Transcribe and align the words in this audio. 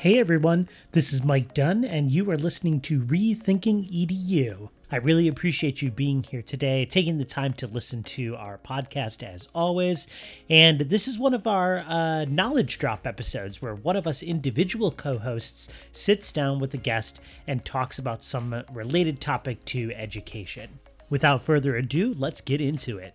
Hey 0.00 0.20
everyone, 0.20 0.68
this 0.92 1.12
is 1.12 1.24
Mike 1.24 1.54
Dunn, 1.54 1.84
and 1.84 2.12
you 2.12 2.30
are 2.30 2.38
listening 2.38 2.80
to 2.82 3.00
Rethinking 3.00 3.90
EDU. 3.90 4.68
I 4.92 4.96
really 4.98 5.26
appreciate 5.26 5.82
you 5.82 5.90
being 5.90 6.22
here 6.22 6.40
today, 6.40 6.86
taking 6.86 7.18
the 7.18 7.24
time 7.24 7.52
to 7.54 7.66
listen 7.66 8.04
to 8.04 8.36
our 8.36 8.58
podcast 8.58 9.24
as 9.24 9.48
always. 9.56 10.06
And 10.48 10.82
this 10.82 11.08
is 11.08 11.18
one 11.18 11.34
of 11.34 11.48
our 11.48 11.78
uh, 11.80 12.26
knowledge 12.26 12.78
drop 12.78 13.08
episodes 13.08 13.60
where 13.60 13.74
one 13.74 13.96
of 13.96 14.06
us 14.06 14.22
individual 14.22 14.92
co 14.92 15.18
hosts 15.18 15.68
sits 15.90 16.30
down 16.30 16.60
with 16.60 16.72
a 16.74 16.78
guest 16.78 17.18
and 17.48 17.64
talks 17.64 17.98
about 17.98 18.22
some 18.22 18.62
related 18.72 19.20
topic 19.20 19.64
to 19.64 19.92
education. 19.96 20.78
Without 21.10 21.42
further 21.42 21.74
ado, 21.74 22.14
let's 22.16 22.40
get 22.40 22.60
into 22.60 22.98
it. 22.98 23.14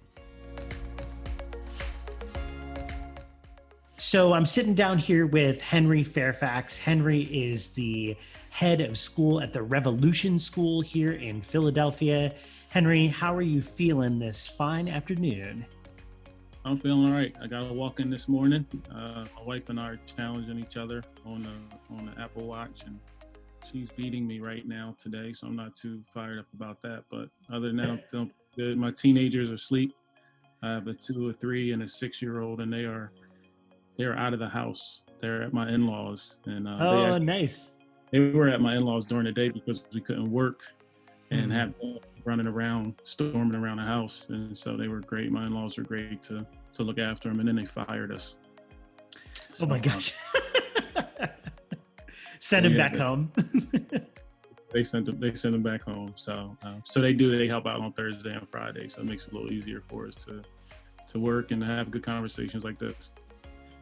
So 4.04 4.34
I'm 4.34 4.46
sitting 4.46 4.76
down 4.76 5.00
here 5.00 5.26
with 5.26 5.62
Henry 5.62 6.04
Fairfax. 6.04 6.78
Henry 6.78 7.22
is 7.22 7.70
the 7.70 8.18
head 8.50 8.82
of 8.82 8.98
school 8.98 9.42
at 9.42 9.54
the 9.54 9.64
Revolution 9.64 10.38
School 10.38 10.82
here 10.82 11.14
in 11.14 11.42
Philadelphia. 11.42 12.36
Henry, 12.70 13.08
how 13.08 13.34
are 13.34 13.42
you 13.42 13.62
feeling 13.62 14.20
this 14.20 14.46
fine 14.46 14.90
afternoon? 14.90 15.66
I'm 16.66 16.78
feeling 16.78 17.08
all 17.08 17.16
right. 17.16 17.34
I 17.42 17.48
got 17.48 17.64
a 17.64 17.74
walk 17.74 18.02
in 18.02 18.10
this 18.10 18.28
morning. 18.28 18.68
Uh, 18.94 19.26
my 19.38 19.44
wife 19.46 19.70
and 19.70 19.80
I 19.80 19.92
are 19.92 20.00
challenging 20.06 20.60
each 20.60 20.76
other 20.76 21.02
on 21.26 21.42
the 21.42 21.96
on 21.96 22.06
the 22.14 22.22
Apple 22.22 22.46
Watch, 22.46 22.84
and 22.86 23.00
she's 23.72 23.90
beating 23.90 24.28
me 24.28 24.42
right 24.42 24.68
now 24.68 24.96
today, 25.00 25.32
so 25.32 25.48
I'm 25.48 25.56
not 25.56 25.78
too 25.78 26.04
fired 26.14 26.40
up 26.40 26.48
about 26.54 26.82
that. 26.84 27.06
But 27.10 27.30
other 27.52 27.68
than 27.68 27.78
that, 27.78 27.90
I'm 27.90 28.02
feeling 28.12 28.32
good. 28.56 28.78
My 28.78 28.92
teenagers 28.92 29.50
are 29.50 29.56
asleep. 29.56 29.96
I 30.62 30.74
have 30.74 30.88
a 30.88 30.94
two, 30.94 31.30
a 31.30 31.34
three, 31.34 31.72
and 31.72 31.84
a 31.84 31.88
six-year-old, 31.88 32.62
and 32.62 32.72
they 32.72 32.84
are 32.84 33.12
they're 33.98 34.18
out 34.18 34.34
of 34.34 34.40
the 34.40 34.48
house. 34.50 35.02
They're 35.20 35.44
at 35.44 35.54
my 35.54 35.70
in-laws, 35.70 36.40
and 36.46 36.68
uh, 36.68 36.78
oh, 36.82 37.14
they 37.20 37.26
nice. 37.26 37.72
They 38.12 38.20
were 38.20 38.50
at 38.50 38.62
my 38.62 38.76
in-laws 38.76 39.06
during 39.06 39.26
the 39.26 39.32
day 39.32 39.50
because 39.50 39.84
we 39.94 40.02
couldn't 40.02 40.30
work 40.32 40.62
and 41.32 41.52
Mhm. 41.52 41.56
have 41.56 41.80
them 41.80 42.00
running 42.26 42.48
around, 42.48 42.96
storming 43.04 43.56
around 43.56 43.78
the 43.78 43.84
house, 43.84 44.30
and 44.30 44.56
so 44.56 44.76
they 44.78 44.88
were 44.88 45.00
great. 45.02 45.32
My 45.32 45.46
in-laws 45.48 45.78
were 45.78 45.84
great 45.84 46.22
to 46.24 46.46
to 46.74 46.84
look 46.84 46.98
after 47.00 47.30
them, 47.30 47.40
and 47.40 47.48
then 47.48 47.56
they 47.56 47.66
fired 47.66 48.12
us. 48.12 48.38
Oh 49.62 49.66
my 49.68 49.80
So, 49.80 49.90
uh, 49.90 49.94
gosh. 49.94 50.14
Send 52.40 52.66
him 52.66 52.74
Yeah, 52.74 52.78
back 52.90 52.94
but- 52.94 53.02
home. 53.02 53.32
they 54.74 54.84
sent 54.84 55.06
them 55.06 55.20
they 55.20 55.34
sent 55.36 55.52
them 55.54 55.62
back 55.62 55.84
home 55.84 56.12
so 56.16 56.58
uh, 56.64 56.74
so 56.84 57.00
they 57.00 57.14
do 57.14 57.30
they 57.38 57.48
help 57.48 57.68
out 57.68 57.80
on 57.80 57.94
thursday 57.94 58.34
and 58.34 58.50
friday 58.50 58.88
so 58.88 59.02
it 59.02 59.08
makes 59.08 59.28
it 59.28 59.32
a 59.32 59.36
little 59.36 59.52
easier 59.54 59.82
for 59.88 60.08
us 60.08 60.16
to 60.16 60.42
to 61.08 61.20
work 61.20 61.52
and 61.52 61.64
have 61.64 61.92
good 61.92 62.02
conversations 62.02 62.64
like 62.64 62.80
this 62.80 63.12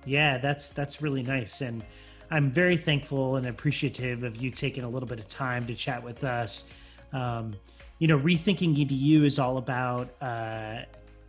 Yeah, 0.06 0.38
that's 0.38 0.70
that's 0.70 1.02
really 1.02 1.24
nice, 1.24 1.62
and 1.62 1.84
I'm 2.32 2.50
very 2.50 2.78
thankful 2.78 3.36
and 3.36 3.46
appreciative 3.48 4.24
of 4.24 4.38
you 4.38 4.50
taking 4.50 4.84
a 4.84 4.90
little 4.90 5.08
bit 5.08 5.20
of 5.20 5.28
time 5.28 5.68
to 5.68 5.76
chat 5.76 6.02
with 6.02 6.24
us. 6.24 6.66
Um, 7.14 7.54
you 8.00 8.08
know, 8.08 8.18
rethinking 8.18 8.76
EDU 8.78 9.26
is 9.26 9.38
all 9.38 9.58
about 9.58 10.10
uh, 10.22 10.84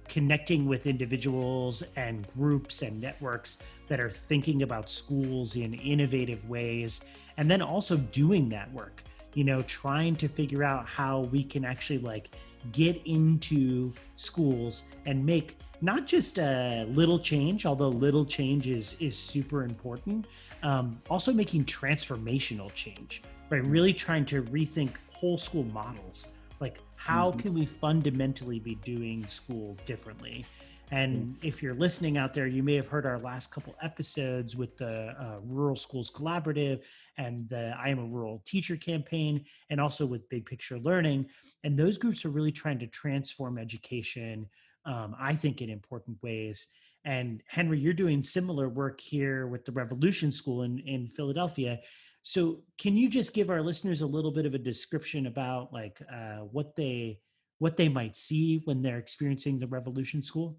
connecting 0.08 0.66
with 0.66 0.86
individuals 0.86 1.82
and 1.96 2.26
groups 2.28 2.82
and 2.82 3.00
networks 3.00 3.58
that 3.88 4.00
are 4.00 4.10
thinking 4.10 4.62
about 4.62 4.88
schools 4.88 5.56
in 5.56 5.74
innovative 5.74 6.48
ways, 6.48 7.02
and 7.36 7.50
then 7.50 7.60
also 7.60 7.96
doing 7.96 8.48
that 8.48 8.72
work. 8.72 9.02
You 9.34 9.44
know, 9.44 9.60
trying 9.62 10.16
to 10.16 10.28
figure 10.28 10.62
out 10.62 10.86
how 10.86 11.20
we 11.32 11.42
can 11.42 11.64
actually 11.64 11.98
like 11.98 12.30
get 12.70 13.00
into 13.05 13.92
schools 14.16 14.84
and 15.06 15.24
make 15.24 15.56
not 15.80 16.06
just 16.06 16.38
a 16.38 16.86
little 16.91 17.18
change, 17.18 17.66
although 17.66 17.88
little 17.88 18.24
change 18.24 18.68
is 18.68 18.94
is 19.00 19.18
super 19.18 19.64
important. 19.64 20.27
Um, 20.62 21.00
also 21.10 21.33
making 21.33 21.64
transformational 21.64 22.72
change, 22.72 23.22
right? 23.50 23.64
Really 23.64 23.92
trying 23.92 24.24
to 24.27 24.42
rethink 24.45 24.92
whole 25.11 25.39
school 25.39 25.64
models. 25.64 26.28
Like, 26.61 26.80
how 26.95 27.33
Mhm. 27.33 27.39
can 27.40 27.55
we 27.55 27.67
fundamentally 27.67 28.61
be 28.61 28.77
doing 28.77 29.27
school 29.27 29.77
differently? 29.86 30.44
And 30.92 31.36
if 31.42 31.63
you're 31.63 31.75
listening 31.75 32.19
out 32.19 32.35
there, 32.35 32.47
you 32.47 32.63
may 32.63 32.75
have 32.75 32.86
heard 32.86 33.07
our 33.07 33.19
last 33.19 33.51
couple 33.51 33.75
episodes 33.83 34.57
with 34.57 34.77
the 34.77 35.14
uh, 35.19 35.39
Rural 35.42 35.75
Schools 35.75 36.11
Collaborative 36.11 36.83
and 37.17 37.48
the 37.48 37.75
I 37.79 37.89
Am 37.89 37.98
a 37.98 38.05
Rural 38.05 38.42
Teacher 38.47 38.77
campaign, 38.77 39.45
and 39.70 39.80
also 39.80 40.05
with 40.05 40.29
Big 40.29 40.45
Picture 40.45 40.79
Learning. 40.79 41.27
And 41.64 41.79
those 41.79 41.97
groups 41.97 42.25
are 42.25 42.30
really 42.30 42.53
trying 42.53 42.79
to 42.79 42.86
transform 42.86 43.58
education 43.58 44.47
um, 44.85 45.14
I 45.19 45.35
think, 45.35 45.63
in 45.63 45.70
important 45.70 46.19
ways. 46.23 46.67
And 47.05 47.42
Henry, 47.47 47.79
you're 47.79 47.92
doing 47.92 48.23
similar 48.23 48.69
work 48.69 49.01
here 49.01 49.47
with 49.47 49.64
the 49.64 49.73
Revolution 49.73 50.30
School 50.30 50.63
in, 50.63 50.79
in 50.80 51.09
Philadelphia. 51.09 51.80
So, 52.23 52.61
can 52.79 52.97
you 52.97 53.09
just 53.09 53.33
give 53.33 53.51
our 53.51 53.63
listeners 53.63 54.03
a 54.03 54.07
little 54.07 54.30
bit 54.30 54.47
of 54.47 54.55
a 54.55 54.59
description 54.59 55.27
about 55.27 55.73
like 55.73 56.01
uh, 56.13 56.39
what 56.53 56.77
they 56.77 57.20
what 57.59 57.77
they 57.77 57.89
might 57.89 58.17
see 58.17 58.63
when 58.64 58.83
they're 58.83 58.98
experiencing 58.98 59.59
the 59.59 59.67
Revolution 59.67 60.23
School? 60.23 60.57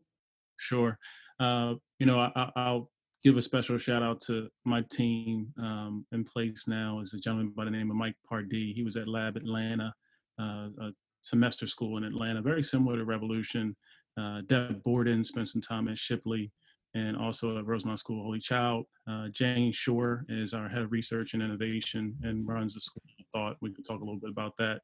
Sure 0.63 0.97
uh, 1.39 1.73
you 1.99 2.05
know 2.05 2.19
I, 2.19 2.31
I- 2.35 2.51
i'll 2.55 2.89
give 3.23 3.37
a 3.37 3.41
special 3.41 3.77
shout 3.77 4.03
out 4.03 4.21
to 4.21 4.47
my 4.65 4.83
team 4.91 5.47
um, 5.57 6.05
in 6.11 6.23
place 6.25 6.65
now 6.67 6.99
is 6.99 7.13
a 7.13 7.19
gentleman 7.19 7.53
by 7.55 7.65
the 7.65 7.71
name 7.71 7.89
of 7.91 7.97
mike 7.97 8.15
pardee 8.27 8.73
he 8.73 8.83
was 8.83 8.97
at 8.97 9.07
lab 9.07 9.35
atlanta 9.37 9.93
uh, 10.41 10.67
a 10.81 10.89
semester 11.21 11.67
school 11.67 11.97
in 11.97 12.03
atlanta 12.03 12.41
very 12.41 12.63
similar 12.63 12.97
to 12.97 13.05
revolution 13.05 13.75
uh, 14.19 14.41
deb 14.47 14.81
borden 14.83 15.23
spent 15.23 15.47
some 15.47 15.61
time 15.61 15.87
at 15.87 15.97
shipley 15.97 16.51
and 16.95 17.17
also 17.17 17.57
at 17.57 17.65
Rosemont 17.65 17.99
School 17.99 18.23
Holy 18.23 18.39
Child. 18.39 18.85
Uh, 19.09 19.27
Jane 19.31 19.71
Shore 19.71 20.25
is 20.29 20.53
our 20.53 20.69
head 20.69 20.83
of 20.83 20.91
research 20.91 21.33
and 21.33 21.41
innovation 21.41 22.15
and 22.21 22.47
runs 22.47 22.75
the 22.75 22.81
School 22.81 23.01
of 23.19 23.25
Thought. 23.33 23.57
We 23.61 23.73
could 23.73 23.85
talk 23.85 23.99
a 23.99 24.03
little 24.03 24.19
bit 24.19 24.29
about 24.29 24.55
that. 24.57 24.81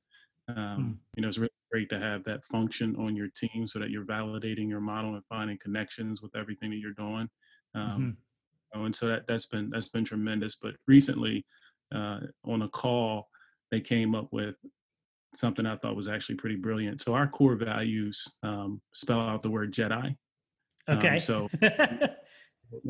Um, 0.55 0.99
You 1.15 1.21
know, 1.21 1.27
it's 1.27 1.37
really 1.37 1.49
great 1.71 1.89
to 1.89 1.99
have 1.99 2.23
that 2.25 2.43
function 2.45 2.95
on 2.95 3.15
your 3.15 3.29
team 3.35 3.67
so 3.67 3.79
that 3.79 3.89
you're 3.91 4.05
validating 4.05 4.69
your 4.69 4.81
model 4.81 5.15
and 5.15 5.25
finding 5.27 5.57
connections 5.59 6.21
with 6.21 6.35
everything 6.35 6.71
that 6.71 6.77
you're 6.77 6.93
doing. 6.93 7.29
Um, 7.75 8.17
oh, 8.73 8.85
and 8.85 8.95
so 8.95 9.07
that 9.07 9.27
that's 9.27 9.47
been 9.47 9.69
that's 9.69 9.89
been 9.89 10.05
tremendous. 10.05 10.55
But 10.55 10.75
recently, 10.87 11.45
uh, 11.93 12.21
on 12.45 12.61
a 12.63 12.69
call, 12.69 13.29
they 13.71 13.81
came 13.81 14.15
up 14.15 14.29
with 14.31 14.55
something 15.35 15.65
I 15.65 15.75
thought 15.75 15.95
was 15.95 16.07
actually 16.07 16.35
pretty 16.35 16.55
brilliant. 16.57 17.01
So 17.01 17.13
our 17.13 17.27
core 17.27 17.55
values 17.55 18.23
um, 18.43 18.81
spell 18.93 19.19
out 19.21 19.41
the 19.41 19.49
word 19.51 19.73
Jedi. 19.73 20.15
Um, 20.87 20.97
Okay. 20.97 21.19
so 21.19 21.49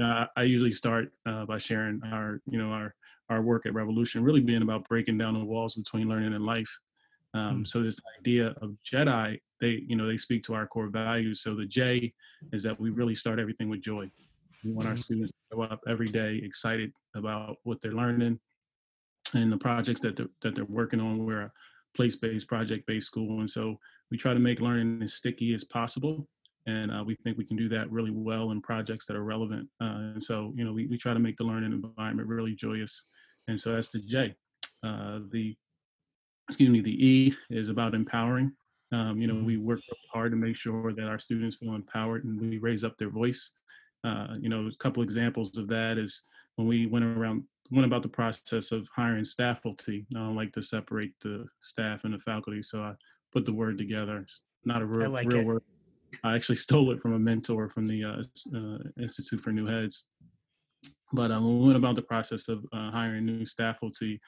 uh, 0.02 0.26
I 0.36 0.44
usually 0.44 0.72
start 0.72 1.10
uh, 1.26 1.46
by 1.46 1.58
sharing 1.58 2.02
our, 2.04 2.40
you 2.46 2.58
know, 2.58 2.72
our 2.72 2.96
our 3.30 3.42
work 3.44 3.66
at 3.66 3.74
Revolution 3.74 4.24
really 4.24 4.42
being 4.42 4.64
about 4.64 4.88
breaking 4.90 5.18
down 5.18 5.36
the 5.36 5.46
walls 5.46 5.76
between 5.76 6.10
learning 6.10 6.34
and 6.34 6.46
life. 6.46 6.80
Um, 7.34 7.62
Mm. 7.64 7.68
So 7.68 7.82
this 7.84 8.00
idea 8.20 8.56
of 8.62 8.76
Jedi, 8.84 9.40
they, 9.62 9.84
you 9.88 9.96
know, 9.96 10.08
they 10.08 10.18
speak 10.18 10.44
to 10.44 10.54
our 10.54 10.68
core 10.68 10.90
values. 10.90 11.42
So 11.42 11.56
the 11.56 11.66
J 11.66 12.14
is 12.52 12.64
that 12.64 12.80
we 12.80 12.90
really 12.90 13.16
start 13.16 13.40
everything 13.40 13.70
with 13.70 13.82
joy. 13.82 14.10
We 14.64 14.72
want 14.72 14.88
our 14.88 14.96
Mhm. 14.96 15.04
students 15.04 15.32
to 15.32 15.56
go 15.56 15.62
up 15.64 15.82
every 15.88 16.08
day 16.08 16.38
excited 16.38 16.94
about 17.16 17.58
what 17.64 17.82
they're 17.82 17.94
learning 17.94 18.40
and 19.34 19.52
the 19.52 19.58
projects 19.58 20.00
that 20.02 20.16
they're, 20.16 20.30
that 20.42 20.56
they're 20.56 20.66
working 20.66 21.00
on. 21.00 21.26
We're 21.26 21.42
a 21.42 21.52
place-based, 21.94 22.48
project-based 22.48 23.08
school, 23.08 23.40
and 23.40 23.50
so 23.50 23.80
we 24.10 24.18
try 24.18 24.34
to 24.34 24.40
make 24.40 24.60
learning 24.60 25.04
as 25.04 25.14
sticky 25.14 25.54
as 25.54 25.64
possible 25.64 26.28
and 26.66 26.92
uh, 26.92 27.04
we 27.04 27.16
think 27.16 27.38
we 27.38 27.46
can 27.46 27.58
do 27.58 27.70
that 27.70 27.90
really 27.92 28.12
well 28.12 28.52
in 28.52 28.62
projects 28.62 29.06
that 29.06 29.16
are 29.16 29.24
relevant. 29.24 29.68
Uh, 29.82 30.14
and 30.14 30.22
so, 30.22 30.54
you 30.56 30.64
know, 30.64 30.74
we, 30.74 30.86
we 30.88 30.98
try 30.98 31.14
to 31.14 31.20
make 31.20 31.38
the 31.38 31.44
learning 31.44 31.72
environment 31.72 32.28
really 32.28 32.54
joyous. 32.54 33.06
And 33.48 33.60
so 33.60 33.74
that's 33.74 33.90
the 33.90 34.00
J. 34.00 34.36
Uh, 34.84 35.20
the 35.32 35.56
excuse 36.50 36.70
me, 36.70 36.82
the 36.82 37.08
E 37.08 37.36
is 37.50 37.70
about 37.70 37.94
empowering. 37.94 38.52
Um, 38.92 39.20
you 39.20 39.28
know, 39.28 39.36
we 39.36 39.58
work 39.58 39.80
really 39.88 40.10
hard 40.12 40.32
to 40.32 40.38
make 40.38 40.58
sure 40.58 40.92
that 40.92 41.08
our 41.08 41.20
students 41.20 41.58
feel 41.58 41.76
empowered 41.76 42.24
and 42.26 42.42
we 42.42 42.58
raise 42.58 42.84
up 42.84 42.98
their 42.98 43.12
voice. 43.12 43.52
Uh, 44.04 44.36
you 44.40 44.50
know, 44.50 44.66
a 44.66 44.76
couple 44.78 45.04
examples 45.04 45.56
of 45.58 45.68
that 45.68 46.00
is 46.00 46.24
when 46.56 46.68
we 46.68 46.88
went 46.88 47.06
around 47.06 47.44
went 47.72 47.86
about 47.86 48.02
the 48.02 48.10
process 48.10 48.72
of 48.72 48.88
hiring 48.96 49.24
staff 49.24 49.58
faculty. 49.58 50.08
I 50.16 50.20
don't 50.20 50.36
like 50.36 50.52
to 50.54 50.62
separate 50.62 51.14
the 51.22 51.46
staff 51.60 52.04
and 52.04 52.16
the 52.16 52.20
faculty, 52.20 52.64
so 52.64 52.82
I 52.82 52.94
put 53.32 53.46
the 53.46 53.54
word 53.54 53.78
together. 53.78 54.18
It's 54.18 54.42
not 54.66 54.82
a 54.82 54.86
real, 54.86 55.12
like 55.12 55.32
real 55.32 55.44
word. 55.44 55.62
I 56.24 56.36
actually 56.36 56.56
stole 56.68 56.92
it 56.92 57.00
from 57.00 57.14
a 57.14 57.20
mentor 57.20 57.70
from 57.70 57.86
the 57.86 58.04
uh, 58.04 58.58
uh, 58.58 58.78
Institute 59.00 59.42
for 59.42 59.52
New 59.52 59.68
Heads. 59.68 60.06
But 61.14 61.30
um, 61.32 61.46
when 61.46 61.60
we 61.60 61.66
went 61.68 61.78
about 61.78 61.96
the 61.96 62.02
process 62.02 62.48
of 62.50 62.66
uh, 62.74 62.90
hiring 62.90 63.26
new 63.26 63.46
staff 63.46 63.76
faculty 63.76 64.20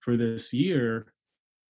for 0.00 0.16
this 0.16 0.52
year, 0.52 1.13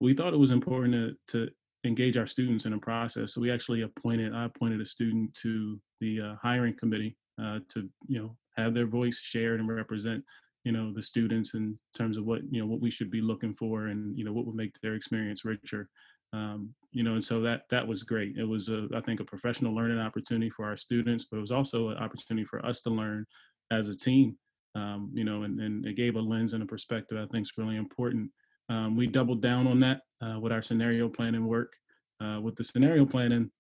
we 0.04 0.14
thought 0.14 0.34
it 0.34 0.38
was 0.38 0.50
important 0.50 0.92
to, 0.92 1.16
to 1.28 1.50
engage 1.84 2.16
our 2.16 2.26
students 2.26 2.66
in 2.66 2.74
a 2.74 2.78
process. 2.78 3.32
So 3.32 3.40
we 3.40 3.50
actually 3.50 3.82
appointed, 3.82 4.34
I 4.34 4.44
appointed 4.44 4.80
a 4.80 4.84
student 4.84 5.34
to 5.42 5.80
the 6.00 6.20
uh, 6.20 6.34
hiring 6.42 6.74
committee 6.74 7.16
uh, 7.42 7.60
to, 7.70 7.88
you 8.06 8.20
know, 8.20 8.36
have 8.56 8.74
their 8.74 8.86
voice 8.86 9.18
shared 9.18 9.60
and 9.60 9.68
represent, 9.68 10.22
you 10.64 10.72
know, 10.72 10.92
the 10.92 11.02
students 11.02 11.54
in 11.54 11.76
terms 11.96 12.18
of 12.18 12.24
what, 12.24 12.42
you 12.50 12.60
know, 12.60 12.66
what 12.66 12.80
we 12.80 12.90
should 12.90 13.10
be 13.10 13.20
looking 13.20 13.52
for 13.52 13.86
and, 13.86 14.16
you 14.16 14.24
know, 14.24 14.32
what 14.32 14.46
would 14.46 14.54
make 14.54 14.74
their 14.80 14.94
experience 14.94 15.44
richer. 15.44 15.88
Um, 16.32 16.74
you 16.92 17.02
know, 17.02 17.14
and 17.14 17.24
so 17.24 17.40
that 17.42 17.62
that 17.70 17.86
was 17.86 18.02
great. 18.02 18.36
It 18.36 18.44
was, 18.44 18.68
a, 18.68 18.88
I 18.94 19.00
think, 19.00 19.20
a 19.20 19.24
professional 19.24 19.74
learning 19.74 20.00
opportunity 20.00 20.50
for 20.50 20.64
our 20.64 20.76
students, 20.76 21.26
but 21.30 21.38
it 21.38 21.40
was 21.40 21.52
also 21.52 21.90
an 21.90 21.98
opportunity 21.98 22.44
for 22.44 22.64
us 22.64 22.82
to 22.82 22.90
learn 22.90 23.24
as 23.70 23.88
a 23.88 23.96
team 23.96 24.36
um, 24.74 25.10
you 25.12 25.24
know, 25.24 25.42
and, 25.42 25.60
and 25.60 25.86
it 25.86 25.96
gave 25.96 26.16
a 26.16 26.20
lens 26.20 26.52
and 26.52 26.62
a 26.62 26.66
perspective 26.66 27.18
I 27.18 27.26
think 27.30 27.42
is 27.42 27.52
really 27.56 27.76
important. 27.76 28.30
Um, 28.68 28.96
we 28.96 29.06
doubled 29.06 29.42
down 29.42 29.66
on 29.66 29.80
that 29.80 30.02
uh, 30.22 30.38
with 30.40 30.52
our 30.52 30.62
scenario 30.62 31.08
planning 31.08 31.46
work. 31.46 31.74
Uh, 32.20 32.40
with 32.40 32.56
the 32.56 32.64
scenario 32.64 33.04
planning, 33.04 33.50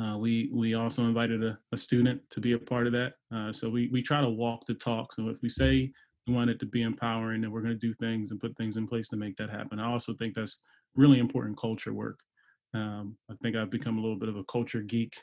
uh, 0.00 0.16
we 0.16 0.50
we 0.52 0.74
also 0.74 1.02
invited 1.02 1.44
a, 1.44 1.58
a, 1.72 1.76
student 1.76 2.20
to 2.30 2.40
be 2.40 2.52
a 2.52 2.58
part 2.58 2.86
of 2.86 2.92
that. 2.92 3.14
Uh, 3.34 3.52
so 3.52 3.68
we 3.68 3.88
we 3.88 4.02
try 4.02 4.20
to 4.20 4.28
walk 4.28 4.64
the 4.66 4.74
talk. 4.74 5.12
So 5.12 5.28
if 5.28 5.42
we 5.42 5.48
say 5.48 5.92
we 6.26 6.34
want 6.34 6.50
it 6.50 6.58
to 6.60 6.66
be 6.66 6.82
empowering, 6.82 7.44
and 7.44 7.52
we're 7.52 7.62
going 7.62 7.78
to 7.78 7.86
do 7.86 7.94
things 7.94 8.30
and 8.30 8.40
put 8.40 8.56
things 8.56 8.76
in 8.76 8.86
place 8.86 9.08
to 9.08 9.16
make 9.16 9.36
that 9.36 9.50
happen. 9.50 9.78
I 9.78 9.90
also 9.90 10.14
think 10.14 10.34
that's 10.34 10.60
really 10.94 11.18
important 11.18 11.58
culture 11.58 11.92
work. 11.92 12.20
Um, 12.74 13.16
I 13.30 13.34
think 13.42 13.56
I've 13.56 13.70
become 13.70 13.98
a 13.98 14.00
little 14.00 14.18
bit 14.18 14.28
of 14.28 14.36
a 14.36 14.44
culture 14.44 14.82
geek 14.82 15.14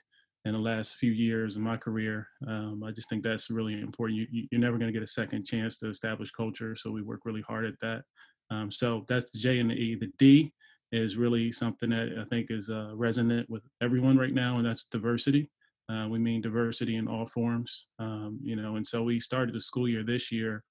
in 0.46 0.54
the 0.54 0.60
last 0.60 0.96
few 0.96 1.12
years 1.12 1.56
of 1.56 1.62
my 1.62 1.78
career. 1.78 2.28
Um, 2.48 2.84
I 2.86 2.92
just 2.92 3.10
think 3.10 3.24
that's 3.24 3.50
really 3.50 3.74
important. 3.74 4.20
You, 4.20 4.48
you're 4.52 4.62
never 4.62 4.78
going 4.78 4.92
to 4.92 4.98
get 4.98 5.04
a 5.04 5.08
second 5.08 5.46
chance 5.46 5.78
to 5.78 5.90
establish 5.90 6.32
culture, 6.32 6.76
so 6.76 6.92
we 6.92 7.02
work 7.02 7.22
really 7.26 7.42
hard 7.42 7.66
at 7.66 7.80
that. 7.82 8.04
Um, 8.50 8.72
so 8.72 9.06
that's 9.08 9.32
the 9.32 9.40
J 9.40 9.60
and 9.60 9.70
the 9.70 9.76
E. 9.76 9.96
The 9.96 10.12
D 10.18 10.54
is 10.92 11.18
really 11.18 11.52
something 11.52 11.90
that 11.90 12.18
I 12.20 12.24
think 12.26 12.48
is 12.50 12.70
uh, 12.70 12.92
resonant 12.96 13.50
with 13.50 13.64
everyone 13.82 14.18
right 14.18 14.34
now, 14.34 14.58
and 14.58 14.66
that's 14.66 14.86
diversity. 14.86 15.50
Uh, 15.90 16.08
we 16.10 16.20
mean 16.20 16.42
diversity 16.42 16.98
in 16.98 17.08
all 17.08 17.26
forms, 17.26 17.88
um, 18.00 18.40
you 18.42 18.56
know. 18.56 18.76
And 18.76 18.86
so 18.86 19.04
we 19.04 19.20
started 19.20 19.56
the 19.56 19.62
school 19.62 19.88
year 19.88 20.04
this 20.04 20.32
year 20.32 20.64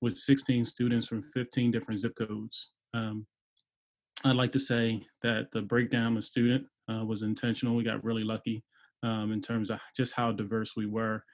with 0.00 0.16
16 0.16 0.64
students 0.64 1.06
from 1.06 1.22
15 1.22 1.70
different 1.70 2.00
zip 2.00 2.14
codes. 2.16 2.70
Um, 2.92 3.26
I'd 4.24 4.36
like 4.36 4.52
to 4.52 4.58
say 4.58 5.02
that 5.22 5.50
the 5.52 5.62
breakdown 5.62 6.16
of 6.16 6.24
student 6.24 6.66
uh, 6.90 7.04
was 7.04 7.22
intentional. 7.22 7.76
We 7.76 7.84
got 7.84 8.04
really 8.04 8.24
lucky 8.24 8.64
um, 9.02 9.32
in 9.32 9.40
terms 9.40 9.70
of 9.70 9.78
just 9.96 10.14
how 10.14 10.32
diverse 10.32 10.74
we 10.76 10.86
were. 10.86 11.24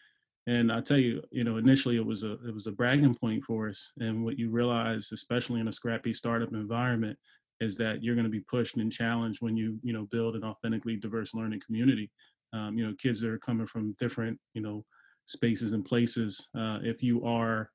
And 0.46 0.72
I 0.72 0.80
tell 0.80 0.96
you, 0.96 1.22
you 1.30 1.44
know, 1.44 1.58
initially 1.58 1.96
it 1.96 2.04
was 2.04 2.22
a 2.22 2.32
it 2.46 2.54
was 2.54 2.66
a 2.66 2.72
bragging 2.72 3.14
point 3.14 3.44
for 3.44 3.68
us. 3.68 3.92
And 3.98 4.24
what 4.24 4.38
you 4.38 4.50
realize, 4.50 5.12
especially 5.12 5.60
in 5.60 5.68
a 5.68 5.72
scrappy 5.72 6.12
startup 6.12 6.52
environment, 6.52 7.18
is 7.60 7.76
that 7.76 8.02
you're 8.02 8.14
going 8.14 8.24
to 8.24 8.30
be 8.30 8.40
pushed 8.40 8.76
and 8.76 8.90
challenged 8.92 9.42
when 9.42 9.56
you 9.56 9.78
you 9.82 9.92
know 9.92 10.06
build 10.10 10.36
an 10.36 10.44
authentically 10.44 10.96
diverse 10.96 11.34
learning 11.34 11.60
community. 11.64 12.10
Um, 12.52 12.76
you 12.76 12.86
know, 12.86 12.94
kids 12.98 13.20
that 13.20 13.30
are 13.30 13.38
coming 13.38 13.66
from 13.66 13.94
different 13.98 14.38
you 14.54 14.62
know 14.62 14.84
spaces 15.26 15.72
and 15.72 15.84
places. 15.84 16.48
Uh, 16.56 16.78
if 16.82 17.02
you 17.02 17.24
are 17.24 17.70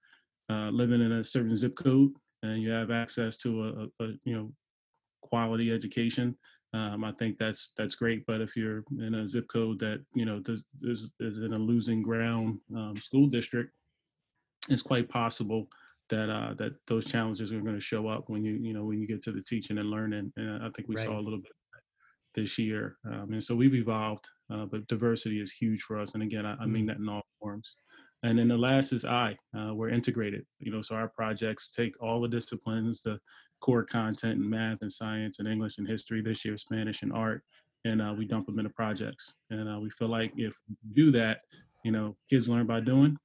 uh, 0.49 0.69
living 0.69 1.01
in 1.01 1.11
a 1.13 1.23
certain 1.23 1.55
zip 1.55 1.75
code 1.75 2.11
and 2.43 2.61
you 2.61 2.69
have 2.69 2.91
access 2.91 3.37
to 3.37 3.63
a, 3.63 4.03
a, 4.03 4.07
a 4.07 4.13
you 4.25 4.35
know 4.35 4.51
quality 5.21 5.71
education, 5.71 6.35
um, 6.75 7.03
I 7.05 7.11
think 7.13 7.37
that's 7.37 7.71
that's 7.77 7.95
great. 7.95 8.25
But 8.25 8.41
if 8.41 8.55
you're 8.55 8.83
in 8.99 9.15
a 9.15 9.27
zip 9.27 9.47
code 9.47 9.79
that 9.79 10.03
you 10.13 10.25
know 10.25 10.41
is 10.81 11.13
is 11.19 11.39
in 11.39 11.53
a 11.53 11.57
losing 11.57 12.01
ground 12.01 12.59
um, 12.75 12.97
school 12.97 13.27
district, 13.27 13.71
it's 14.69 14.81
quite 14.81 15.07
possible 15.07 15.67
that 16.09 16.29
uh, 16.29 16.53
that 16.55 16.73
those 16.87 17.05
challenges 17.05 17.53
are 17.53 17.61
going 17.61 17.75
to 17.75 17.81
show 17.81 18.07
up 18.07 18.29
when 18.29 18.43
you 18.43 18.53
you 18.53 18.73
know 18.73 18.83
when 18.83 18.99
you 18.99 19.07
get 19.07 19.23
to 19.23 19.31
the 19.31 19.41
teaching 19.41 19.77
and 19.77 19.89
learning. 19.89 20.33
And 20.35 20.63
I 20.63 20.69
think 20.69 20.89
we 20.89 20.95
right. 20.95 21.05
saw 21.05 21.17
a 21.17 21.21
little 21.21 21.39
bit 21.39 21.53
this 22.33 22.57
year. 22.57 22.97
Um, 23.05 23.31
and 23.31 23.43
so 23.43 23.55
we've 23.55 23.73
evolved, 23.73 24.27
uh, 24.53 24.65
but 24.65 24.87
diversity 24.87 25.39
is 25.39 25.53
huge 25.53 25.81
for 25.81 25.97
us. 25.97 26.13
And 26.13 26.21
again, 26.23 26.45
I, 26.45 26.55
I 26.55 26.65
mean 26.65 26.81
mm-hmm. 26.81 26.87
that 26.87 26.97
in 26.97 27.07
all 27.07 27.21
forms. 27.39 27.77
And 28.23 28.37
then 28.37 28.49
the 28.49 28.57
last 28.57 28.91
is 28.91 29.05
I. 29.05 29.37
Uh, 29.57 29.73
we're 29.73 29.89
integrated, 29.89 30.45
you 30.59 30.71
know, 30.71 30.81
so 30.81 30.95
our 30.95 31.07
projects 31.07 31.71
take 31.71 31.93
all 32.01 32.19
the 32.19 32.27
disciplines, 32.27 33.01
the 33.01 33.19
core 33.65 33.83
content 33.83 34.33
in 34.39 34.47
math 34.47 34.83
and 34.83 34.91
science 34.91 35.39
and 35.39 35.47
English 35.47 35.79
and 35.79 35.87
history, 35.87 36.21
this 36.21 36.45
year 36.45 36.55
Spanish 36.55 37.01
and 37.01 37.11
art, 37.11 37.41
and 37.83 37.99
uh, 37.99 38.13
we 38.15 38.23
dump 38.23 38.45
them 38.45 38.59
into 38.59 38.69
projects. 38.69 39.33
And 39.49 39.67
uh, 39.67 39.79
we 39.79 39.89
feel 39.89 40.07
like 40.07 40.33
if 40.37 40.55
we 40.69 40.75
do 40.93 41.09
that, 41.11 41.41
you 41.83 41.91
know, 41.91 42.15
kids 42.29 42.47
learn 42.47 42.67
by 42.67 42.79
doing. 42.79 43.17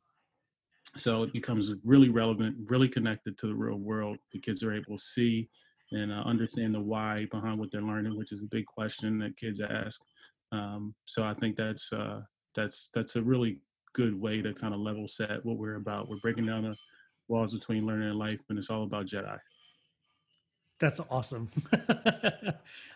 So 0.96 1.24
it 1.24 1.34
becomes 1.34 1.70
really 1.84 2.08
relevant, 2.08 2.56
really 2.70 2.88
connected 2.88 3.36
to 3.36 3.48
the 3.48 3.54
real 3.54 3.76
world. 3.76 4.16
The 4.32 4.38
kids 4.38 4.62
are 4.62 4.72
able 4.72 4.96
to 4.96 5.02
see 5.02 5.50
and 5.92 6.10
uh, 6.10 6.22
understand 6.24 6.74
the 6.74 6.80
why 6.80 7.26
behind 7.30 7.58
what 7.58 7.70
they're 7.70 7.82
learning, 7.82 8.16
which 8.16 8.32
is 8.32 8.40
a 8.40 8.46
big 8.46 8.64
question 8.64 9.18
that 9.18 9.36
kids 9.36 9.60
ask. 9.60 10.00
Um, 10.52 10.94
so 11.04 11.22
I 11.22 11.34
think 11.34 11.56
that's 11.56 11.92
uh, 11.92 12.22
that's 12.54 12.88
that's 12.94 13.16
a 13.16 13.22
really 13.22 13.58
good 13.92 14.18
way 14.18 14.40
to 14.40 14.54
kind 14.54 14.72
of 14.72 14.80
level 14.80 15.06
set 15.06 15.44
what 15.44 15.58
we're 15.58 15.76
about. 15.76 16.08
We're 16.08 16.16
breaking 16.16 16.46
down 16.46 16.62
the 16.62 16.76
walls 17.28 17.52
between 17.52 17.86
learning 17.86 18.08
and 18.08 18.18
life, 18.18 18.40
and 18.48 18.56
it's 18.56 18.70
all 18.70 18.84
about 18.84 19.06
Jedi. 19.06 19.38
That's 20.80 20.98
awesome. 21.10 21.48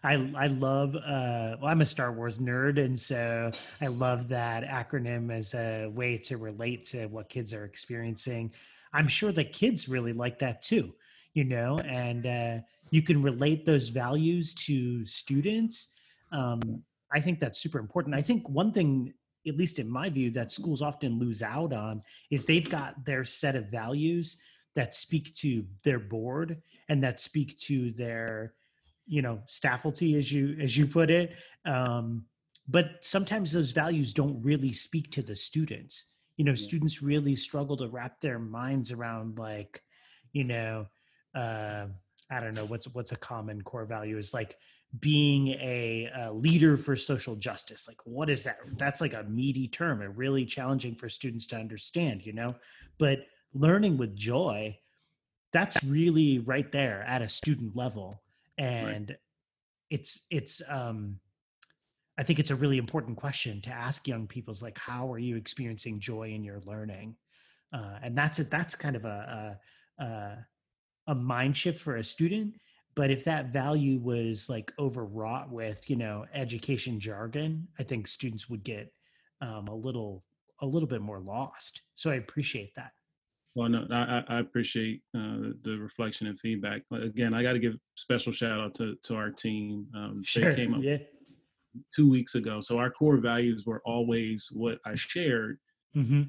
I 0.02 0.14
I 0.34 0.46
love 0.46 0.96
uh 0.96 1.56
well 1.60 1.66
I'm 1.66 1.82
a 1.82 1.86
Star 1.86 2.12
Wars 2.12 2.38
nerd 2.38 2.82
and 2.82 2.98
so 2.98 3.52
I 3.80 3.88
love 3.88 4.28
that 4.28 4.64
acronym 4.64 5.30
as 5.30 5.52
a 5.52 5.88
way 5.88 6.16
to 6.18 6.38
relate 6.38 6.86
to 6.86 7.06
what 7.08 7.28
kids 7.28 7.52
are 7.52 7.64
experiencing. 7.64 8.52
I'm 8.94 9.06
sure 9.06 9.32
the 9.32 9.44
kids 9.44 9.86
really 9.86 10.14
like 10.14 10.38
that 10.38 10.62
too, 10.62 10.94
you 11.34 11.44
know, 11.44 11.78
and 11.80 12.26
uh 12.26 12.58
you 12.90 13.02
can 13.02 13.22
relate 13.22 13.66
those 13.66 13.90
values 13.90 14.54
to 14.66 15.04
students. 15.04 15.88
Um 16.32 16.82
I 17.12 17.20
think 17.20 17.38
that's 17.38 17.60
super 17.60 17.78
important. 17.78 18.14
I 18.14 18.22
think 18.22 18.48
one 18.48 18.72
thing 18.72 19.12
at 19.46 19.58
least 19.58 19.78
in 19.78 19.90
my 19.90 20.08
view, 20.08 20.30
that 20.30 20.50
schools 20.50 20.80
often 20.80 21.18
lose 21.18 21.42
out 21.42 21.74
on 21.74 22.02
is 22.30 22.46
they've 22.46 22.70
got 22.70 23.04
their 23.04 23.24
set 23.24 23.56
of 23.56 23.70
values 23.70 24.38
that 24.74 24.94
speak 24.94 25.34
to 25.36 25.64
their 25.82 25.98
board 25.98 26.60
and 26.88 27.02
that 27.02 27.20
speak 27.20 27.58
to 27.58 27.90
their, 27.92 28.54
you 29.06 29.22
know, 29.22 29.40
staffalty, 29.46 30.16
as 30.16 30.32
you 30.32 30.56
as 30.60 30.76
you 30.76 30.86
put 30.86 31.10
it. 31.10 31.32
Um, 31.64 32.24
but 32.68 32.86
sometimes 33.02 33.52
those 33.52 33.72
values 33.72 34.14
don't 34.14 34.42
really 34.42 34.72
speak 34.72 35.10
to 35.12 35.22
the 35.22 35.36
students. 35.36 36.06
You 36.36 36.44
know, 36.44 36.52
yeah. 36.52 36.56
students 36.56 37.02
really 37.02 37.36
struggle 37.36 37.76
to 37.76 37.88
wrap 37.88 38.20
their 38.20 38.38
minds 38.38 38.90
around 38.90 39.38
like, 39.38 39.82
you 40.32 40.44
know, 40.44 40.86
uh, 41.34 41.86
I 42.30 42.40
don't 42.40 42.54
know 42.54 42.64
what's 42.64 42.86
what's 42.88 43.12
a 43.12 43.16
common 43.16 43.62
core 43.62 43.84
value 43.84 44.18
is 44.18 44.32
like 44.32 44.56
being 45.00 45.48
a, 45.48 46.08
a, 46.16 46.32
leader 46.32 46.76
for 46.76 46.94
social 46.94 47.34
justice 47.34 47.88
like 47.88 47.98
what 48.04 48.30
is 48.30 48.44
that 48.44 48.58
that's 48.76 49.00
like 49.00 49.14
a 49.14 49.24
meaty 49.24 49.66
term 49.66 50.02
and 50.02 50.16
really 50.16 50.44
challenging 50.44 50.94
for 50.94 51.08
students 51.08 51.46
to 51.46 51.56
understand 51.56 52.24
you 52.24 52.32
know 52.32 52.54
but 52.98 53.26
learning 53.54 53.96
with 53.96 54.14
joy 54.16 54.76
that's 55.52 55.82
really 55.84 56.40
right 56.40 56.70
there 56.72 57.04
at 57.06 57.22
a 57.22 57.28
student 57.28 57.74
level 57.76 58.22
and 58.58 59.10
right. 59.10 59.18
it's 59.88 60.20
it's 60.30 60.60
um 60.68 61.18
i 62.18 62.22
think 62.22 62.38
it's 62.38 62.50
a 62.50 62.56
really 62.56 62.76
important 62.76 63.16
question 63.16 63.62
to 63.62 63.70
ask 63.70 64.06
young 64.06 64.26
people 64.26 64.52
is 64.52 64.62
like 64.62 64.76
how 64.78 65.10
are 65.10 65.18
you 65.18 65.36
experiencing 65.36 65.98
joy 65.98 66.28
in 66.30 66.42
your 66.44 66.60
learning 66.66 67.16
uh, 67.72 67.98
and 68.02 68.16
that's 68.16 68.38
it 68.38 68.50
that's 68.50 68.74
kind 68.74 68.96
of 68.96 69.04
a, 69.04 69.56
a, 69.98 70.04
a 70.04 70.46
a 71.08 71.14
mind 71.14 71.56
shift 71.56 71.80
for 71.80 71.96
a 71.96 72.04
student 72.04 72.54
but 72.96 73.10
if 73.10 73.24
that 73.24 73.52
value 73.52 73.98
was 73.98 74.48
like 74.48 74.72
overwrought 74.78 75.50
with 75.50 75.88
you 75.88 75.96
know 75.96 76.24
education 76.34 76.98
jargon 76.98 77.66
i 77.78 77.82
think 77.82 78.08
students 78.08 78.48
would 78.48 78.64
get 78.64 78.92
um, 79.40 79.68
a 79.68 79.74
little 79.74 80.24
a 80.62 80.66
little 80.66 80.88
bit 80.88 81.00
more 81.00 81.20
lost 81.20 81.82
so 81.94 82.10
i 82.10 82.14
appreciate 82.14 82.74
that 82.74 82.92
well 83.54 83.68
no 83.68 83.86
i, 83.90 84.22
I 84.28 84.40
appreciate 84.40 85.02
uh, 85.16 85.52
the 85.62 85.78
reflection 85.80 86.26
and 86.26 86.38
feedback 86.38 86.82
again 86.92 87.34
i 87.34 87.42
got 87.42 87.52
to 87.52 87.58
give 87.58 87.76
special 87.96 88.32
shout 88.32 88.60
out 88.60 88.74
to, 88.76 88.96
to 89.04 89.16
our 89.16 89.30
team 89.30 89.86
um, 89.94 90.22
sure. 90.24 90.50
they 90.50 90.56
came 90.56 90.74
up 90.74 90.82
yeah. 90.82 90.98
two 91.94 92.10
weeks 92.10 92.34
ago 92.34 92.60
so 92.60 92.78
our 92.78 92.90
core 92.90 93.18
values 93.18 93.64
were 93.66 93.82
always 93.84 94.48
what 94.52 94.78
i 94.84 94.94
shared 94.94 95.58
mm-hmm 95.96 96.22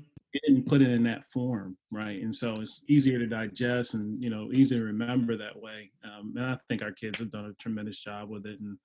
didn't 0.43 0.67
put 0.67 0.81
it 0.81 0.89
in 0.89 1.03
that 1.03 1.25
form, 1.25 1.77
right? 1.91 2.21
And 2.21 2.35
so 2.35 2.51
it's 2.53 2.83
easier 2.87 3.19
to 3.19 3.27
digest 3.27 3.93
and 3.93 4.21
you 4.21 4.29
know 4.29 4.49
easier 4.53 4.79
to 4.79 4.85
remember 4.85 5.37
that 5.37 5.59
way. 5.59 5.91
Um, 6.03 6.33
and 6.35 6.45
I 6.45 6.57
think 6.67 6.81
our 6.81 6.91
kids 6.91 7.19
have 7.19 7.31
done 7.31 7.45
a 7.45 7.53
tremendous 7.61 7.99
job 7.99 8.29
with 8.29 8.45
it, 8.45 8.59
and 8.59 8.77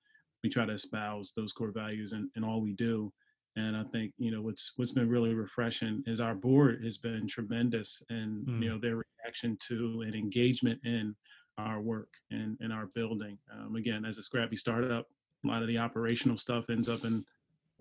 we 0.43 0.49
try 0.49 0.65
to 0.65 0.73
espouse 0.73 1.33
those 1.35 1.53
core 1.53 1.71
values 1.71 2.13
in, 2.13 2.29
in 2.35 2.43
all 2.43 2.61
we 2.61 2.73
do. 2.73 3.11
And 3.55 3.75
I 3.75 3.83
think 3.91 4.13
you 4.17 4.31
know 4.31 4.41
what's 4.41 4.73
what's 4.77 4.93
been 4.93 5.09
really 5.09 5.33
refreshing 5.33 6.03
is 6.07 6.21
our 6.21 6.35
board 6.35 6.83
has 6.85 6.97
been 6.97 7.27
tremendous, 7.27 8.01
and 8.09 8.47
mm. 8.47 8.63
you 8.63 8.69
know 8.69 8.79
their 8.79 9.01
reaction 9.23 9.57
to 9.67 10.03
and 10.05 10.15
engagement 10.15 10.79
in 10.85 11.15
our 11.57 11.81
work 11.81 12.09
and 12.31 12.57
in 12.61 12.71
our 12.71 12.87
building. 12.95 13.37
Um, 13.53 13.75
again, 13.75 14.05
as 14.05 14.17
a 14.17 14.23
scrappy 14.23 14.55
startup, 14.55 15.05
a 15.43 15.47
lot 15.47 15.61
of 15.61 15.67
the 15.67 15.77
operational 15.77 16.37
stuff 16.37 16.69
ends 16.69 16.87
up 16.87 17.03
in 17.03 17.25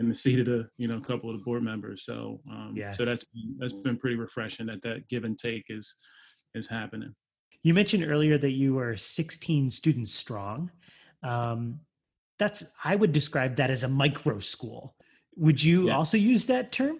in 0.00 0.08
the 0.08 0.14
seat 0.14 0.40
of 0.40 0.46
the 0.46 0.68
you 0.78 0.88
know 0.88 0.96
a 0.96 1.00
couple 1.00 1.30
of 1.30 1.38
the 1.38 1.44
board 1.44 1.62
members. 1.62 2.04
So 2.04 2.40
um, 2.50 2.72
yeah, 2.74 2.92
so 2.92 3.04
that's 3.04 3.24
that's 3.58 3.72
been 3.72 3.96
pretty 3.96 4.16
refreshing 4.16 4.66
that 4.66 4.82
that 4.82 5.08
give 5.08 5.24
and 5.24 5.38
take 5.38 5.66
is 5.68 5.94
is 6.54 6.68
happening. 6.68 7.14
You 7.62 7.74
mentioned 7.74 8.04
earlier 8.04 8.38
that 8.38 8.52
you 8.52 8.74
were 8.74 8.96
16 8.96 9.70
students 9.70 10.12
strong. 10.12 10.70
Um, 11.22 11.80
that's 12.38 12.64
I 12.82 12.96
would 12.96 13.12
describe 13.12 13.56
that 13.56 13.70
as 13.70 13.82
a 13.82 13.88
micro 13.88 14.38
school. 14.38 14.96
Would 15.36 15.62
you 15.62 15.88
yeah. 15.88 15.96
also 15.96 16.16
use 16.16 16.46
that 16.46 16.72
term? 16.72 16.98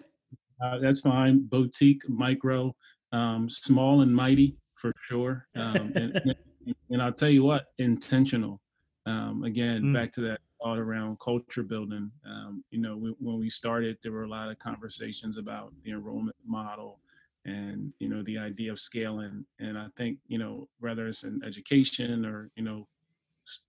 Uh, 0.63 0.77
that's 0.79 1.01
fine. 1.01 1.45
Boutique, 1.45 2.07
micro, 2.07 2.75
um, 3.11 3.49
small 3.49 4.01
and 4.01 4.15
mighty 4.15 4.57
for 4.75 4.93
sure. 5.03 5.47
Um, 5.55 5.91
and, 5.95 6.21
and, 6.89 7.01
I'll 7.01 7.11
tell 7.11 7.29
you 7.29 7.43
what, 7.43 7.65
intentional. 7.77 8.61
Um, 9.05 9.43
again, 9.43 9.81
mm. 9.81 9.93
back 9.93 10.11
to 10.13 10.21
that 10.21 10.39
all 10.59 10.77
around 10.77 11.19
culture 11.19 11.63
building. 11.63 12.11
Um, 12.25 12.63
you 12.69 12.79
know, 12.79 12.95
we, 12.95 13.15
when 13.19 13.39
we 13.39 13.49
started, 13.49 13.97
there 14.03 14.11
were 14.11 14.23
a 14.23 14.29
lot 14.29 14.51
of 14.51 14.59
conversations 14.59 15.37
about 15.37 15.73
the 15.83 15.91
enrollment 15.91 16.35
model 16.45 16.99
and 17.45 17.91
you 17.99 18.07
know 18.07 18.21
the 18.23 18.37
idea 18.37 18.71
of 18.71 18.79
scaling 18.79 19.43
and 19.59 19.77
i 19.77 19.87
think 19.97 20.17
you 20.27 20.37
know 20.37 20.67
whether 20.79 21.07
it's 21.07 21.23
in 21.23 21.41
education 21.43 22.25
or 22.25 22.51
you 22.55 22.63
know 22.63 22.87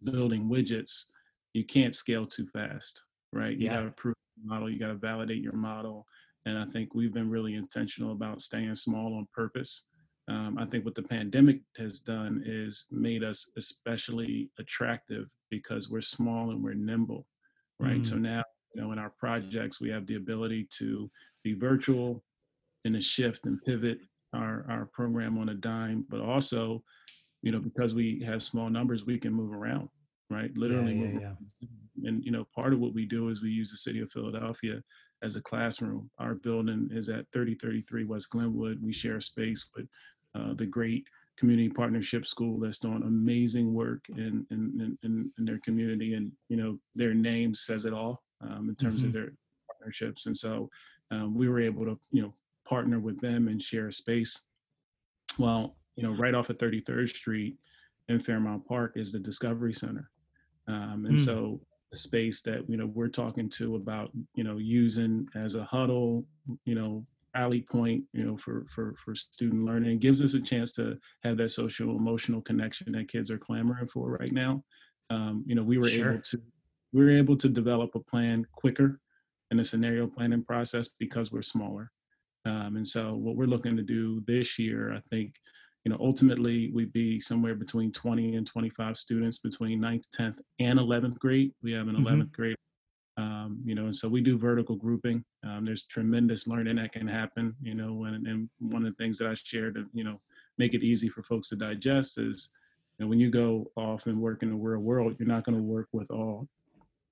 building 0.05 0.49
widgets 0.49 1.07
you 1.55 1.65
can't 1.65 1.95
scale 1.95 2.27
too 2.27 2.47
fast 2.47 3.05
right 3.33 3.57
you 3.57 3.67
yeah. 3.67 3.77
got 3.77 3.85
to 3.85 3.91
prove 3.93 4.15
model 4.43 4.71
you 4.71 4.79
got 4.79 4.89
to 4.89 4.95
validate 4.95 5.43
your 5.43 5.55
model 5.55 6.07
and 6.47 6.59
i 6.59 6.65
think 6.65 6.95
we've 6.95 7.15
been 7.15 7.31
really 7.31 7.55
intentional 7.55 8.13
about 8.13 8.43
staying 8.43 8.75
small 8.75 9.15
on 9.15 9.27
purpose. 9.35 9.85
Um, 10.29 10.57
i 10.59 10.65
think 10.65 10.85
what 10.85 10.95
the 10.95 11.03
pandemic 11.03 11.61
has 11.77 12.01
done 12.01 12.43
is 12.45 12.87
made 12.91 13.25
us 13.25 13.51
especially 13.57 14.51
attractive 14.59 15.27
because 15.51 15.91
we're 15.91 16.01
small 16.01 16.51
and 16.51 16.63
we're 16.63 16.75
nimble 16.75 17.27
right? 17.81 18.01
Mm. 18.01 18.07
so 18.07 18.17
now 18.17 18.43
you 18.75 18.83
know 18.83 18.93
in 18.93 18.99
our 18.99 19.11
projects 19.11 19.81
we 19.81 19.91
have 19.91 20.07
the 20.07 20.17
ability 20.17 20.69
to 20.79 21.11
be 21.43 21.55
virtual 21.55 22.23
and 22.85 22.97
a 22.97 23.01
shift 23.01 23.47
and 23.47 23.63
pivot 23.65 23.99
our, 24.35 24.65
our 24.69 24.87
program 24.87 25.39
on 25.39 25.51
a 25.51 25.55
dime, 25.55 26.07
but 26.09 26.21
also, 26.21 26.83
you 27.43 27.53
know, 27.53 27.59
because 27.59 27.95
we 27.95 28.23
have 28.25 28.43
small 28.43 28.71
numbers, 28.71 29.05
we 29.05 29.19
can 29.19 29.33
move 29.33 29.53
around, 29.53 29.89
right? 30.33 30.51
Literally 30.57 30.95
yeah, 30.95 31.21
yeah, 31.21 31.35
yeah. 31.61 31.69
And, 32.05 32.25
you 32.25 32.33
know, 32.33 32.47
part 32.55 32.73
of 32.73 32.81
what 32.81 32.95
we 32.95 33.05
do 33.05 33.29
is 33.29 33.43
we 33.43 33.51
use 33.51 33.71
the 33.71 33.77
city 33.77 34.01
of 34.01 34.11
Philadelphia 34.11 34.83
as 35.23 35.37
a 35.37 35.43
classroom. 35.43 36.11
Our 36.19 36.35
building 36.35 36.89
is 36.91 37.09
at 37.09 37.31
3033 37.33 38.05
West 38.05 38.31
Glenwood. 38.31 38.83
We 38.83 38.93
share 38.93 39.21
space 39.21 39.67
with 39.77 39.87
uh, 40.35 40.55
the 40.55 40.67
great 40.67 41.07
community 41.37 41.69
partnership 41.69 42.27
school 42.27 42.59
that's 42.59 42.79
doing 42.79 43.03
amazing 43.03 43.73
work 43.73 44.05
in, 44.09 44.47
in, 44.51 44.99
in, 45.03 45.31
in 45.39 45.45
their 45.45 45.59
community. 45.59 46.15
And, 46.15 46.33
you 46.49 46.57
know, 46.57 46.79
their 46.95 47.15
name 47.15 47.55
says 47.55 47.85
it 47.85 47.93
all 47.93 48.23
um, 48.41 48.69
in 48.69 48.75
terms 48.75 48.99
mm-hmm. 48.99 49.07
of 49.09 49.13
their 49.13 49.33
partnerships. 49.69 50.27
And 50.27 50.37
so 50.37 50.71
um, 51.11 51.35
we 51.35 51.49
were 51.49 51.61
able 51.61 51.85
to, 51.85 51.99
you 52.11 52.23
know, 52.23 52.35
partner 52.65 52.99
with 52.99 53.21
them 53.21 53.49
and 53.49 53.63
share 53.63 53.89
a 53.89 53.93
space. 53.93 54.41
Well, 55.39 55.77
you 55.97 56.03
know, 56.03 56.13
right 56.13 56.35
off 56.35 56.51
of 56.51 56.59
33rd 56.59 57.09
Street 57.09 57.57
in 58.09 58.19
Fairmount 58.19 58.67
Park 58.67 58.93
is 58.97 59.13
the 59.13 59.19
Discovery 59.19 59.75
Center. 59.75 60.11
Um, 60.69 61.07
and 61.07 61.19
mm. 61.19 61.25
so 61.25 61.61
the 61.91 61.99
space 61.99 62.41
that, 62.43 62.69
you 62.69 62.77
know, 62.77 62.87
we're 62.87 63.09
talking 63.09 63.49
to 63.51 63.77
about, 63.77 64.11
you 64.35 64.45
know, 64.45 64.59
using 64.59 65.27
as 65.35 65.55
a 65.55 65.65
huddle, 65.65 66.25
you 66.65 66.75
know, 66.75 67.07
alley 67.35 67.63
point, 67.63 68.05
you 68.13 68.25
know, 68.25 68.37
for, 68.37 68.67
for, 68.75 68.95
for 69.05 69.15
student 69.15 69.65
learning 69.65 69.99
gives 69.99 70.23
us 70.23 70.35
a 70.35 70.41
chance 70.41 70.73
to 70.73 70.99
have 71.25 71.37
that 71.39 71.51
social 71.51 71.97
emotional 71.97 72.41
connection 72.43 72.93
that 72.93 73.09
kids 73.09 73.31
are 73.31 73.39
clamoring 73.39 73.87
for 73.87 74.17
right 74.21 74.33
now. 74.33 74.63
Um, 75.11 75.45
you 75.47 75.55
know, 75.55 75.63
we 75.63 75.79
were 75.79 75.89
sure. 75.89 76.13
able 76.13 76.23
to, 76.23 76.43
we 76.93 77.05
were 77.05 77.11
able 77.11 77.37
to 77.37 77.49
develop 77.49 77.95
a 77.95 78.01
plan 78.01 78.47
quicker 78.53 79.01
in 79.51 79.61
a 79.61 79.65
scenario 79.65 80.07
planning 80.07 80.45
process 80.45 80.89
because 80.99 81.33
we're 81.33 81.43
smaller. 81.43 81.91
Um, 82.45 82.77
and 82.77 82.87
so 82.87 83.15
what 83.15 83.37
we're 83.37 83.47
looking 83.47 83.77
to 83.77 83.83
do 83.83 84.23
this 84.27 84.59
year, 84.59 84.93
I 84.93 85.01
think, 85.11 85.35
you 85.85 85.91
know, 85.91 85.99
ultimately 86.01 86.71
we'd 86.73 86.93
be 86.93 87.19
somewhere 87.19 87.55
between 87.55 87.91
20 87.93 88.37
and 88.37 88.47
25 88.47 88.97
students 88.97 89.39
between 89.39 89.81
9th, 89.81 90.07
10th, 90.17 90.39
and 90.61 90.79
11th 90.79 91.19
grade. 91.19 91.53
We 91.63 91.73
have 91.73 91.89
an 91.89 91.97
mm-hmm. 91.97 92.07
11th 92.07 92.33
grade, 92.33 92.57
um, 93.17 93.61
you 93.65 93.75
know, 93.75 93.87
and 93.87 93.97
so 93.97 94.09
we 94.09 94.21
do 94.21 94.39
vertical 94.39 94.77
grouping. 94.77 95.25
Um, 95.45 95.65
there's 95.65 95.85
tremendous 95.85 96.47
learning 96.47 96.77
that 96.77 96.93
can 96.93 97.09
happen, 97.09 97.57
you 97.61 97.75
know, 97.75 97.93
when, 97.93 98.15
and 98.15 98.49
one 98.61 98.87
of 98.87 98.97
the 98.97 99.03
things 99.03 99.19
that 99.19 99.29
I 99.29 99.35
share 99.35 99.73
to, 99.73 99.87
you 99.93 100.05
know, 100.05 100.21
make 100.59 100.75
it 100.75 100.85
easy 100.85 101.09
for 101.09 101.23
folks 101.23 101.49
to 101.49 101.57
digest 101.57 102.19
is, 102.19 102.51
you 102.99 103.05
know, 103.05 103.09
when 103.09 103.19
you 103.19 103.31
go 103.31 103.71
off 103.77 104.07
and 104.07 104.21
work 104.21 104.43
in 104.43 104.51
the 104.51 104.57
real 104.57 104.81
world, 104.81 105.17
you're 105.19 105.29
not 105.29 105.45
going 105.45 105.57
to 105.57 105.63
work 105.63 105.89
with 105.93 106.11
all 106.11 106.49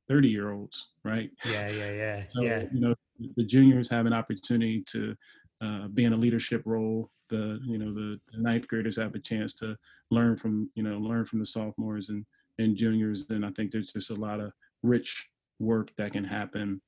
30 0.08 0.28
year 0.28 0.52
olds, 0.52 0.88
right? 1.04 1.30
Yeah, 1.44 1.70
yeah, 1.70 1.92
yeah. 1.92 2.22
so, 2.34 2.42
yeah. 2.42 2.64
You 2.72 2.80
know, 2.80 2.94
the 3.36 3.44
juniors 3.44 3.90
have 3.90 4.06
an 4.06 4.12
opportunity 4.12 4.82
to 4.88 5.16
uh, 5.60 5.88
be 5.88 6.04
in 6.04 6.12
a 6.12 6.16
leadership 6.16 6.62
role. 6.64 7.10
The 7.30 7.60
you 7.64 7.78
know 7.78 7.94
the, 7.94 8.20
the, 8.32 8.38
ninth 8.38 8.68
graders 8.68 8.96
have 8.96 9.14
a 9.14 9.18
chance 9.18 9.54
to 9.54 9.76
learn 10.10 10.36
from 10.36 10.70
you 10.74 10.82
know 10.82 10.98
learn 10.98 11.24
from 11.24 11.38
the 11.38 11.46
sophomores 11.46 12.08
and 12.08 12.26
and 12.58 12.76
juniors. 12.76 13.26
And 13.30 13.44
I 13.44 13.50
think 13.50 13.70
there's 13.70 13.92
just 13.92 14.10
a 14.10 14.14
lot 14.14 14.40
of 14.40 14.52
rich 14.82 15.30
work 15.58 15.92
that 15.96 16.12
can 16.12 16.24
happen 16.24 16.80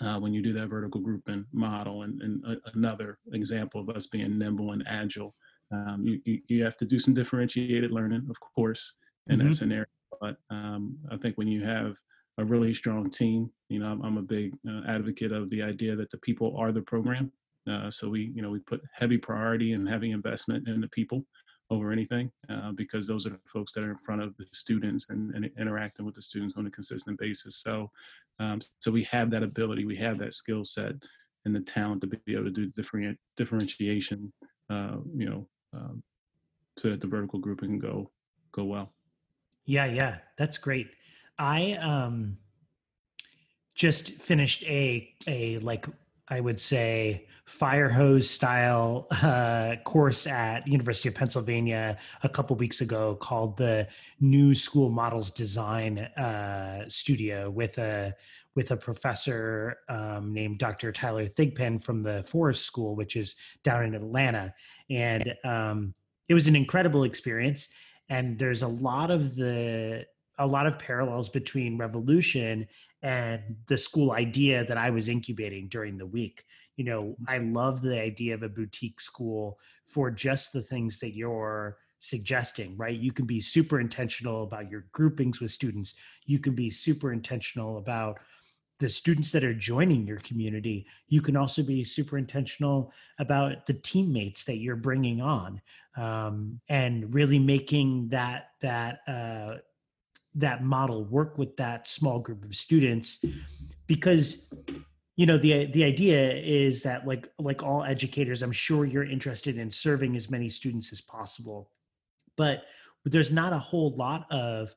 uh, 0.00 0.18
when 0.18 0.34
you 0.34 0.42
do 0.42 0.52
that 0.54 0.68
vertical 0.68 1.00
grouping 1.00 1.46
model. 1.52 2.02
And, 2.02 2.20
and 2.20 2.44
a, 2.44 2.56
another 2.74 3.18
example 3.32 3.80
of 3.80 3.88
us 3.88 4.06
being 4.06 4.38
nimble 4.38 4.72
and 4.72 4.84
agile. 4.86 5.34
Um, 5.72 6.02
you, 6.04 6.20
you, 6.24 6.40
you 6.48 6.64
have 6.64 6.76
to 6.78 6.84
do 6.84 6.98
some 6.98 7.14
differentiated 7.14 7.90
learning, 7.90 8.26
of 8.28 8.38
course, 8.40 8.92
in 9.28 9.38
mm-hmm. 9.38 9.48
that 9.48 9.56
scenario. 9.56 9.86
But 10.20 10.36
um, 10.50 10.98
I 11.10 11.16
think 11.16 11.38
when 11.38 11.48
you 11.48 11.64
have 11.64 11.96
a 12.38 12.44
really 12.44 12.74
strong 12.74 13.08
team. 13.10 13.50
You 13.68 13.80
know, 13.80 13.86
I'm, 13.86 14.02
I'm 14.02 14.18
a 14.18 14.22
big 14.22 14.56
uh, 14.68 14.82
advocate 14.88 15.32
of 15.32 15.50
the 15.50 15.62
idea 15.62 15.96
that 15.96 16.10
the 16.10 16.18
people 16.18 16.56
are 16.58 16.72
the 16.72 16.82
program. 16.82 17.32
Uh, 17.68 17.90
so 17.90 18.08
we, 18.08 18.32
you 18.34 18.42
know, 18.42 18.50
we 18.50 18.58
put 18.60 18.82
heavy 18.92 19.18
priority 19.18 19.72
and 19.72 19.88
heavy 19.88 20.10
investment 20.10 20.68
in 20.68 20.80
the 20.80 20.88
people 20.88 21.24
over 21.70 21.92
anything 21.92 22.30
uh, 22.50 22.72
because 22.72 23.06
those 23.06 23.26
are 23.26 23.30
the 23.30 23.38
folks 23.46 23.72
that 23.72 23.84
are 23.84 23.90
in 23.90 23.96
front 23.96 24.22
of 24.22 24.36
the 24.36 24.46
students 24.52 25.06
and, 25.08 25.34
and 25.34 25.50
interacting 25.58 26.04
with 26.04 26.14
the 26.14 26.22
students 26.22 26.54
on 26.56 26.66
a 26.66 26.70
consistent 26.70 27.18
basis. 27.18 27.56
So, 27.56 27.90
um, 28.38 28.60
so 28.80 28.90
we 28.90 29.04
have 29.04 29.30
that 29.30 29.42
ability, 29.42 29.84
we 29.84 29.96
have 29.96 30.18
that 30.18 30.34
skill 30.34 30.64
set 30.64 30.94
and 31.44 31.54
the 31.54 31.60
talent 31.60 32.00
to 32.02 32.06
be 32.06 32.18
able 32.28 32.44
to 32.44 32.50
do 32.50 32.66
different 32.66 33.18
differentiation. 33.36 34.32
Uh, 34.70 34.96
you 35.14 35.28
know, 35.28 35.46
um, 35.74 36.02
so 36.76 36.90
that 36.90 37.00
the 37.00 37.06
vertical 37.06 37.38
grouping 37.38 37.70
can 37.70 37.78
go 37.78 38.10
go 38.52 38.64
well. 38.64 38.92
Yeah, 39.66 39.86
yeah, 39.86 40.18
that's 40.36 40.58
great. 40.58 40.88
I 41.38 41.72
um 41.74 42.38
just 43.74 44.12
finished 44.12 44.62
a 44.64 45.14
a 45.26 45.58
like 45.58 45.86
I 46.28 46.40
would 46.40 46.58
say 46.58 47.26
fire 47.44 47.88
hose 47.88 48.28
style 48.28 49.06
uh, 49.10 49.76
course 49.84 50.26
at 50.26 50.66
University 50.66 51.08
of 51.08 51.14
Pennsylvania 51.14 51.98
a 52.22 52.28
couple 52.28 52.56
weeks 52.56 52.80
ago 52.80 53.16
called 53.16 53.56
the 53.56 53.86
New 54.20 54.54
School 54.54 54.88
Models 54.88 55.30
Design 55.30 55.98
uh, 55.98 56.88
Studio 56.88 57.50
with 57.50 57.78
a 57.78 58.14
with 58.54 58.70
a 58.70 58.76
professor 58.76 59.78
um, 59.88 60.32
named 60.32 60.58
Dr. 60.58 60.92
Tyler 60.92 61.26
Thigpen 61.26 61.82
from 61.82 62.02
the 62.02 62.22
Forest 62.22 62.64
School, 62.64 62.94
which 62.94 63.16
is 63.16 63.34
down 63.64 63.84
in 63.84 63.94
Atlanta, 63.94 64.54
and 64.88 65.34
um, 65.44 65.92
it 66.28 66.34
was 66.34 66.46
an 66.46 66.56
incredible 66.56 67.04
experience. 67.04 67.68
And 68.08 68.38
there's 68.38 68.62
a 68.62 68.68
lot 68.68 69.10
of 69.10 69.34
the 69.34 70.06
a 70.38 70.46
lot 70.46 70.66
of 70.66 70.78
parallels 70.78 71.28
between 71.28 71.78
revolution 71.78 72.66
and 73.04 73.42
the 73.66 73.76
school 73.76 74.12
idea 74.12 74.64
that 74.64 74.78
I 74.78 74.88
was 74.88 75.08
incubating 75.08 75.68
during 75.68 75.98
the 75.98 76.06
week. 76.06 76.44
You 76.76 76.84
know, 76.84 77.02
mm-hmm. 77.02 77.24
I 77.28 77.38
love 77.38 77.82
the 77.82 78.00
idea 78.00 78.34
of 78.34 78.42
a 78.42 78.48
boutique 78.48 79.00
school 79.00 79.58
for 79.86 80.10
just 80.10 80.52
the 80.52 80.62
things 80.62 80.98
that 81.00 81.14
you're 81.14 81.76
suggesting, 81.98 82.76
right? 82.78 82.98
You 82.98 83.12
can 83.12 83.26
be 83.26 83.40
super 83.40 83.78
intentional 83.78 84.42
about 84.42 84.70
your 84.70 84.86
groupings 84.92 85.38
with 85.38 85.50
students. 85.50 85.94
You 86.24 86.38
can 86.38 86.54
be 86.54 86.70
super 86.70 87.12
intentional 87.12 87.76
about 87.76 88.18
the 88.80 88.88
students 88.88 89.30
that 89.32 89.44
are 89.44 89.54
joining 89.54 90.06
your 90.06 90.18
community. 90.18 90.86
You 91.08 91.20
can 91.20 91.36
also 91.36 91.62
be 91.62 91.84
super 91.84 92.16
intentional 92.16 92.90
about 93.18 93.66
the 93.66 93.74
teammates 93.74 94.44
that 94.44 94.56
you're 94.56 94.76
bringing 94.76 95.20
on, 95.20 95.60
um, 95.96 96.58
and 96.68 97.14
really 97.14 97.38
making 97.38 98.08
that 98.08 98.48
that 98.60 99.00
uh, 99.06 99.58
that 100.34 100.64
model 100.64 101.04
work 101.04 101.38
with 101.38 101.56
that 101.56 101.88
small 101.88 102.18
group 102.18 102.44
of 102.44 102.54
students 102.54 103.24
because 103.86 104.52
you 105.16 105.26
know 105.26 105.38
the 105.38 105.66
the 105.66 105.84
idea 105.84 106.32
is 106.32 106.82
that 106.82 107.06
like 107.06 107.28
like 107.38 107.62
all 107.62 107.84
educators 107.84 108.42
i'm 108.42 108.52
sure 108.52 108.84
you're 108.84 109.04
interested 109.04 109.58
in 109.58 109.70
serving 109.70 110.16
as 110.16 110.30
many 110.30 110.48
students 110.48 110.92
as 110.92 111.00
possible. 111.00 111.70
But 112.36 112.64
there's 113.04 113.30
not 113.30 113.52
a 113.52 113.58
whole 113.58 113.94
lot 113.94 114.26
of 114.32 114.74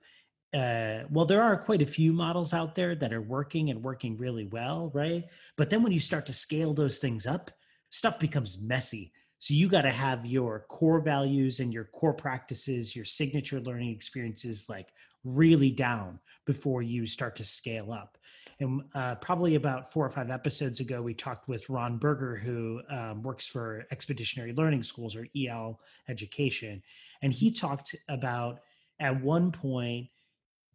uh, 0.53 1.03
well 1.09 1.25
there 1.25 1.41
are 1.41 1.57
quite 1.57 1.81
a 1.81 1.87
few 1.87 2.13
models 2.13 2.53
out 2.53 2.75
there 2.75 2.95
that 2.95 3.13
are 3.13 3.21
working 3.21 3.69
and 3.69 3.83
working 3.83 4.17
really 4.17 4.45
well 4.45 4.91
right? 4.93 5.25
But 5.55 5.69
then 5.69 5.81
when 5.81 5.91
you 5.91 5.99
start 5.99 6.25
to 6.27 6.33
scale 6.33 6.73
those 6.73 6.99
things 6.99 7.25
up 7.25 7.51
stuff 7.89 8.19
becomes 8.19 8.59
messy. 8.61 9.11
So 9.39 9.53
you 9.53 9.69
got 9.69 9.83
to 9.83 9.91
have 9.91 10.25
your 10.25 10.65
core 10.67 10.99
values 10.99 11.59
and 11.59 11.73
your 11.73 11.85
core 11.85 12.13
practices, 12.13 12.95
your 12.95 13.05
signature 13.05 13.61
learning 13.61 13.91
experiences 13.91 14.67
like 14.67 14.91
really 15.27 15.71
down 15.71 16.19
before 16.45 16.81
you 16.81 17.05
start 17.05 17.35
to 17.35 17.43
scale 17.43 17.91
up. 17.91 18.17
And 18.59 18.81
uh, 18.95 19.15
probably 19.15 19.55
about 19.55 19.91
four 19.91 20.05
or 20.05 20.09
five 20.09 20.31
episodes 20.31 20.79
ago, 20.79 21.01
we 21.01 21.13
talked 21.13 21.47
with 21.47 21.69
Ron 21.69 21.97
Berger, 21.97 22.35
who 22.35 22.81
um, 22.89 23.21
works 23.21 23.47
for 23.47 23.85
Expeditionary 23.91 24.53
Learning 24.53 24.81
Schools 24.81 25.15
or 25.15 25.27
EL 25.37 25.79
Education. 26.09 26.81
And 27.21 27.31
he 27.31 27.51
talked 27.51 27.95
about 28.09 28.61
at 28.99 29.21
one 29.21 29.51
point, 29.51 30.07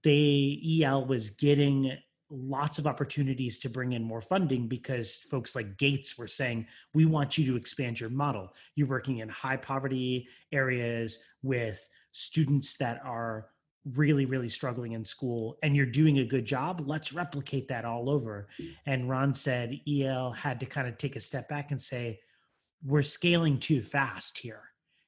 they 0.04 0.61
EL 0.82 1.06
was 1.06 1.30
getting 1.30 1.97
lots 2.30 2.78
of 2.78 2.87
opportunities 2.87 3.59
to 3.59 3.68
bring 3.68 3.92
in 3.92 4.02
more 4.02 4.23
funding 4.23 4.66
because 4.66 5.18
folks 5.18 5.54
like 5.54 5.76
Gates 5.76 6.16
were 6.16 6.28
saying, 6.28 6.66
we 6.94 7.04
want 7.04 7.37
you 7.37 7.44
to 7.47 7.56
expand 7.56 8.00
your 8.00 8.11
model. 8.11 8.54
You're 8.75 8.88
working 8.88 9.18
in 9.18 9.28
high 9.28 9.59
poverty 9.59 10.28
areas 10.50 11.18
with 11.42 11.87
students 12.12 12.76
that 12.78 13.00
are 13.04 13.49
really, 13.85 14.27
really 14.27 14.49
struggling 14.49 14.93
in 14.93 15.05
school 15.05 15.59
and 15.62 15.75
you're 15.75 15.87
doing 15.87 16.19
a 16.19 16.25
good 16.25 16.45
job. 16.45 16.83
Let's 16.87 17.12
replicate 17.12 17.69
that 17.69 17.85
all 17.85 18.09
over. 18.09 18.49
And 18.87 19.09
Ron 19.09 19.35
said 19.35 19.81
EL 19.89 20.33
had 20.33 20.61
to 20.61 20.67
kind 20.67 20.87
of 20.87 20.99
take 20.99 21.17
a 21.17 21.21
step 21.21 21.49
back 21.49 21.71
and 21.73 21.81
say, 21.83 22.21
we're 22.85 23.03
scaling 23.03 23.59
too 23.59 23.81
fast 23.83 24.39
here, 24.39 24.62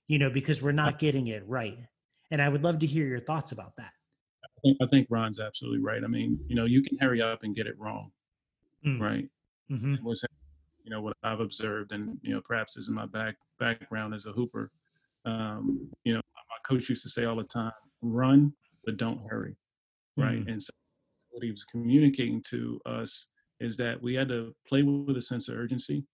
you 0.08 0.18
know, 0.18 0.30
because 0.30 0.62
we're 0.62 0.72
not 0.72 0.98
getting 0.98 1.28
it 1.28 1.46
right. 1.46 1.78
And 2.30 2.42
I 2.42 2.48
would 2.48 2.62
love 2.64 2.80
to 2.80 2.86
hear 2.86 3.06
your 3.06 3.20
thoughts 3.20 3.52
about 3.52 3.76
that. 3.76 3.92
I 4.44 4.48
think, 4.62 4.78
I 4.82 4.86
think 4.86 5.06
Ron's 5.10 5.38
absolutely 5.40 5.80
right. 5.80 6.02
I 6.02 6.06
mean, 6.08 6.38
you 6.48 6.56
know, 6.56 6.64
you 6.64 6.82
can 6.82 6.98
hurry 6.98 7.20
up 7.22 7.42
and 7.42 7.54
get 7.54 7.66
it 7.66 7.78
wrong, 7.78 8.10
Mm. 8.86 9.00
right? 9.00 9.28
hmm 9.68 9.94
was 10.02 10.22
you 10.82 10.90
know 10.90 11.00
what 11.00 11.16
I've 11.22 11.40
observed, 11.40 11.92
and 11.92 12.18
you 12.20 12.34
know 12.34 12.42
perhaps 12.44 12.76
is 12.76 12.88
in 12.88 12.94
my 12.94 13.06
back 13.06 13.36
background 13.58 14.12
as 14.12 14.26
a 14.26 14.32
hooper. 14.32 14.70
Um, 15.24 15.90
you 16.04 16.12
know, 16.12 16.20
my 16.36 16.68
coach 16.68 16.90
used 16.90 17.02
to 17.04 17.08
say 17.08 17.24
all 17.24 17.36
the 17.36 17.44
time, 17.44 17.72
"Run, 18.02 18.52
but 18.84 18.96
don't 18.96 19.28
hurry." 19.28 19.56
Right, 20.16 20.44
Mm. 20.44 20.52
and 20.52 20.62
so 20.62 20.70
what 21.30 21.42
he 21.42 21.50
was 21.50 21.64
communicating 21.64 22.40
to 22.42 22.80
us 22.86 23.30
is 23.60 23.76
that 23.78 24.00
we 24.00 24.14
had 24.14 24.28
to 24.28 24.54
play 24.66 24.82
with 24.82 25.16
a 25.16 25.22
sense 25.22 25.48
of 25.48 25.56
urgency, 25.56 26.06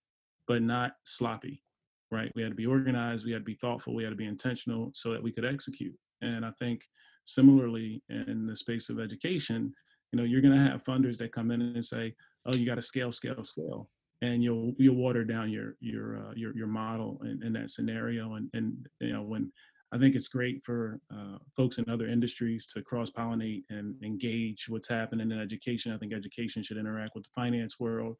but 0.47 0.63
not 0.63 0.97
sloppy. 1.05 1.63
Right, 2.11 2.33
we 2.35 2.43
had 2.43 2.51
to 2.53 2.57
be 2.57 2.67
organized, 2.67 3.25
we 3.25 3.33
had 3.33 3.43
to 3.43 3.45
be 3.45 3.55
thoughtful, 3.55 3.95
we 3.95 4.03
had 4.03 4.11
to 4.11 4.17
be 4.17 4.27
intentional, 4.27 4.91
so 4.95 5.13
that 5.13 5.23
we 5.23 5.31
could 5.33 5.45
execute. 5.45 5.97
And 6.23 6.45
I 6.45 6.51
think 6.53 6.89
similarly 7.25 8.03
in 8.09 8.47
the 8.47 8.57
space 8.57 8.91
of 8.91 8.99
education, 8.99 9.73
you 10.13 10.17
know, 10.17 10.25
you're 10.25 10.41
going 10.41 10.57
to 10.57 10.61
have 10.71 10.83
funders 10.83 11.19
that 11.19 11.31
come 11.33 11.51
in 11.53 11.63
and 11.63 11.85
say, 11.85 12.17
"Oh, 12.47 12.55
you 12.57 12.67
got 12.67 12.75
to 12.77 12.83
scale, 12.83 13.13
scale, 13.13 13.45
scale." 13.45 13.91
and 14.23 14.43
you'll 14.45 14.75
you'll 14.77 14.97
water 14.97 15.25
down 15.25 15.49
your 15.51 15.77
your 15.81 16.19
uh, 16.19 16.33
your 16.35 16.55
your 16.55 16.67
model 16.67 17.19
in, 17.25 17.43
in 17.43 17.53
that 17.55 17.71
scenario 17.71 18.35
and 18.35 18.51
and 18.53 18.87
you 19.01 19.13
know 19.15 19.23
when 19.23 19.51
I 19.93 19.99
think 19.99 20.15
it's 20.15 20.29
great 20.29 20.65
for 20.65 21.01
uh, 21.15 21.39
folks 21.57 21.79
in 21.79 21.89
other 21.91 22.07
industries 22.09 22.67
to 22.69 22.83
cross 22.83 23.11
pollinate 23.11 23.65
and 23.71 24.03
engage 24.05 24.69
what's 24.69 24.89
happening 24.89 25.31
in 25.31 25.41
education. 25.41 25.93
I 25.93 25.99
think 25.99 26.13
education 26.13 26.63
should 26.63 26.77
interact 26.77 27.15
with 27.15 27.25
the 27.25 27.31
finance 27.35 27.81
world, 27.81 28.17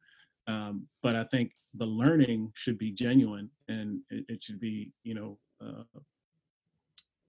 um, 0.47 0.87
but 1.01 1.15
I 1.15 1.23
think 1.25 1.53
the 1.73 1.85
learning 1.85 2.51
should 2.55 2.77
be 2.77 2.91
genuine 2.91 3.51
and 3.69 4.01
it, 4.09 4.25
it 4.27 4.43
should 4.43 4.59
be 4.59 4.93
you 5.03 5.13
know 5.13 5.39
uh, 5.61 5.83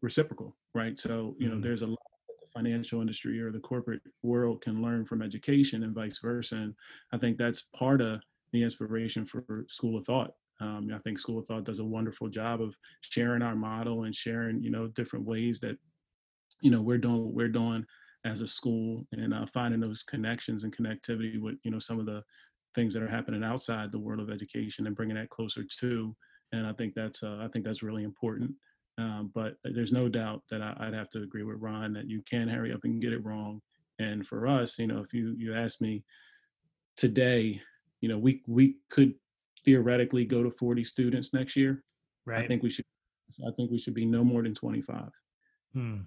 reciprocal, 0.01 0.57
right? 0.75 0.99
So 0.99 1.37
you 1.39 1.49
know 1.49 1.57
Mhm. 1.57 1.63
there's 1.63 1.83
a 1.83 1.87
lot 1.87 1.99
that 2.29 2.35
the 2.41 2.49
financial 2.59 3.01
industry 3.01 3.41
or 3.41 3.53
the 3.53 3.61
corporate 3.61 4.03
world 4.23 4.63
can 4.63 4.83
learn 4.83 5.07
from 5.07 5.23
education 5.23 5.83
and 5.83 5.95
vice 5.95 6.19
versa. 6.19 6.57
And 6.57 6.75
I 7.13 7.19
think 7.19 7.39
that's 7.39 7.63
part 7.63 8.01
of 8.01 8.23
the 8.53 8.63
inspiration 8.63 9.25
for 9.25 9.65
School 9.69 9.97
of 9.97 10.07
Thought. 10.07 10.33
Um, 10.63 10.83
I 10.95 10.99
think 10.99 11.19
School 11.19 11.39
of 11.41 11.47
Thought 11.47 11.65
does 11.65 11.81
a 11.81 11.85
wonderful 11.97 12.29
job 12.29 12.63
of 12.63 12.77
sharing 13.01 13.43
our 13.43 13.57
model 13.57 14.05
and 14.05 14.15
sharing, 14.15 14.63
you 14.63 14.71
know, 14.71 14.87
different 14.99 15.25
ways 15.33 15.59
that, 15.61 15.77
you 16.61 16.71
know, 16.71 16.81
we're 16.81 16.99
doing 17.07 17.25
what 17.25 17.35
we're 17.35 17.49
doing 17.49 17.85
as 18.25 18.41
a 18.41 18.47
school 18.47 19.05
and 19.13 19.35
uh, 19.35 19.47
finding 19.47 19.81
those 19.81 20.03
connections 20.05 20.63
and 20.63 20.77
connectivity 20.77 21.41
with, 21.41 21.57
you 21.65 21.71
know, 21.73 21.81
some 21.81 21.99
of 21.99 22.07
the 22.07 22.23
things 22.77 22.95
that 22.95 23.03
are 23.03 23.17
happening 23.17 23.43
outside 23.43 23.91
the 23.91 23.99
world 23.99 24.21
of 24.21 24.31
education 24.31 24.87
and 24.87 24.97
bringing 24.97 25.17
that 25.17 25.35
closer 25.37 25.65
to. 25.81 26.15
And 26.53 26.67
I 26.67 26.73
think 26.73 26.95
that's, 26.95 27.23
uh, 27.23 27.39
I 27.45 27.49
think 27.49 27.65
that's 27.65 27.83
really 27.83 28.05
important. 28.05 28.53
Um, 28.99 29.33
but 29.35 29.57
there's 29.65 29.93
no 29.93 30.09
doubt 30.09 30.43
that 30.51 30.63
I, 30.63 30.77
I'd 30.79 30.95
have 30.95 31.11
to 31.11 31.23
agree 31.23 31.43
with 31.43 31.61
Ron 31.61 31.93
that 31.95 32.09
you 32.09 32.23
can 32.31 32.49
hurry 32.49 32.73
up 32.73 32.85
and 32.85 33.03
get 33.03 33.13
it 33.13 33.25
wrong. 33.25 33.61
And 33.99 34.27
for 34.27 34.47
us, 34.47 34.79
you 34.79 34.87
know, 34.87 35.01
if 35.01 35.13
you 35.13 35.35
you 35.39 35.55
ask 35.55 35.81
me 35.81 36.05
today, 36.97 37.61
you 38.01 38.09
know, 38.09 38.19
we 38.19 38.43
we 38.47 38.77
could 38.91 39.15
theoretically 39.65 40.25
go 40.25 40.43
to 40.43 40.51
40 40.51 40.85
students 40.85 41.33
next 41.33 41.57
year. 41.57 41.83
Right. 42.27 42.45
I 42.45 42.47
think 42.47 42.63
we 42.63 42.71
should. 42.71 42.85
I 43.47 43.51
think 43.57 43.71
we 43.71 43.79
should 43.79 43.95
be 43.95 44.05
no 44.05 44.23
more 44.23 44.43
than 44.43 44.55
25. 44.55 45.09
Hmm. 45.73 46.01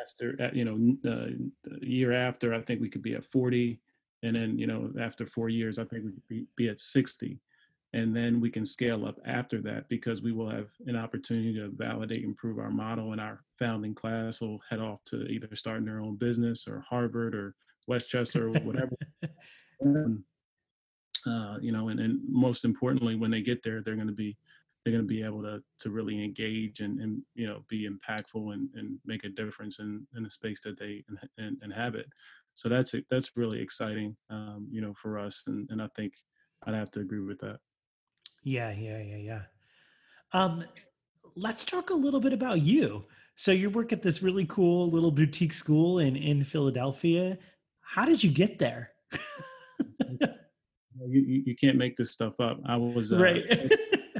After 0.00 0.36
uh, 0.40 0.50
you 0.52 0.64
know, 0.64 1.10
uh, 1.10 1.30
the 1.62 1.86
year 1.86 2.12
after, 2.12 2.54
I 2.54 2.60
think 2.60 2.80
we 2.80 2.88
could 2.88 3.02
be 3.02 3.14
at 3.14 3.24
40, 3.24 3.80
and 4.22 4.34
then 4.34 4.58
you 4.58 4.66
know, 4.66 4.90
after 5.00 5.26
four 5.26 5.48
years, 5.48 5.78
I 5.78 5.84
think 5.84 6.04
we 6.04 6.12
could 6.12 6.28
be, 6.28 6.46
be 6.56 6.68
at 6.68 6.80
60, 6.80 7.38
and 7.92 8.16
then 8.16 8.40
we 8.40 8.50
can 8.50 8.64
scale 8.64 9.06
up 9.06 9.20
after 9.24 9.60
that 9.62 9.88
because 9.88 10.22
we 10.22 10.32
will 10.32 10.50
have 10.50 10.68
an 10.86 10.96
opportunity 10.96 11.54
to 11.54 11.70
validate, 11.70 12.24
improve 12.24 12.58
our 12.58 12.70
model, 12.70 13.12
and 13.12 13.20
our 13.20 13.44
founding 13.58 13.94
class 13.94 14.40
will 14.40 14.60
head 14.68 14.80
off 14.80 15.04
to 15.06 15.26
either 15.26 15.54
starting 15.54 15.84
their 15.84 16.00
own 16.00 16.16
business 16.16 16.66
or 16.66 16.84
Harvard 16.88 17.34
or 17.34 17.54
Westchester 17.86 18.48
or 18.48 18.60
whatever. 18.60 18.96
Um, 19.84 20.24
uh, 21.26 21.56
you 21.60 21.72
know, 21.72 21.88
and, 21.88 22.00
and 22.00 22.20
most 22.28 22.64
importantly, 22.64 23.16
when 23.16 23.30
they 23.30 23.40
get 23.40 23.62
there, 23.62 23.82
they're 23.82 23.96
going 23.96 24.08
to 24.08 24.12
be 24.12 24.36
they're 24.84 24.92
going 24.92 25.04
to 25.04 25.08
be 25.08 25.22
able 25.22 25.42
to 25.42 25.62
to 25.80 25.90
really 25.90 26.22
engage 26.22 26.80
and, 26.80 27.00
and 27.00 27.22
you 27.34 27.46
know 27.46 27.64
be 27.68 27.88
impactful 27.88 28.52
and, 28.52 28.68
and 28.74 28.98
make 29.04 29.24
a 29.24 29.28
difference 29.28 29.78
in, 29.78 30.06
in 30.16 30.22
the 30.22 30.30
space 30.30 30.60
that 30.60 30.78
they 30.78 31.04
in, 31.08 31.44
in, 31.44 31.58
inhabit. 31.62 32.06
So 32.54 32.68
that's 32.68 32.94
that's 33.10 33.36
really 33.36 33.60
exciting, 33.60 34.16
um, 34.30 34.68
you 34.70 34.80
know, 34.80 34.94
for 34.94 35.18
us, 35.18 35.42
and, 35.46 35.68
and 35.70 35.82
I 35.82 35.88
think 35.96 36.14
I'd 36.64 36.74
have 36.74 36.90
to 36.92 37.00
agree 37.00 37.20
with 37.20 37.40
that. 37.40 37.58
Yeah, 38.42 38.70
yeah, 38.72 39.00
yeah, 39.00 39.16
yeah. 39.16 39.42
Um, 40.32 40.64
let's 41.34 41.64
talk 41.64 41.90
a 41.90 41.94
little 41.94 42.20
bit 42.20 42.32
about 42.32 42.60
you. 42.60 43.04
So 43.36 43.50
you 43.50 43.70
work 43.70 43.92
at 43.92 44.02
this 44.02 44.22
really 44.22 44.46
cool 44.46 44.88
little 44.90 45.10
boutique 45.10 45.54
school 45.54 45.98
in 45.98 46.14
in 46.14 46.44
Philadelphia. 46.44 47.38
How 47.80 48.04
did 48.04 48.22
you 48.22 48.30
get 48.30 48.58
there? 48.58 48.92
You, 51.06 51.42
you, 51.46 51.56
can't 51.56 51.76
make 51.76 51.96
this 51.96 52.12
stuff 52.12 52.38
up. 52.40 52.60
I 52.66 52.76
was 52.76 53.12
uh, 53.12 53.16
right. 53.20 53.42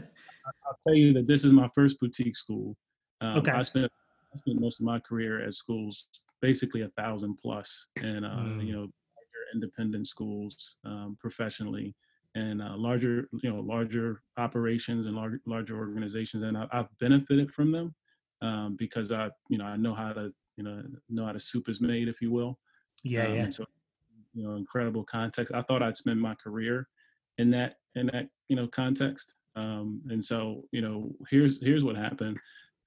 I'll 0.66 0.78
tell 0.82 0.94
you 0.94 1.12
that 1.14 1.26
this 1.26 1.44
is 1.44 1.52
my 1.52 1.68
first 1.74 2.00
boutique 2.00 2.36
school. 2.36 2.76
Um, 3.20 3.38
Okay. 3.38 3.52
I 3.52 3.62
spent 3.62 3.90
I 4.32 4.36
spent 4.38 4.60
most 4.60 4.80
of 4.80 4.86
my 4.86 4.98
career 4.98 5.40
at 5.44 5.54
schools, 5.54 6.08
basically 6.42 6.82
a 6.82 6.88
thousand 6.88 7.36
plus, 7.40 7.86
and 8.02 8.24
uh, 8.24 8.28
Mm. 8.30 8.66
you 8.66 8.72
know, 8.72 8.80
larger 8.80 9.44
independent 9.54 10.06
schools 10.08 10.76
um, 10.84 11.16
professionally, 11.20 11.94
and 12.34 12.60
uh, 12.60 12.74
larger 12.76 13.28
you 13.42 13.50
know 13.50 13.60
larger 13.60 14.22
operations 14.36 15.06
and 15.06 15.14
larger 15.14 15.40
larger 15.46 15.78
organizations, 15.78 16.42
and 16.42 16.56
I, 16.58 16.66
I've 16.72 16.98
benefited 16.98 17.52
from 17.52 17.70
them 17.70 17.94
um, 18.42 18.76
because 18.76 19.12
I 19.12 19.30
you 19.48 19.58
know 19.58 19.66
I 19.66 19.76
know 19.76 19.94
how 19.94 20.12
to 20.12 20.32
you 20.56 20.64
know 20.64 20.82
know 21.08 21.26
how 21.26 21.32
the 21.32 21.40
soup 21.40 21.68
is 21.68 21.80
made, 21.80 22.08
if 22.08 22.20
you 22.20 22.32
will. 22.32 22.58
yeah, 23.04 23.28
Um, 23.28 23.34
yeah. 23.36 23.48
so 23.50 23.64
you 24.34 24.42
know 24.46 24.56
incredible 24.56 25.04
context 25.04 25.54
i 25.54 25.62
thought 25.62 25.82
i'd 25.82 25.96
spend 25.96 26.20
my 26.20 26.34
career 26.34 26.88
in 27.38 27.50
that 27.50 27.76
in 27.94 28.06
that 28.06 28.28
you 28.48 28.56
know 28.56 28.66
context 28.66 29.34
um, 29.56 30.02
and 30.10 30.24
so 30.24 30.62
you 30.72 30.80
know 30.80 31.12
here's 31.30 31.62
here's 31.62 31.84
what 31.84 31.96
happened 31.96 32.38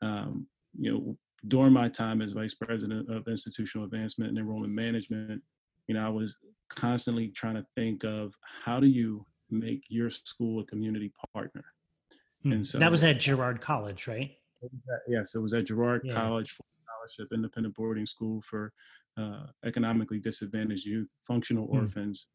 um, 0.02 0.46
you 0.78 0.92
know 0.92 1.18
during 1.48 1.72
my 1.72 1.88
time 1.88 2.22
as 2.22 2.34
vice 2.34 2.54
president 2.54 3.10
of 3.10 3.28
institutional 3.28 3.86
advancement 3.86 4.30
and 4.30 4.38
enrollment 4.38 4.74
management 4.74 5.42
you 5.88 5.96
know 5.96 6.06
i 6.06 6.10
was 6.10 6.38
constantly 6.70 7.30
trying 7.30 7.56
to 7.56 7.66
think 7.76 8.04
of 8.04 8.34
how 8.66 8.80
do 8.80 8.88
you 8.88 9.26
make 9.50 9.84
your 9.88 10.10
school 10.10 10.60
a 10.62 10.66
community 10.66 11.12
partner 11.34 11.64
Hmm. 12.44 12.52
and 12.54 12.68
so 12.68 12.78
that 12.78 12.92
was 12.92 13.04
at 13.04 13.20
Girard 13.20 13.62
College, 13.62 14.06
right? 14.08 14.30
Yes, 15.08 15.34
it 15.34 15.40
was 15.40 15.56
at 15.56 15.66
Girard 15.66 16.02
Yeah. 16.04 16.14
College 16.14 16.52
for 16.52 16.64
scholarship, 16.84 17.34
independent 17.34 17.74
boarding 17.76 18.06
school 18.06 18.44
for 18.44 18.74
uh, 19.18 19.48
economically 19.66 20.20
disadvantaged 20.20 20.86
youth, 20.86 21.10
functional 21.26 21.66
Hmm. 21.68 21.78
orphans. 21.78 22.28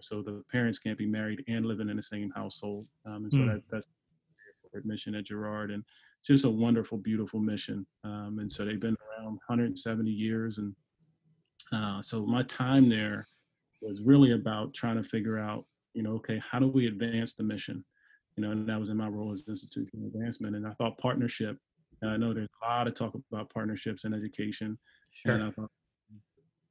So 0.00 0.20
the 0.20 0.42
parents 0.52 0.78
can't 0.78 0.98
be 0.98 1.06
married 1.06 1.42
and 1.48 1.64
living 1.64 1.88
in 1.88 1.96
the 1.96 2.02
same 2.02 2.30
household. 2.30 2.86
Um, 3.06 3.24
and 3.24 3.32
so 3.32 3.38
Hmm. 3.40 3.46
that, 3.46 3.62
that's 3.70 3.86
for 4.70 4.78
admission 4.78 5.14
at 5.14 5.24
Girard, 5.24 5.70
and 5.70 5.84
just 6.24 6.44
a 6.44 6.50
wonderful, 6.50 6.98
beautiful 6.98 7.40
mission. 7.40 7.86
Um, 8.04 8.38
and 8.40 8.52
so 8.52 8.64
they've 8.64 8.80
been 8.80 8.96
around 9.18 9.38
170 9.48 10.10
years, 10.10 10.58
and 10.58 10.74
uh, 11.72 12.02
so 12.02 12.26
my 12.26 12.42
time 12.42 12.88
there 12.88 13.26
was 13.80 14.02
really 14.02 14.32
about 14.32 14.74
trying 14.74 14.96
to 14.96 15.02
figure 15.02 15.38
out, 15.38 15.64
you 15.94 16.02
know, 16.02 16.12
okay, 16.16 16.38
how 16.38 16.58
do 16.58 16.66
we 16.68 16.86
advance 16.88 17.34
the 17.34 17.42
mission? 17.44 17.84
You 18.36 18.42
know, 18.42 18.50
and 18.50 18.68
that 18.68 18.78
was 18.78 18.90
in 18.90 18.96
my 18.98 19.08
role 19.08 19.32
as 19.32 19.44
institutional 19.48 20.08
advancement. 20.08 20.56
And 20.56 20.66
I 20.66 20.72
thought 20.74 20.98
partnership. 20.98 21.58
And 22.02 22.10
I 22.10 22.18
know 22.18 22.34
there's 22.34 22.48
a 22.62 22.66
lot 22.66 22.86
of 22.86 22.94
talk 22.94 23.14
about 23.32 23.48
partnerships 23.48 24.04
in 24.04 24.12
education, 24.12 24.78
and 25.24 25.42
I 25.42 25.50
thought 25.50 25.70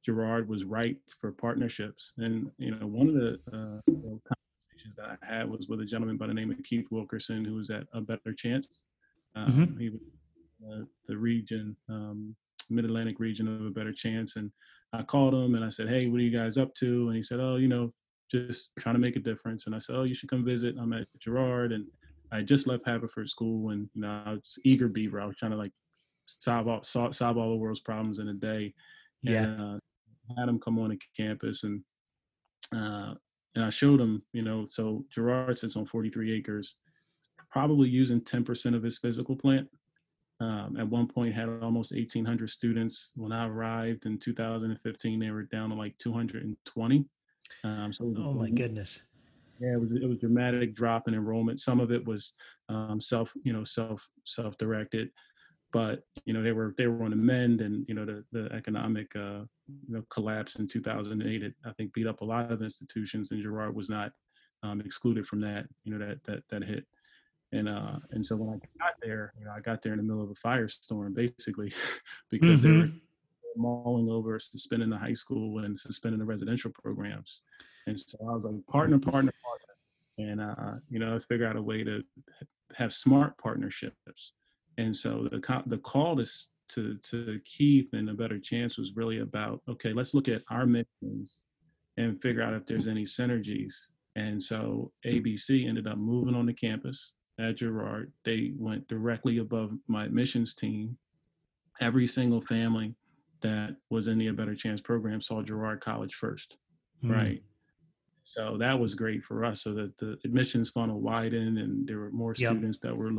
Girard 0.06 0.48
was 0.48 0.64
ripe 0.64 1.00
for 1.20 1.32
partnerships. 1.32 2.12
And 2.16 2.50
you 2.58 2.70
know, 2.70 2.86
one 2.86 3.08
of 3.08 3.14
the 3.14 3.32
uh, 3.52 3.80
conversations 3.90 4.94
that 4.96 5.18
I 5.20 5.26
had 5.26 5.50
was 5.50 5.68
with 5.68 5.80
a 5.80 5.84
gentleman 5.84 6.16
by 6.16 6.28
the 6.28 6.34
name 6.34 6.52
of 6.52 6.62
Keith 6.62 6.88
Wilkerson, 6.92 7.44
who 7.44 7.54
was 7.54 7.70
at 7.70 7.88
A 7.92 8.00
Better 8.00 8.32
Chance. 8.32 8.84
Um, 9.34 9.50
Mhm. 9.52 9.80
He 9.80 9.88
was 9.90 10.00
uh, 10.70 10.84
the 11.06 11.16
region, 11.18 11.76
um, 11.88 12.36
Mid 12.70 12.84
Atlantic 12.84 13.18
region 13.20 13.46
of 13.48 13.66
A 13.66 13.70
Better 13.70 13.92
Chance, 13.92 14.36
and 14.36 14.52
I 14.92 15.02
called 15.02 15.34
him 15.34 15.54
and 15.56 15.64
I 15.64 15.68
said, 15.70 15.88
"Hey, 15.88 16.06
what 16.06 16.20
are 16.20 16.24
you 16.24 16.30
guys 16.30 16.56
up 16.56 16.72
to?" 16.76 17.08
And 17.08 17.16
he 17.16 17.22
said, 17.22 17.40
"Oh, 17.40 17.56
you 17.56 17.68
know, 17.68 17.92
just 18.30 18.70
trying 18.78 18.94
to 18.94 19.00
make 19.00 19.16
a 19.16 19.20
difference." 19.20 19.66
And 19.66 19.74
I 19.74 19.78
said, 19.78 19.96
"Oh, 19.96 20.04
you 20.04 20.14
should 20.14 20.30
come 20.30 20.44
visit. 20.44 20.76
I'm 20.78 20.92
at 20.92 21.08
Girard, 21.18 21.72
and 21.72 21.86
I 22.32 22.42
just 22.42 22.66
left 22.66 22.86
Haverford 22.86 23.28
School, 23.28 23.70
and 23.70 23.90
you 23.94 24.02
know, 24.02 24.22
I 24.24 24.32
was 24.34 24.58
eager 24.64 24.88
beaver. 24.88 25.20
I 25.20 25.26
was 25.26 25.36
trying 25.36 25.50
to 25.52 25.58
like 25.58 25.72
solve 26.26 26.68
all 26.68 26.82
solve, 26.84 27.14
solve 27.14 27.36
all 27.36 27.50
the 27.50 27.56
world's 27.56 27.80
problems 27.80 28.18
in 28.20 28.28
a 28.28 28.34
day." 28.34 28.72
Yeah. 29.22 29.42
And, 29.42 29.60
uh, 29.60 29.78
had 30.38 30.48
him 30.48 30.58
come 30.58 30.78
on 30.78 30.90
to 30.90 30.98
campus 31.16 31.64
and 31.64 31.82
uh, 32.74 33.14
and 33.56 33.64
I 33.64 33.70
showed 33.70 34.00
him, 34.00 34.22
you 34.32 34.42
know, 34.42 34.66
so 34.68 35.06
Girard 35.10 35.56
sits 35.56 35.76
on 35.76 35.86
43 35.86 36.36
acres, 36.36 36.76
probably 37.50 37.88
using 37.88 38.20
10% 38.20 38.74
of 38.76 38.82
his 38.82 38.98
physical 38.98 39.34
plant. 39.34 39.68
Um, 40.38 40.76
at 40.78 40.86
one 40.86 41.08
point 41.08 41.34
had 41.34 41.48
almost 41.62 41.92
1,800 41.92 42.50
students. 42.50 43.12
When 43.16 43.32
I 43.32 43.46
arrived 43.46 44.04
in 44.04 44.18
2015, 44.18 45.18
they 45.18 45.30
were 45.30 45.44
down 45.44 45.70
to 45.70 45.74
like 45.74 45.96
220. 45.96 47.06
Um, 47.64 47.92
so 47.92 48.04
it 48.04 48.08
was 48.08 48.18
Oh 48.18 48.34
my 48.34 48.50
goodness. 48.50 49.00
Yeah, 49.58 49.72
it 49.72 49.80
was 49.80 49.92
it 49.92 50.06
was 50.06 50.18
dramatic 50.18 50.74
drop 50.74 51.08
in 51.08 51.14
enrollment. 51.14 51.60
Some 51.60 51.80
of 51.80 51.90
it 51.90 52.04
was 52.04 52.34
um, 52.68 53.00
self, 53.00 53.32
you 53.42 53.54
know, 53.54 53.64
self 53.64 54.06
self 54.24 54.58
directed, 54.58 55.08
but 55.72 56.02
you 56.26 56.34
know 56.34 56.42
they 56.42 56.52
were 56.52 56.74
they 56.76 56.86
were 56.88 57.04
on 57.04 57.10
the 57.10 57.16
mend, 57.16 57.62
and 57.62 57.86
you 57.88 57.94
know 57.94 58.04
the 58.04 58.22
the 58.32 58.52
economic 58.52 59.16
uh, 59.16 59.44
you 59.68 59.94
know 59.94 60.02
collapse 60.10 60.56
in 60.56 60.68
2008, 60.68 61.42
it, 61.42 61.54
I 61.64 61.72
think 61.72 61.92
beat 61.92 62.06
up 62.06 62.20
a 62.20 62.24
lot 62.24 62.50
of 62.50 62.62
institutions, 62.62 63.30
and 63.30 63.42
Girard 63.42 63.74
was 63.74 63.90
not 63.90 64.12
um, 64.62 64.80
excluded 64.80 65.26
from 65.26 65.40
that. 65.40 65.66
You 65.84 65.96
know 65.96 66.06
that 66.06 66.24
that 66.24 66.42
that 66.50 66.64
hit, 66.64 66.86
and 67.52 67.68
uh, 67.68 67.98
and 68.10 68.24
so 68.24 68.36
when 68.36 68.50
I 68.50 68.84
got 68.84 68.94
there, 69.02 69.32
you 69.38 69.44
know, 69.46 69.52
I 69.52 69.60
got 69.60 69.82
there 69.82 69.92
in 69.92 69.98
the 69.98 70.04
middle 70.04 70.22
of 70.22 70.30
a 70.30 70.34
firestorm, 70.34 71.14
basically, 71.14 71.72
because 72.30 72.62
mm-hmm. 72.62 72.72
they 72.72 72.78
were 72.78 72.92
mulling 73.56 74.10
over 74.10 74.38
suspending 74.38 74.90
the 74.90 74.98
high 74.98 75.12
school 75.12 75.60
and 75.60 75.78
suspending 75.78 76.18
the 76.18 76.24
residential 76.24 76.70
programs. 76.70 77.40
And 77.86 77.98
so 77.98 78.18
I 78.20 78.34
was 78.34 78.44
like, 78.44 78.66
partner, 78.66 78.98
partner, 78.98 79.32
partner. 79.42 79.66
And, 80.18 80.40
uh, 80.40 80.80
you 80.90 80.98
know, 80.98 81.12
let's 81.12 81.24
figure 81.24 81.46
out 81.46 81.56
a 81.56 81.62
way 81.62 81.84
to 81.84 82.02
have 82.76 82.92
smart 82.92 83.38
partnerships. 83.38 84.32
And 84.78 84.94
so 84.94 85.28
the, 85.30 85.62
the 85.66 85.78
call 85.78 86.16
to, 86.16 86.28
to, 86.70 86.98
to 87.10 87.40
Keith 87.44 87.88
and 87.92 88.10
a 88.10 88.14
better 88.14 88.38
chance 88.38 88.78
was 88.78 88.96
really 88.96 89.20
about, 89.20 89.62
okay, 89.68 89.92
let's 89.92 90.14
look 90.14 90.28
at 90.28 90.42
our 90.50 90.66
missions 90.66 91.42
and 91.96 92.20
figure 92.20 92.42
out 92.42 92.54
if 92.54 92.66
there's 92.66 92.86
any 92.86 93.04
synergies. 93.04 93.72
And 94.16 94.42
so 94.42 94.92
ABC 95.04 95.68
ended 95.68 95.86
up 95.86 95.98
moving 95.98 96.34
on 96.34 96.46
the 96.46 96.54
campus 96.54 97.14
at 97.38 97.56
Girard. 97.56 98.12
They 98.24 98.52
went 98.56 98.88
directly 98.88 99.38
above 99.38 99.72
my 99.88 100.04
admissions 100.04 100.54
team. 100.54 100.98
Every 101.80 102.06
single 102.06 102.40
family 102.40 102.94
that 103.42 103.76
was 103.90 104.08
in 104.08 104.18
the 104.18 104.28
A 104.28 104.32
Better 104.32 104.54
Chance 104.54 104.80
program 104.80 105.20
saw 105.20 105.42
Girard 105.42 105.80
College 105.80 106.14
first, 106.14 106.58
mm. 107.04 107.14
right? 107.14 107.42
So 108.24 108.56
that 108.58 108.80
was 108.80 108.94
great 108.94 109.22
for 109.22 109.44
us, 109.44 109.62
so 109.62 109.72
that 109.74 109.96
the 109.98 110.18
admissions 110.24 110.70
funnel 110.70 111.00
widened, 111.00 111.58
and 111.58 111.86
there 111.86 111.98
were 111.98 112.10
more 112.10 112.34
yep. 112.36 112.50
students 112.52 112.78
that 112.80 112.96
were 112.96 113.12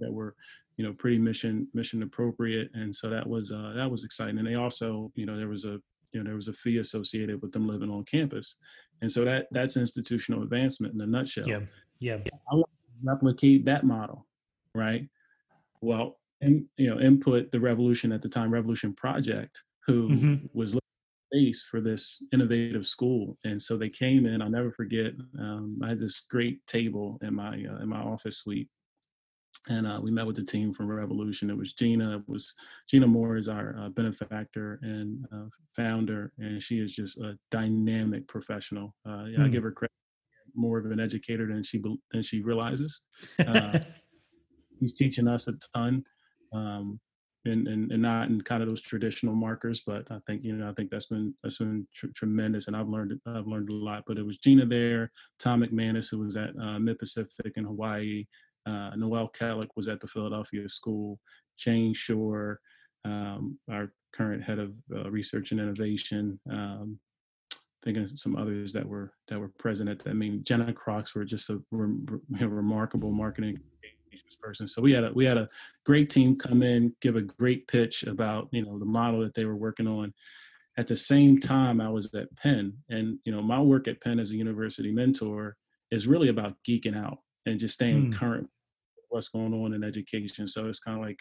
that 0.00 0.12
were, 0.12 0.34
you 0.76 0.84
know, 0.84 0.92
pretty 0.92 1.18
mission 1.18 1.68
mission 1.74 2.02
appropriate, 2.02 2.70
and 2.74 2.94
so 2.94 3.10
that 3.10 3.26
was 3.26 3.52
uh, 3.52 3.72
that 3.76 3.90
was 3.90 4.04
exciting. 4.04 4.38
And 4.38 4.46
they 4.46 4.54
also, 4.54 5.12
you 5.14 5.26
know, 5.26 5.36
there 5.36 5.48
was 5.48 5.64
a 5.64 5.80
you 6.12 6.22
know 6.22 6.24
there 6.24 6.34
was 6.34 6.48
a 6.48 6.52
fee 6.52 6.78
associated 6.78 7.42
with 7.42 7.52
them 7.52 7.68
living 7.68 7.90
on 7.90 8.04
campus, 8.04 8.56
and 9.02 9.10
so 9.10 9.24
that 9.24 9.46
that's 9.50 9.76
institutional 9.76 10.42
advancement 10.42 10.94
in 10.94 11.00
a 11.00 11.06
nutshell. 11.06 11.48
Yeah, 11.48 11.60
yeah. 11.98 12.18
I 12.50 12.54
want 12.54 12.66
to 12.68 13.08
replicate 13.08 13.64
that 13.66 13.84
model, 13.84 14.26
right? 14.74 15.08
Well, 15.80 16.18
and 16.40 16.64
you 16.76 16.88
know 16.88 17.00
input 17.00 17.50
the 17.50 17.60
revolution 17.60 18.12
at 18.12 18.22
the 18.22 18.28
time 18.28 18.52
revolution 18.52 18.92
project 18.92 19.62
who 19.86 20.08
mm-hmm. 20.08 20.46
was 20.52 20.76
space 21.32 21.62
for 21.62 21.80
this 21.80 22.22
innovative 22.32 22.86
school 22.86 23.36
and 23.44 23.60
so 23.60 23.76
they 23.76 23.88
came 23.88 24.26
in 24.26 24.42
i'll 24.42 24.50
never 24.50 24.70
forget 24.70 25.12
um, 25.38 25.78
i 25.82 25.88
had 25.88 25.98
this 25.98 26.20
great 26.20 26.64
table 26.66 27.18
in 27.22 27.34
my 27.34 27.64
uh, 27.68 27.82
in 27.82 27.88
my 27.88 28.00
office 28.00 28.38
suite 28.38 28.68
and 29.68 29.86
uh, 29.86 29.98
we 30.00 30.10
met 30.10 30.26
with 30.26 30.36
the 30.36 30.44
team 30.44 30.72
from 30.72 30.86
revolution 30.88 31.50
it 31.50 31.56
was 31.56 31.72
gina 31.72 32.16
it 32.16 32.22
was 32.26 32.54
gina 32.88 33.06
moore 33.06 33.36
is 33.36 33.48
our 33.48 33.76
uh, 33.78 33.88
benefactor 33.90 34.78
and 34.82 35.26
uh, 35.32 35.46
founder 35.74 36.32
and 36.38 36.62
she 36.62 36.78
is 36.78 36.94
just 36.94 37.18
a 37.18 37.38
dynamic 37.50 38.26
professional 38.28 38.94
uh, 39.08 39.24
yeah, 39.24 39.38
mm. 39.38 39.44
i 39.44 39.48
give 39.48 39.62
her 39.62 39.72
credit 39.72 39.92
more 40.54 40.78
of 40.78 40.86
an 40.86 41.00
educator 41.00 41.46
than 41.46 41.62
she 41.62 41.82
than 42.12 42.22
she 42.22 42.40
realizes 42.40 43.02
uh, 43.46 43.78
he's 44.80 44.94
teaching 44.94 45.28
us 45.28 45.48
a 45.48 45.54
ton 45.74 46.04
um, 46.52 47.00
and, 47.46 47.68
and, 47.68 47.92
and 47.92 48.02
not 48.02 48.28
in 48.28 48.40
kind 48.40 48.62
of 48.62 48.68
those 48.68 48.82
traditional 48.82 49.34
markers. 49.34 49.82
But 49.86 50.06
I 50.10 50.18
think 50.26 50.42
you 50.44 50.54
know 50.54 50.68
I 50.68 50.72
think 50.72 50.90
that's 50.90 51.06
been 51.06 51.34
that's 51.42 51.58
been 51.58 51.86
tr- 51.94 52.06
tremendous, 52.14 52.66
and 52.66 52.76
I've 52.76 52.88
learned 52.88 53.18
I've 53.26 53.46
learned 53.46 53.70
a 53.70 53.74
lot. 53.74 54.04
But 54.06 54.18
it 54.18 54.26
was 54.26 54.38
Gina 54.38 54.66
there, 54.66 55.12
Tom 55.38 55.62
McManus 55.62 56.10
who 56.10 56.18
was 56.18 56.36
at 56.36 56.50
uh, 56.60 56.78
Mid 56.78 56.98
Pacific 56.98 57.52
in 57.56 57.64
Hawaii, 57.64 58.26
uh, 58.66 58.90
Noel 58.96 59.30
Kellick 59.30 59.68
was 59.76 59.88
at 59.88 60.00
the 60.00 60.08
Philadelphia 60.08 60.68
School, 60.68 61.18
Jane 61.56 61.94
Shore, 61.94 62.60
um, 63.04 63.58
our 63.70 63.92
current 64.12 64.42
head 64.42 64.58
of 64.58 64.72
uh, 64.94 65.10
research 65.10 65.52
and 65.52 65.60
innovation. 65.60 66.40
Um, 66.50 66.98
thinking 67.84 68.02
of 68.02 68.08
some 68.08 68.34
others 68.34 68.72
that 68.72 68.86
were 68.86 69.12
that 69.28 69.38
were 69.38 69.52
present 69.58 69.88
at 69.88 70.00
that. 70.00 70.10
I 70.10 70.14
mean, 70.14 70.42
Jenna 70.42 70.72
Crocs 70.72 71.14
were 71.14 71.24
just 71.24 71.50
a, 71.50 71.62
re- 71.70 72.18
re- 72.30 72.46
remarkable 72.46 73.12
marketing 73.12 73.60
person. 74.40 74.66
So 74.66 74.82
we 74.82 74.92
had 74.92 75.04
a 75.04 75.12
we 75.14 75.24
had 75.24 75.38
a 75.38 75.48
great 75.84 76.10
team 76.10 76.36
come 76.36 76.62
in, 76.62 76.94
give 77.00 77.16
a 77.16 77.22
great 77.22 77.68
pitch 77.68 78.02
about 78.04 78.48
you 78.50 78.64
know 78.64 78.78
the 78.78 78.84
model 78.84 79.20
that 79.20 79.34
they 79.34 79.44
were 79.44 79.56
working 79.56 79.86
on. 79.86 80.14
At 80.78 80.88
the 80.88 80.96
same 80.96 81.40
time, 81.40 81.80
I 81.80 81.88
was 81.88 82.12
at 82.14 82.34
Penn, 82.36 82.78
and 82.88 83.18
you 83.24 83.32
know 83.32 83.42
my 83.42 83.60
work 83.60 83.88
at 83.88 84.00
Penn 84.00 84.18
as 84.18 84.32
a 84.32 84.36
university 84.36 84.92
mentor 84.92 85.56
is 85.90 86.06
really 86.06 86.28
about 86.28 86.56
geeking 86.66 86.96
out 86.96 87.18
and 87.46 87.60
just 87.60 87.74
staying 87.74 88.10
mm. 88.10 88.14
current 88.14 88.50
what's 89.08 89.28
going 89.28 89.54
on 89.54 89.72
in 89.72 89.84
education. 89.84 90.46
So 90.46 90.66
it's 90.66 90.80
kind 90.80 90.98
of 90.98 91.04
like, 91.04 91.20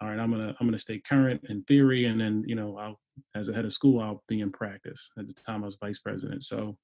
all 0.00 0.08
right, 0.08 0.18
I'm 0.18 0.30
gonna 0.30 0.54
I'm 0.60 0.66
gonna 0.66 0.78
stay 0.78 1.00
current 1.00 1.42
in 1.48 1.62
theory, 1.64 2.06
and 2.06 2.20
then 2.20 2.44
you 2.46 2.54
know 2.54 2.76
I'll 2.78 3.00
as 3.34 3.48
a 3.48 3.54
head 3.54 3.64
of 3.64 3.72
school 3.72 4.00
I'll 4.00 4.22
be 4.28 4.40
in 4.40 4.50
practice. 4.50 5.10
At 5.18 5.28
the 5.28 5.34
time 5.34 5.62
I 5.62 5.66
was 5.66 5.78
vice 5.80 5.98
president, 5.98 6.42
so 6.42 6.76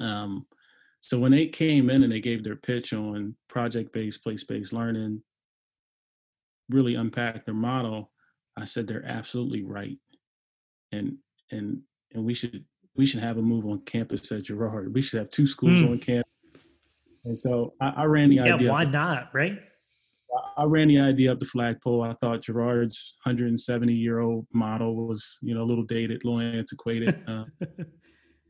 um, 0.00 0.46
so 1.00 1.18
when 1.18 1.32
they 1.32 1.46
came 1.46 1.90
in 1.90 2.02
and 2.02 2.12
they 2.12 2.20
gave 2.20 2.44
their 2.44 2.56
pitch 2.56 2.94
on 2.94 3.36
project-based, 3.48 4.22
place-based 4.22 4.72
learning, 4.72 5.22
really 6.70 6.94
unpacked 6.94 7.44
their 7.44 7.54
model, 7.54 8.10
I 8.56 8.64
said 8.64 8.86
they're 8.86 9.04
absolutely 9.04 9.62
right. 9.62 9.98
And 10.92 11.18
and 11.50 11.82
and 12.12 12.24
we 12.24 12.34
should 12.34 12.64
we 12.96 13.06
should 13.06 13.20
have 13.20 13.36
a 13.36 13.42
move 13.42 13.66
on 13.66 13.80
campus 13.80 14.30
at 14.32 14.44
Girard. 14.44 14.94
We 14.94 15.02
should 15.02 15.18
have 15.18 15.30
two 15.30 15.46
schools 15.46 15.82
mm. 15.82 15.90
on 15.90 15.98
campus. 15.98 16.32
And 17.24 17.38
so 17.38 17.74
I, 17.80 17.88
I 17.88 18.04
ran 18.04 18.30
the 18.30 18.36
yeah, 18.36 18.54
idea. 18.54 18.66
Yeah, 18.66 18.72
why 18.72 18.84
not? 18.84 19.30
Right. 19.32 19.58
I 20.56 20.64
ran 20.64 20.88
the 20.88 21.00
idea 21.00 21.32
up 21.32 21.38
the 21.38 21.46
flagpole. 21.46 22.02
I 22.02 22.14
thought 22.14 22.42
Girard's 22.42 23.16
170 23.24 23.92
year 23.92 24.20
old 24.20 24.46
model 24.52 25.06
was, 25.06 25.38
you 25.42 25.54
know, 25.54 25.62
a 25.62 25.64
little 25.64 25.84
dated, 25.84 26.24
a 26.24 26.28
little 26.28 26.40
antiquated. 26.40 27.22
Uh, 27.28 27.44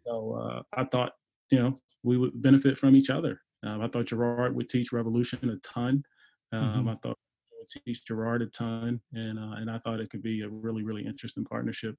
so 0.06 0.34
uh, 0.34 0.62
I 0.74 0.84
thought, 0.84 1.12
you 1.50 1.58
know, 1.58 1.80
we 2.02 2.18
would 2.18 2.40
benefit 2.42 2.76
from 2.76 2.94
each 2.94 3.08
other. 3.08 3.40
Um, 3.62 3.80
I 3.80 3.88
thought 3.88 4.06
Girard 4.06 4.54
would 4.54 4.68
teach 4.68 4.92
Revolution 4.92 5.48
a 5.48 5.56
ton. 5.66 6.02
Um, 6.52 6.62
mm-hmm. 6.62 6.88
I 6.90 6.94
thought 6.96 7.18
would 7.58 7.82
teach 7.84 8.04
Girard 8.04 8.42
a 8.42 8.46
ton, 8.46 9.00
and 9.12 9.38
uh, 9.38 9.56
and 9.56 9.70
I 9.70 9.78
thought 9.78 10.00
it 10.00 10.10
could 10.10 10.22
be 10.22 10.42
a 10.42 10.48
really 10.48 10.82
really 10.82 11.06
interesting 11.06 11.44
partnership. 11.44 11.96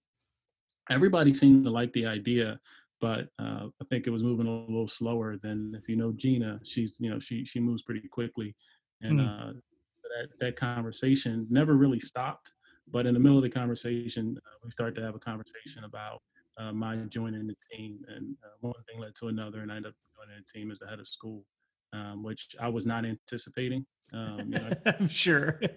Everybody 0.90 1.34
seemed 1.34 1.64
to 1.66 1.72
like 1.72 1.92
the 1.94 2.06
idea, 2.06 2.60
but 3.06 3.28
uh, 3.38 3.68
I 3.80 3.86
think 3.88 4.08
it 4.08 4.10
was 4.10 4.24
moving 4.24 4.48
a 4.48 4.52
little 4.52 4.88
slower 4.88 5.38
than 5.38 5.76
if 5.78 5.88
you 5.88 5.96
know 5.96 6.12
Gina. 6.12 6.60
She's 6.63 6.96
you 6.98 7.12
know 7.12 7.20
she 7.20 7.46
she 7.46 7.60
moves 7.60 7.84
pretty 7.84 8.08
quickly, 8.08 8.56
and 9.04 9.20
mm. 9.20 9.28
uh, 9.28 9.54
that 9.54 10.28
that 10.39 10.56
conversation 10.56 11.46
never 11.52 11.76
really 11.76 12.00
stopped. 12.00 12.52
But 12.91 13.06
in 13.06 13.13
the 13.13 13.20
middle 13.20 13.38
of 13.38 13.44
the 13.44 13.50
conversation, 13.52 14.39
uh, 14.44 14.58
we 14.63 14.72
started 14.72 14.96
to 14.96 15.04
have 15.04 15.13
a 15.13 15.20
conversation 15.20 15.84
about 15.84 16.24
uh, 16.58 16.72
my 16.72 16.96
joining 17.08 17.46
the 17.46 17.56
team, 17.72 18.00
and 18.08 18.36
uh, 18.44 18.56
one 18.62 18.74
thing 18.89 19.00
led 19.00 19.13
to 19.20 19.28
another, 19.28 19.60
and 19.60 19.72
I 19.72 19.76
ended 19.76 19.91
up 19.91 19.96
joining 20.18 20.41
the 20.44 20.60
team 20.60 20.72
as 20.72 20.80
the 20.80 20.88
head 20.88 21.00
of 21.00 21.08
school, 21.08 21.46
um, 21.94 22.24
which 22.24 22.56
I 22.60 22.70
was 22.70 22.88
not 22.88 23.06
anticipating. 23.06 23.86
Um, 24.13 24.39
you 24.48 24.58
know, 24.58 24.72
I'm 25.00 25.08
sure. 25.08 25.62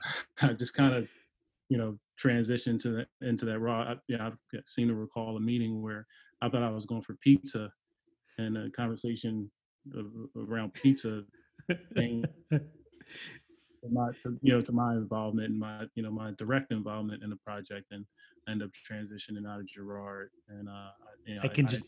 I 0.42 0.52
just 0.52 0.74
kind 0.74 0.94
of, 0.94 1.08
you 1.68 1.76
know, 1.76 1.98
transitioned 2.22 2.80
to 2.82 2.90
the, 2.90 3.26
into 3.26 3.44
that 3.46 3.58
raw. 3.58 3.82
I, 3.82 3.94
yeah, 4.08 4.28
I 4.28 4.58
seem 4.64 4.88
to 4.88 4.94
recall 4.94 5.36
a 5.36 5.40
meeting 5.40 5.82
where 5.82 6.06
I 6.42 6.48
thought 6.48 6.62
I 6.62 6.70
was 6.70 6.86
going 6.86 7.02
for 7.02 7.14
pizza, 7.16 7.70
and 8.38 8.56
a 8.56 8.70
conversation 8.70 9.50
of, 9.94 10.06
around 10.36 10.74
pizza. 10.74 11.22
Thing, 11.94 12.24
my, 12.50 14.10
to, 14.22 14.36
you 14.42 14.52
know, 14.52 14.60
to 14.60 14.72
my 14.72 14.94
involvement 14.94 15.50
and 15.50 15.58
my, 15.58 15.84
you 15.94 16.02
know, 16.02 16.10
my 16.10 16.32
direct 16.36 16.72
involvement 16.72 17.22
in 17.22 17.30
the 17.30 17.36
project, 17.36 17.86
and 17.90 18.04
end 18.48 18.62
up 18.62 18.70
transitioning 18.90 19.48
out 19.48 19.60
of 19.60 19.68
Girard. 19.68 20.30
And 20.48 20.68
uh, 20.68 20.90
you 21.26 21.34
know, 21.36 21.40
I 21.44 21.48
can 21.48 21.66
I, 21.66 21.68
just, 21.68 21.82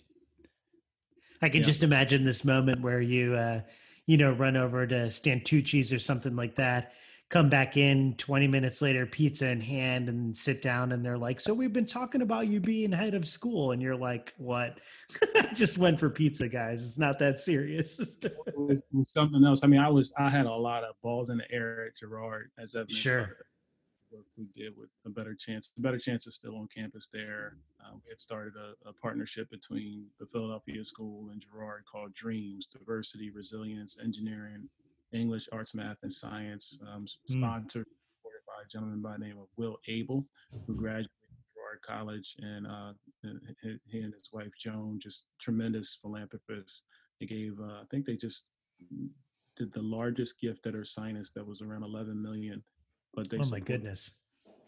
I 1.42 1.48
can 1.48 1.60
yeah. 1.60 1.66
just 1.66 1.82
imagine 1.82 2.24
this 2.24 2.44
moment 2.44 2.80
where 2.80 3.00
you, 3.00 3.34
uh, 3.34 3.60
you 4.06 4.16
know, 4.16 4.32
run 4.32 4.56
over 4.56 4.86
to 4.86 5.06
Santucci's 5.06 5.92
or 5.92 5.98
something 5.98 6.36
like 6.36 6.56
that, 6.56 6.92
come 7.32 7.48
back 7.48 7.78
in 7.78 8.14
20 8.18 8.46
minutes 8.46 8.82
later, 8.82 9.06
pizza 9.06 9.48
in 9.48 9.60
hand, 9.60 10.10
and 10.10 10.36
sit 10.36 10.60
down, 10.60 10.92
and 10.92 11.04
they're 11.04 11.18
like, 11.18 11.40
"So 11.40 11.54
we've 11.54 11.72
been 11.72 11.86
talking 11.86 12.20
about 12.20 12.46
you 12.46 12.60
being 12.60 12.92
head 12.92 13.14
of 13.14 13.26
school," 13.26 13.72
and 13.72 13.80
you're 13.80 13.96
like, 13.96 14.34
"What?" 14.36 14.78
just 15.54 15.78
went 15.78 15.98
for 15.98 16.10
pizza, 16.10 16.46
guys. 16.46 16.84
It's 16.84 16.98
not 16.98 17.18
that 17.20 17.38
serious. 17.38 17.98
it, 18.22 18.36
was, 18.54 18.80
it, 18.80 18.84
was, 18.92 19.10
something 19.10 19.42
else. 19.44 19.64
I 19.64 19.66
mean, 19.66 19.80
I 19.80 19.88
was 19.88 20.12
I 20.18 20.28
had 20.28 20.44
a 20.44 20.52
lot 20.52 20.84
of 20.84 20.94
balls 21.00 21.30
in 21.30 21.38
the 21.38 21.50
air 21.50 21.86
at 21.86 21.96
Girard 21.96 22.50
as 22.58 22.74
evidence. 22.74 22.98
Sure 22.98 23.36
work 24.12 24.26
we 24.36 24.46
did 24.54 24.76
with 24.76 24.90
a 25.06 25.08
better 25.08 25.34
chance. 25.34 25.72
A 25.78 25.80
better 25.80 25.96
chance 25.96 26.26
is 26.26 26.34
still 26.34 26.56
on 26.56 26.68
campus 26.68 27.08
there. 27.10 27.56
Uh, 27.80 27.94
we 27.94 28.10
had 28.10 28.20
started 28.20 28.52
a, 28.56 28.88
a, 28.88 28.92
partnership 28.92 29.50
between 29.50 30.04
the 30.20 30.26
Philadelphia 30.26 30.84
School 30.84 31.30
and 31.30 31.40
Girard 31.40 31.84
called 31.90 32.12
Dreams: 32.12 32.66
Diversity, 32.66 33.30
Resilience, 33.30 33.98
Engineering, 33.98 34.68
English, 35.12 35.48
Arts, 35.52 35.74
Math, 35.74 35.98
and 36.02 36.12
Science. 36.12 36.78
Um, 36.92 37.04
mm. 37.04 37.08
Sponsored, 37.28 37.86
supported 37.86 38.42
by 38.46 38.62
a 38.64 38.68
gentleman 38.70 39.02
by 39.02 39.12
the 39.12 39.24
name 39.24 39.38
of 39.38 39.48
Will 39.56 39.78
Abel, 39.88 40.26
who 40.66 40.74
graduated 40.74 41.10
from 41.26 41.36
Girard 41.54 41.82
College, 41.82 42.36
and 42.38 42.66
uh, 42.66 42.92
he 43.86 44.00
and 44.00 44.12
his 44.12 44.28
wife 44.32 44.52
Joan, 44.58 44.98
just 45.00 45.26
tremendous 45.40 45.98
philanthropists. 46.00 46.84
They 47.20 47.26
gave, 47.26 47.58
uh, 47.60 47.80
I 47.80 47.84
think 47.90 48.06
they 48.06 48.16
just 48.16 48.48
did 49.56 49.72
the 49.72 49.82
largest 49.82 50.40
gift 50.40 50.66
at 50.66 50.74
Ursinus 50.74 51.32
that 51.34 51.46
was 51.46 51.62
around 51.62 51.82
11 51.84 52.20
million. 52.20 52.62
But 53.14 53.28
they 53.28 53.38
oh 53.38 53.50
my 53.50 53.60
goodness! 53.60 54.18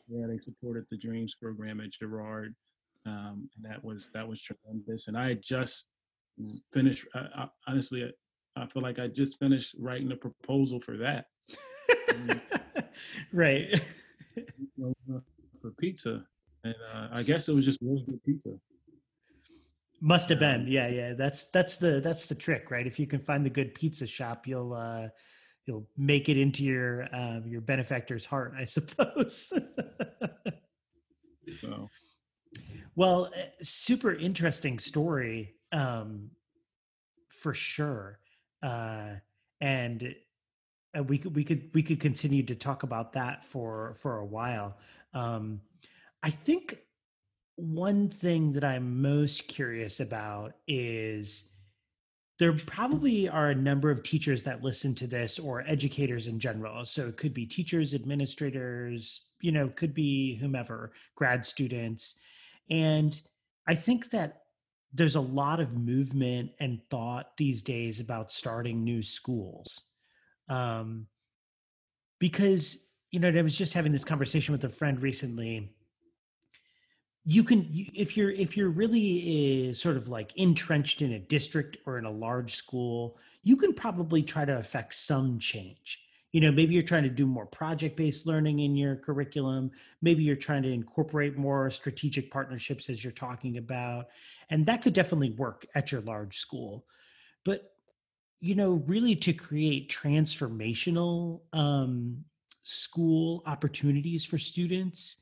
Yeah, 0.08 0.26
they 0.26 0.36
supported 0.36 0.84
the 0.90 0.98
Dreams 0.98 1.34
program 1.34 1.80
at 1.80 1.92
Girard, 1.92 2.54
um, 3.06 3.48
and 3.56 3.64
that 3.64 3.82
was 3.82 4.10
that 4.12 4.28
was 4.28 4.42
tremendous. 4.42 5.08
And 5.08 5.16
I 5.16 5.28
had 5.28 5.42
just 5.42 5.90
finished. 6.72 7.06
I, 7.14 7.20
I, 7.34 7.48
honestly, 7.66 8.12
I, 8.56 8.66
feel 8.66 8.82
like 8.82 8.98
I 8.98 9.08
just 9.08 9.38
finished 9.38 9.74
writing 9.78 10.12
a 10.12 10.16
proposal 10.16 10.80
for 10.80 10.96
that. 10.98 11.26
right. 13.32 13.80
for 15.64 15.70
pizza, 15.78 16.24
and 16.62 16.74
uh, 16.92 17.08
I 17.10 17.22
guess 17.22 17.48
it 17.48 17.54
was 17.54 17.64
just 17.64 17.80
really 17.80 18.04
good 18.06 18.22
pizza. 18.22 18.56
Must 20.00 20.28
have 20.28 20.38
been, 20.38 20.66
yeah, 20.68 20.88
yeah. 20.88 21.14
That's 21.14 21.46
that's 21.46 21.76
the 21.76 22.00
that's 22.00 22.26
the 22.26 22.34
trick, 22.34 22.70
right? 22.70 22.86
If 22.86 22.98
you 22.98 23.06
can 23.06 23.20
find 23.20 23.44
the 23.46 23.50
good 23.50 23.74
pizza 23.74 24.06
shop, 24.06 24.46
you'll 24.46 24.74
uh, 24.74 25.08
you'll 25.66 25.86
make 25.96 26.28
it 26.28 26.36
into 26.36 26.64
your 26.64 27.04
uh, 27.14 27.40
your 27.46 27.62
benefactor's 27.62 28.26
heart, 28.26 28.52
I 28.58 28.64
suppose. 28.66 29.52
so. 31.60 31.88
Well, 32.96 33.30
eh, 33.34 33.46
super 33.62 34.12
interesting 34.12 34.78
story, 34.78 35.54
um, 35.72 36.30
for 37.28 37.54
sure, 37.54 38.20
uh, 38.64 39.16
and 39.60 40.14
uh, 40.96 41.02
we 41.02 41.18
could 41.18 41.36
we 41.36 41.44
could 41.44 41.70
we 41.74 41.82
could 41.82 42.00
continue 42.00 42.42
to 42.42 42.54
talk 42.54 42.82
about 42.82 43.12
that 43.12 43.44
for 43.44 43.94
for 43.94 44.18
a 44.18 44.24
while. 44.24 44.76
Um, 45.12 45.60
I 46.22 46.30
think 46.30 46.78
one 47.56 48.08
thing 48.08 48.52
that 48.52 48.64
I'm 48.64 49.02
most 49.02 49.46
curious 49.46 50.00
about 50.00 50.54
is 50.66 51.50
there 52.38 52.54
probably 52.66 53.28
are 53.28 53.50
a 53.50 53.54
number 53.54 53.90
of 53.90 54.02
teachers 54.02 54.42
that 54.42 54.64
listen 54.64 54.94
to 54.96 55.06
this 55.06 55.38
or 55.38 55.62
educators 55.68 56.26
in 56.26 56.40
general. 56.40 56.84
So 56.84 57.06
it 57.06 57.16
could 57.16 57.32
be 57.32 57.46
teachers, 57.46 57.94
administrators, 57.94 59.26
you 59.40 59.52
know, 59.52 59.68
could 59.68 59.94
be 59.94 60.34
whomever, 60.36 60.92
grad 61.14 61.46
students. 61.46 62.16
And 62.70 63.20
I 63.68 63.74
think 63.74 64.10
that 64.10 64.43
there's 64.94 65.16
a 65.16 65.20
lot 65.20 65.60
of 65.60 65.76
movement 65.76 66.52
and 66.60 66.80
thought 66.88 67.36
these 67.36 67.62
days 67.62 68.00
about 68.00 68.32
starting 68.32 68.84
new 68.84 69.02
schools. 69.02 69.82
Um, 70.48 71.06
because, 72.20 72.88
you 73.10 73.20
know, 73.20 73.28
I 73.28 73.42
was 73.42 73.58
just 73.58 73.74
having 73.74 73.92
this 73.92 74.04
conversation 74.04 74.52
with 74.52 74.64
a 74.64 74.68
friend 74.68 75.02
recently 75.02 75.74
you 77.24 77.42
can 77.42 77.66
if 77.72 78.16
you're 78.16 78.30
if 78.30 78.56
you're 78.56 78.68
really 78.68 79.70
uh, 79.70 79.74
sort 79.74 79.96
of 79.96 80.08
like 80.08 80.36
entrenched 80.36 81.00
in 81.00 81.12
a 81.12 81.18
district 81.18 81.78
or 81.86 81.98
in 81.98 82.04
a 82.04 82.10
large 82.10 82.54
school 82.54 83.16
you 83.42 83.56
can 83.56 83.72
probably 83.72 84.22
try 84.22 84.44
to 84.44 84.56
affect 84.58 84.94
some 84.94 85.38
change 85.38 86.03
you 86.34 86.40
know 86.40 86.50
maybe 86.50 86.74
you're 86.74 86.82
trying 86.82 87.04
to 87.04 87.08
do 87.08 87.28
more 87.28 87.46
project 87.46 87.96
based 87.96 88.26
learning 88.26 88.58
in 88.58 88.76
your 88.76 88.96
curriculum. 88.96 89.70
Maybe 90.02 90.24
you're 90.24 90.34
trying 90.34 90.64
to 90.64 90.72
incorporate 90.72 91.38
more 91.38 91.70
strategic 91.70 92.28
partnerships 92.28 92.90
as 92.90 93.04
you're 93.04 93.12
talking 93.12 93.56
about 93.56 94.06
and 94.50 94.66
that 94.66 94.82
could 94.82 94.94
definitely 94.94 95.30
work 95.30 95.64
at 95.76 95.92
your 95.92 96.00
large 96.00 96.38
school. 96.38 96.86
But 97.44 97.70
you 98.40 98.56
know 98.56 98.82
really 98.88 99.14
to 99.14 99.32
create 99.32 99.88
transformational 99.88 101.42
um, 101.52 102.24
school 102.64 103.44
opportunities 103.46 104.26
for 104.26 104.36
students 104.36 105.18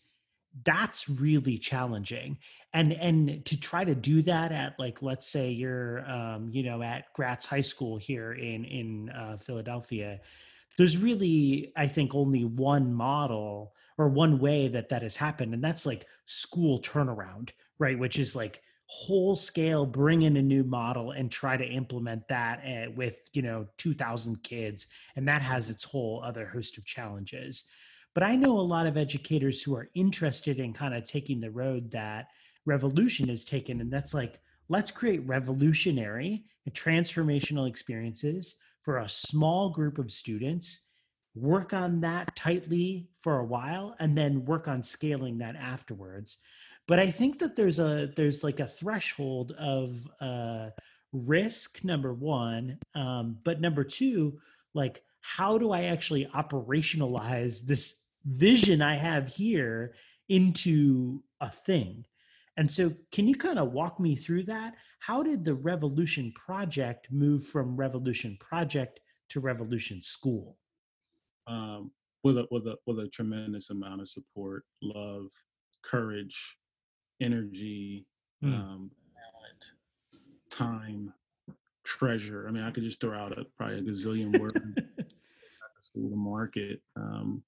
that's 0.65 1.09
really 1.09 1.57
challenging. 1.57 2.37
And 2.75 2.93
and 2.95 3.45
to 3.47 3.61
try 3.61 3.85
to 3.85 3.95
do 3.95 4.23
that 4.23 4.53
at 4.53 4.79
like 4.79 5.03
let's 5.03 5.29
say 5.29 5.51
you're 5.51 6.11
um, 6.11 6.49
you 6.51 6.63
know 6.63 6.83
at 6.83 7.13
gratz 7.13 7.45
high 7.45 7.61
school 7.61 7.99
here 7.99 8.33
in 8.33 8.65
in 8.65 9.11
uh, 9.11 9.37
philadelphia 9.37 10.21
there's 10.79 10.99
really 10.99 11.73
i 11.77 11.87
think 11.87 12.15
only 12.15 12.45
one 12.45 12.93
model 12.93 13.73
or 13.99 14.09
one 14.09 14.39
way 14.39 14.69
that 14.69 14.89
that 14.89 15.03
has 15.03 15.17
happened 15.17 15.55
and 15.55 15.63
that's 15.63 15.87
like 15.87 16.07
school 16.25 16.81
turnaround 16.81 17.51
right 17.79 17.99
which 17.99 18.19
is 18.19 18.35
like 18.37 18.61
whole 18.87 19.35
scale 19.35 19.87
bring 19.87 20.23
in 20.23 20.37
a 20.37 20.43
new 20.43 20.63
model 20.65 21.13
and 21.13 21.31
try 21.31 21.57
to 21.57 21.65
implement 21.65 22.27
that 22.29 22.59
at, 22.61 22.67
eh, 22.67 22.87
with 22.95 23.31
you 23.33 23.43
know 23.43 23.67
2000 23.79 24.43
kids 24.43 24.87
and 25.17 25.27
that 25.27 25.41
has 25.41 25.71
its 25.71 25.85
whole 25.85 26.23
other 26.25 26.47
host 26.47 26.77
of 26.77 26.85
challenges 26.85 27.65
but 28.15 28.23
I 28.23 28.37
know 28.37 28.59
a 28.59 28.61
lot 28.61 28.87
of 28.87 28.97
educators 28.97 29.63
who 29.63 29.75
are 29.75 29.89
interested 29.95 30.61
in 30.61 30.73
kind 30.73 30.95
of 30.95 31.05
taking 31.05 31.41
the 31.41 31.51
road 31.51 31.91
that 31.93 32.29
revolution 32.67 33.29
has 33.29 33.45
taken. 33.45 33.81
And 33.81 33.91
that's 33.91 34.13
like, 34.15 34.41
let's 34.69 34.91
create 34.91 35.27
revolutionary 35.27 36.45
and 36.67 36.75
transformational 36.75 37.69
experiences 37.69 38.57
for 38.83 38.99
a 38.99 39.09
small 39.09 39.71
group 39.71 39.99
of 39.99 40.11
students, 40.11 40.81
work 41.35 41.73
on 41.73 42.01
that 42.01 42.35
tightly 42.37 43.09
for 43.19 43.39
a 43.39 43.45
while, 43.45 43.97
and 43.99 44.17
then 44.17 44.45
work 44.45 44.69
on 44.69 44.83
scaling 44.83 45.39
that 45.39 45.57
afterwards. 45.57 46.39
But 46.89 46.99
I 46.99 47.11
think 47.11 47.39
that 47.39 47.57
there's 47.57 47.79
a 47.79 48.13
there's 48.17 48.45
like 48.45 48.61
a 48.61 48.67
threshold 48.67 49.53
of 49.53 50.07
uh, 50.21 50.71
risk 51.13 51.85
number 51.85 52.13
one, 52.13 52.79
um, 52.95 53.39
but 53.45 53.61
number 53.61 53.85
two, 53.85 54.39
like 54.75 55.03
how 55.21 55.57
do 55.57 55.71
I 55.71 55.85
actually 55.85 56.27
operationalize 56.35 57.61
this 57.61 58.03
vision 58.25 58.83
I 58.83 58.97
have 58.97 59.29
here 59.29 59.95
into 60.29 61.23
a 61.41 61.51
thing. 61.51 62.05
And 62.57 62.71
so, 62.71 62.93
can 63.13 63.27
you 63.27 63.35
kind 63.35 63.59
of 63.59 63.73
walk 63.73 63.99
me 63.99 64.15
through 64.15 64.45
that? 64.45 64.75
How 65.01 65.23
did 65.23 65.45
the 65.45 65.55
Revolution 65.55 66.33
Project 66.33 67.09
move 67.11 67.47
from 67.47 67.77
Revolution 67.77 68.37
Project 68.41 69.01
to 69.31 69.41
Revolution 69.41 70.03
School? 70.03 70.57
Um, 71.47 71.91
with 72.23 72.39
a 72.39 72.47
with 72.51 72.67
a 72.67 72.77
with 72.87 72.99
a 72.99 73.09
tremendous 73.09 73.71
amount 73.71 74.01
of 74.01 74.09
support, 74.09 74.65
love, 74.83 75.27
courage, 75.83 76.57
energy, 77.21 78.07
mm. 78.45 78.55
um, 78.55 78.91
time, 80.51 81.13
treasure. 81.85 82.47
I 82.47 82.53
mean, 82.53 82.63
I 82.63 82.71
could 82.71 82.85
just 82.85 83.01
throw 83.01 83.19
out 83.19 83.37
a, 83.37 83.45
probably 83.57 83.79
a 83.79 83.83
gazillion 83.83 84.39
words. 84.41 84.61
school 85.81 86.11
to 86.11 86.17
market. 86.17 86.81
Um, 86.97 87.43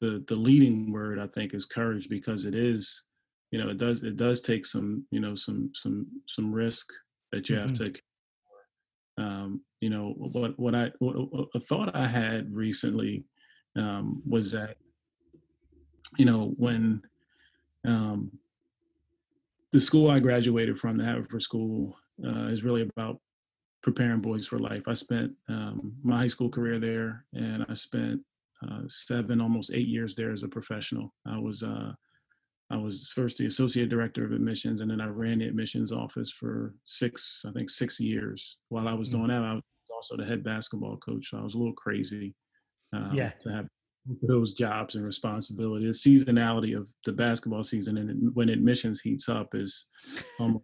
the 0.00 0.24
the 0.26 0.34
leading 0.34 0.90
word 0.92 1.18
I 1.18 1.26
think 1.26 1.54
is 1.54 1.64
courage 1.64 2.08
because 2.08 2.46
it 2.46 2.54
is, 2.54 3.04
you 3.52 3.62
know, 3.62 3.68
it 3.68 3.76
does 3.76 4.02
it 4.02 4.16
does 4.16 4.40
take 4.40 4.66
some 4.66 5.06
you 5.10 5.20
know 5.20 5.34
some 5.36 5.70
some 5.74 6.06
some 6.26 6.52
risk 6.52 6.90
that 7.30 7.48
you 7.48 7.56
have 7.56 7.70
mm-hmm. 7.70 7.92
to. 7.92 9.22
Um, 9.22 9.60
you 9.80 9.90
know 9.90 10.14
what 10.16 10.58
what 10.58 10.74
I 10.74 10.90
what, 10.98 11.16
a 11.54 11.60
thought 11.60 11.94
I 11.94 12.06
had 12.06 12.52
recently 12.52 13.24
um, 13.76 14.22
was 14.26 14.50
that 14.52 14.76
you 16.16 16.24
know 16.24 16.54
when 16.56 17.02
um, 17.86 18.32
the 19.72 19.80
school 19.80 20.10
I 20.10 20.18
graduated 20.18 20.78
from, 20.78 20.96
the 20.96 21.04
Haverford 21.04 21.42
School, 21.42 21.96
uh, 22.24 22.46
is 22.46 22.64
really 22.64 22.88
about 22.96 23.20
preparing 23.82 24.20
boys 24.20 24.46
for 24.46 24.58
life. 24.58 24.82
I 24.86 24.94
spent 24.94 25.32
um, 25.48 25.94
my 26.02 26.18
high 26.18 26.26
school 26.26 26.48
career 26.48 26.78
there, 26.78 27.26
and 27.34 27.66
I 27.68 27.74
spent 27.74 28.20
uh, 28.66 28.82
seven, 28.88 29.40
almost 29.40 29.74
eight 29.74 29.88
years 29.88 30.14
there 30.14 30.32
as 30.32 30.42
a 30.42 30.48
professional. 30.48 31.12
I 31.26 31.38
was 31.38 31.62
uh, 31.62 31.92
I 32.72 32.76
was 32.76 33.08
first 33.14 33.36
the 33.36 33.46
associate 33.46 33.90
director 33.90 34.24
of 34.24 34.32
admissions, 34.32 34.80
and 34.80 34.90
then 34.90 35.00
I 35.00 35.06
ran 35.06 35.40
the 35.40 35.46
admissions 35.46 35.92
office 35.92 36.30
for 36.30 36.74
six, 36.86 37.44
I 37.46 37.52
think 37.52 37.68
six 37.68 38.00
years. 38.00 38.56
While 38.70 38.88
I 38.88 38.94
was 38.94 39.10
mm-hmm. 39.10 39.26
doing 39.26 39.28
that, 39.28 39.46
I 39.46 39.54
was 39.54 39.62
also 39.94 40.16
the 40.16 40.24
head 40.24 40.42
basketball 40.42 40.96
coach. 40.96 41.28
So 41.28 41.38
I 41.38 41.42
was 41.42 41.54
a 41.54 41.58
little 41.58 41.74
crazy 41.74 42.34
um, 42.94 43.10
yeah. 43.12 43.32
to 43.42 43.50
have 43.50 43.66
those 44.22 44.54
jobs 44.54 44.94
and 44.94 45.04
responsibilities. 45.04 46.02
The 46.02 46.18
seasonality 46.18 46.74
of 46.74 46.88
the 47.04 47.12
basketball 47.12 47.62
season 47.62 47.98
and 47.98 48.34
when 48.34 48.48
admissions 48.48 49.02
heats 49.02 49.28
up 49.28 49.54
is, 49.54 49.86
um, 50.40 50.58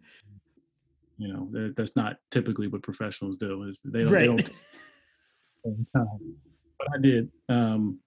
you 1.19 1.31
know, 1.31 1.71
that's 1.75 1.95
not 1.95 2.17
typically 2.31 2.67
what 2.67 2.81
professionals 2.81 3.37
do. 3.37 3.63
Is 3.63 3.81
they 3.85 4.03
don't, 4.03 4.11
right. 4.11 4.21
they 4.21 5.71
don't 5.71 5.87
but 5.93 6.87
I 6.91 7.01
did. 7.01 7.29
Um, 7.49 7.99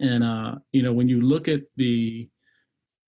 and 0.00 0.24
uh, 0.24 0.56
you 0.72 0.82
know, 0.82 0.92
when 0.92 1.08
you 1.08 1.20
look 1.20 1.46
at 1.46 1.60
the 1.76 2.28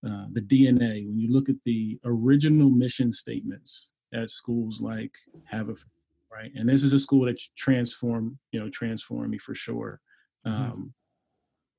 uh, 0.05 0.25
the 0.31 0.41
DNA, 0.41 1.05
when 1.07 1.19
you 1.19 1.31
look 1.31 1.49
at 1.49 1.55
the 1.65 1.99
original 2.05 2.69
mission 2.69 3.11
statements 3.11 3.91
at 4.13 4.29
schools 4.29 4.81
like 4.81 5.13
Haverford, 5.45 5.89
right? 6.31 6.51
And 6.55 6.69
this 6.69 6.83
is 6.83 6.93
a 6.93 6.99
school 6.99 7.25
that 7.25 7.41
transformed, 7.57 8.37
you 8.51 8.59
know, 8.59 8.69
transformed 8.69 9.29
me 9.29 9.37
for 9.37 9.53
sure. 9.53 9.99
Mm-hmm. 10.47 10.61
Um, 10.61 10.93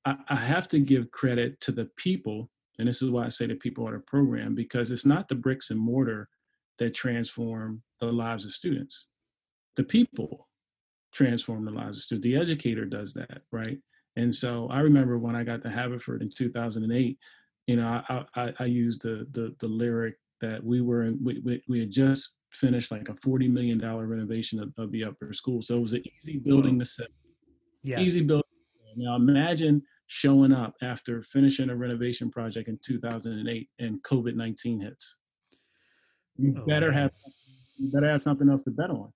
I, 0.05 0.17
I 0.29 0.37
have 0.37 0.69
to 0.69 0.79
give 0.79 1.11
credit 1.11 1.61
to 1.63 1.73
the 1.73 1.87
people, 1.97 2.51
and 2.79 2.89
this 2.89 3.03
is 3.03 3.11
why 3.11 3.25
I 3.25 3.29
say 3.29 3.47
the 3.47 3.55
people 3.55 3.89
are 3.89 3.93
the 3.93 4.01
program 4.01 4.55
because 4.55 4.91
it's 4.91 5.07
not 5.07 5.29
the 5.29 5.35
bricks 5.35 5.71
and 5.71 5.81
mortar 5.81 6.29
that 6.79 6.95
transform 6.95 7.83
the 8.01 8.13
lives 8.13 8.45
of 8.45 8.53
students. 8.53 9.09
The 9.77 9.85
people 9.85 10.49
transform 11.13 11.65
the 11.65 11.71
lives 11.71 11.99
of 11.99 12.03
students. 12.05 12.25
The 12.25 12.37
educator 12.37 12.85
does 12.85 13.15
that, 13.15 13.43
right? 13.51 13.79
And 14.17 14.35
so 14.35 14.69
I 14.71 14.81
remember 14.81 15.19
when 15.19 15.37
I 15.37 15.45
got 15.45 15.63
to 15.63 15.71
Haverford 15.71 16.23
in 16.23 16.29
2008, 16.29 17.19
you 17.67 17.77
know, 17.77 18.03
I 18.09 18.25
I, 18.35 18.53
I 18.61 18.65
used 18.65 19.03
the, 19.03 19.27
the 19.33 19.55
the 19.61 19.69
lyric 19.69 20.17
that 20.41 20.65
we 20.65 20.81
were 20.81 21.05
in, 21.05 21.19
we, 21.23 21.41
we, 21.45 21.63
we 21.69 21.81
had 21.81 21.91
just 21.91 22.37
finished 22.53 22.91
like 22.91 23.09
a 23.09 23.15
forty 23.17 23.49
million 23.49 23.79
dollar 23.79 24.07
renovation 24.07 24.61
of, 24.61 24.73
of, 24.79 24.91
the 24.93 25.05
upper 25.05 25.33
school, 25.33 25.63
so 25.63 25.77
it 25.77 25.81
was 25.81 25.93
an 25.93 26.03
easy 26.19 26.39
building 26.39 26.79
to 26.79 26.85
set. 26.85 27.09
Yeah. 27.83 28.01
Easy 28.01 28.23
building. 28.23 28.45
Now 28.97 29.17
imagine 29.17 29.83
showing 30.09 30.53
up 30.53 30.75
after 30.83 31.23
finishing 31.23 31.71
a 31.71 31.77
renovation 31.77 32.31
project 32.31 32.69
in 32.69 32.79
2008 32.85 33.69
and 33.79 34.03
COVID 34.03 34.35
19 34.35 34.81
hits. 34.81 35.17
You 36.37 36.57
oh, 36.59 36.67
better 36.67 36.91
have 36.91 37.13
you 37.79 37.91
better 37.93 38.11
have 38.11 38.23
something 38.23 38.49
else 38.49 38.65
to 38.65 38.71
bet 38.71 38.91
on, 38.91 39.13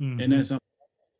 mm-hmm. 0.00 0.20
and 0.20 0.32
that's 0.32 0.48
something 0.48 0.60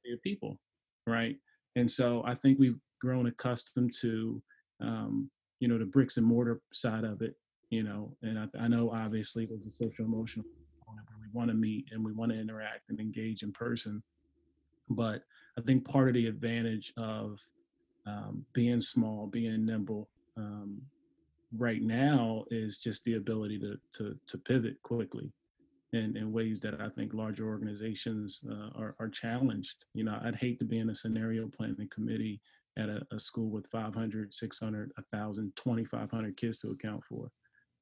for 0.03 0.09
your 0.09 0.19
people, 0.19 0.59
right? 1.07 1.37
And 1.77 1.91
so 1.91 2.23
I 2.27 2.35
think 2.35 2.59
we've 2.59 2.79
grown 3.01 3.27
accustomed 3.27 3.93
to, 4.01 4.43
um, 4.81 5.31
you 5.61 5.69
know, 5.69 5.79
the 5.79 5.85
bricks 5.85 6.17
and 6.17 6.27
mortar 6.27 6.61
side 6.73 7.05
of 7.05 7.23
it, 7.23 7.35
you 7.71 7.83
know, 7.83 8.17
and 8.23 8.39
I, 8.39 8.65
I 8.65 8.69
know 8.69 8.91
obviously 8.91 9.47
there's 9.47 9.67
a 9.67 9.71
social 9.71 10.05
emotional 10.05 10.45
we 11.27 11.39
want 11.39 11.51
to 11.51 11.57
meet 11.57 11.87
and 11.93 12.05
we 12.05 12.13
want 12.13 12.33
to 12.33 12.39
interact 12.39 12.89
and 12.89 13.01
engage 13.01 13.43
in 13.43 13.53
person, 13.53 14.03
but 14.89 15.23
I 15.59 15.63
think 15.63 15.89
part 15.89 16.09
of 16.09 16.15
the 16.15 16.27
advantage 16.27 16.93
of 16.97 17.39
um, 18.07 18.45
being 18.53 18.81
small, 18.81 19.27
being 19.27 19.67
nimble, 19.67 20.09
um, 20.37 20.81
right 21.57 21.83
now 21.83 22.45
is 22.51 22.77
just 22.77 23.05
the 23.05 23.15
ability 23.15 23.59
to 23.61 23.77
to 23.95 24.17
to 24.27 24.39
pivot 24.39 24.83
quickly 24.83 25.33
in, 25.93 26.17
in 26.17 26.33
ways 26.33 26.61
that 26.61 26.81
I 26.81 26.89
think 26.91 27.15
larger 27.15 27.47
organizations 27.47 28.43
uh, 28.51 28.79
are, 28.79 28.95
are 28.99 29.09
challenged. 29.09 29.85
You 29.95 30.05
know, 30.05 30.19
I'd 30.23 30.37
hate 30.37 30.59
to 30.59 30.65
be 30.65 30.79
in 30.79 30.91
a 30.91 30.95
scenario 30.95 31.49
planning 31.49 31.89
committee 31.91 32.41
at 32.77 32.89
a, 32.89 33.03
a 33.13 33.19
school 33.19 33.51
with 33.51 33.67
500, 33.69 34.35
600, 34.35 34.93
1,000, 34.97 35.53
2,500 35.57 36.37
kids 36.37 36.59
to 36.59 36.71
account 36.71 37.03
for. 37.09 37.31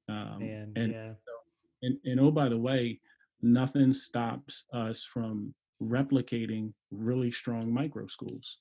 Um, 0.09 0.39
Man, 0.41 0.73
and, 0.77 0.93
yeah. 0.93 1.13
and, 1.83 1.99
and 2.05 2.21
oh, 2.21 2.31
by 2.31 2.49
the 2.49 2.59
way, 2.59 3.01
nothing 3.43 3.93
stops 3.93 4.65
us 4.73 5.05
from 5.05 5.55
replicating 5.83 6.73
really 6.91 7.31
strong 7.31 7.73
micro 7.73 8.07
schools. 8.07 8.59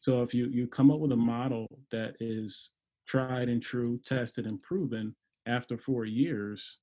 So 0.00 0.22
if 0.22 0.32
you 0.32 0.48
you 0.48 0.66
come 0.66 0.90
up 0.90 1.00
with 1.00 1.12
a 1.12 1.16
model 1.16 1.66
that 1.90 2.14
is 2.20 2.70
tried 3.06 3.48
and 3.48 3.62
true, 3.62 3.98
tested 4.04 4.46
and 4.46 4.62
proven 4.62 5.14
after 5.46 5.76
four 5.76 6.04
years, 6.04 6.78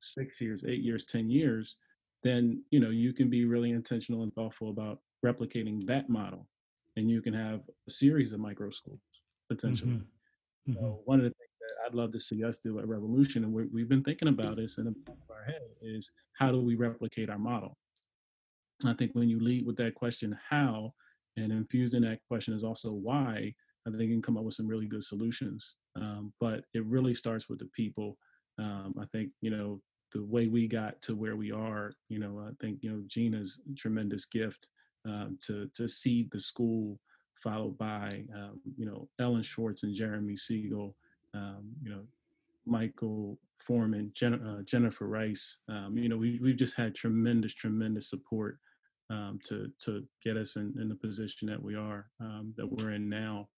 six 0.00 0.40
years, 0.40 0.64
eight 0.66 0.82
years, 0.82 1.04
ten 1.04 1.30
years, 1.30 1.76
then 2.22 2.62
you 2.70 2.78
know 2.78 2.90
you 2.90 3.12
can 3.12 3.28
be 3.28 3.44
really 3.44 3.70
intentional 3.70 4.22
and 4.22 4.32
thoughtful 4.34 4.70
about 4.70 5.00
replicating 5.24 5.84
that 5.86 6.08
model, 6.08 6.46
and 7.00 7.10
you 7.10 7.20
can 7.20 7.34
have 7.34 7.60
a 7.88 7.90
series 7.90 8.32
of 8.32 8.40
micro 8.40 8.70
schools 8.70 9.00
potentially. 9.48 9.92
Mm-hmm. 9.92 10.72
Mm-hmm. 10.72 10.80
So 10.80 11.00
one 11.04 11.18
of 11.18 11.24
the 11.24 11.30
things 11.30 11.56
that 11.60 11.86
I'd 11.86 11.94
love 11.94 12.12
to 12.12 12.20
see 12.20 12.44
us 12.44 12.58
do 12.58 12.78
at 12.78 12.86
Revolution, 12.86 13.42
and 13.42 13.52
we 13.52 13.80
have 13.80 13.88
been 13.88 14.04
thinking 14.04 14.28
about 14.28 14.56
this 14.56 14.78
in 14.78 14.84
the 14.84 14.92
back 14.92 15.16
of 15.28 15.34
our 15.34 15.44
head, 15.44 15.62
is 15.82 16.12
how 16.38 16.52
do 16.52 16.60
we 16.60 16.76
replicate 16.76 17.30
our 17.30 17.38
model? 17.38 17.76
I 18.84 18.94
think 18.94 19.12
when 19.12 19.28
you 19.28 19.40
lead 19.40 19.66
with 19.66 19.76
that 19.76 19.94
question, 19.94 20.38
how, 20.48 20.94
and 21.36 21.52
infused 21.52 21.94
in 21.94 22.02
that 22.02 22.20
question 22.28 22.54
is 22.54 22.64
also 22.64 22.92
why, 22.92 23.54
I 23.86 23.90
think 23.90 24.02
you 24.02 24.08
can 24.08 24.22
come 24.22 24.36
up 24.36 24.44
with 24.44 24.54
some 24.54 24.68
really 24.68 24.86
good 24.86 25.02
solutions. 25.02 25.76
Um, 25.96 26.32
but 26.40 26.64
it 26.74 26.84
really 26.86 27.14
starts 27.14 27.48
with 27.48 27.58
the 27.58 27.68
people. 27.74 28.16
Um, 28.58 28.94
I 29.00 29.06
think, 29.12 29.30
you 29.40 29.50
know, 29.50 29.80
the 30.12 30.24
way 30.24 30.46
we 30.46 30.68
got 30.68 31.00
to 31.02 31.14
where 31.14 31.36
we 31.36 31.50
are, 31.52 31.92
you 32.08 32.18
know, 32.18 32.44
I 32.46 32.52
think, 32.60 32.80
you 32.82 32.90
know, 32.90 33.02
Gina's 33.06 33.60
tremendous 33.76 34.24
gift 34.24 34.68
um, 35.06 35.38
to, 35.46 35.70
to 35.74 35.88
seed 35.88 36.30
the 36.30 36.40
school, 36.40 36.98
followed 37.34 37.78
by, 37.78 38.24
um, 38.34 38.60
you 38.76 38.86
know, 38.86 39.08
Ellen 39.18 39.42
Schwartz 39.42 39.82
and 39.82 39.94
Jeremy 39.94 40.36
Siegel, 40.36 40.94
um, 41.34 41.72
you 41.82 41.90
know, 41.90 42.02
Michael 42.66 43.38
Foreman, 43.58 44.12
Jen, 44.14 44.34
uh, 44.34 44.62
Jennifer 44.62 45.06
Rice. 45.06 45.58
Um, 45.68 45.96
you 45.96 46.08
know, 46.08 46.16
we, 46.16 46.38
we've 46.42 46.56
just 46.56 46.76
had 46.76 46.94
tremendous, 46.94 47.54
tremendous 47.54 48.08
support 48.08 48.58
um, 49.10 49.40
to 49.44 49.70
to 49.80 50.04
get 50.24 50.36
us 50.36 50.56
in, 50.56 50.74
in 50.80 50.88
the 50.88 50.94
position 50.94 51.48
that 51.48 51.62
we 51.62 51.74
are 51.74 52.06
um, 52.20 52.54
that 52.56 52.66
we're 52.66 52.92
in 52.92 53.08
now. 53.08 53.48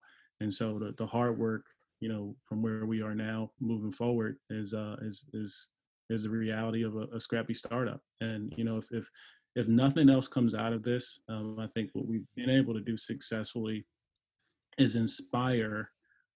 And 0.40 0.52
so 0.52 0.78
the, 0.78 0.92
the 0.96 1.06
hard 1.06 1.38
work, 1.38 1.66
you 2.00 2.08
know, 2.08 2.34
from 2.48 2.62
where 2.62 2.86
we 2.86 3.02
are 3.02 3.14
now 3.14 3.50
moving 3.60 3.92
forward 3.92 4.38
is 4.50 4.74
uh, 4.74 4.96
is 5.02 5.24
is 5.34 5.70
is 6.10 6.24
the 6.24 6.30
reality 6.30 6.82
of 6.82 6.96
a, 6.96 7.06
a 7.14 7.20
scrappy 7.20 7.54
startup. 7.54 8.00
And 8.20 8.52
you 8.56 8.64
know, 8.64 8.78
if 8.78 8.90
if 8.90 9.08
if 9.54 9.68
nothing 9.68 10.08
else 10.08 10.28
comes 10.28 10.54
out 10.54 10.72
of 10.72 10.82
this, 10.82 11.20
um, 11.28 11.58
I 11.58 11.66
think 11.68 11.90
what 11.92 12.06
we've 12.06 12.26
been 12.34 12.50
able 12.50 12.74
to 12.74 12.80
do 12.80 12.96
successfully 12.96 13.84
is 14.78 14.96
inspire, 14.96 15.90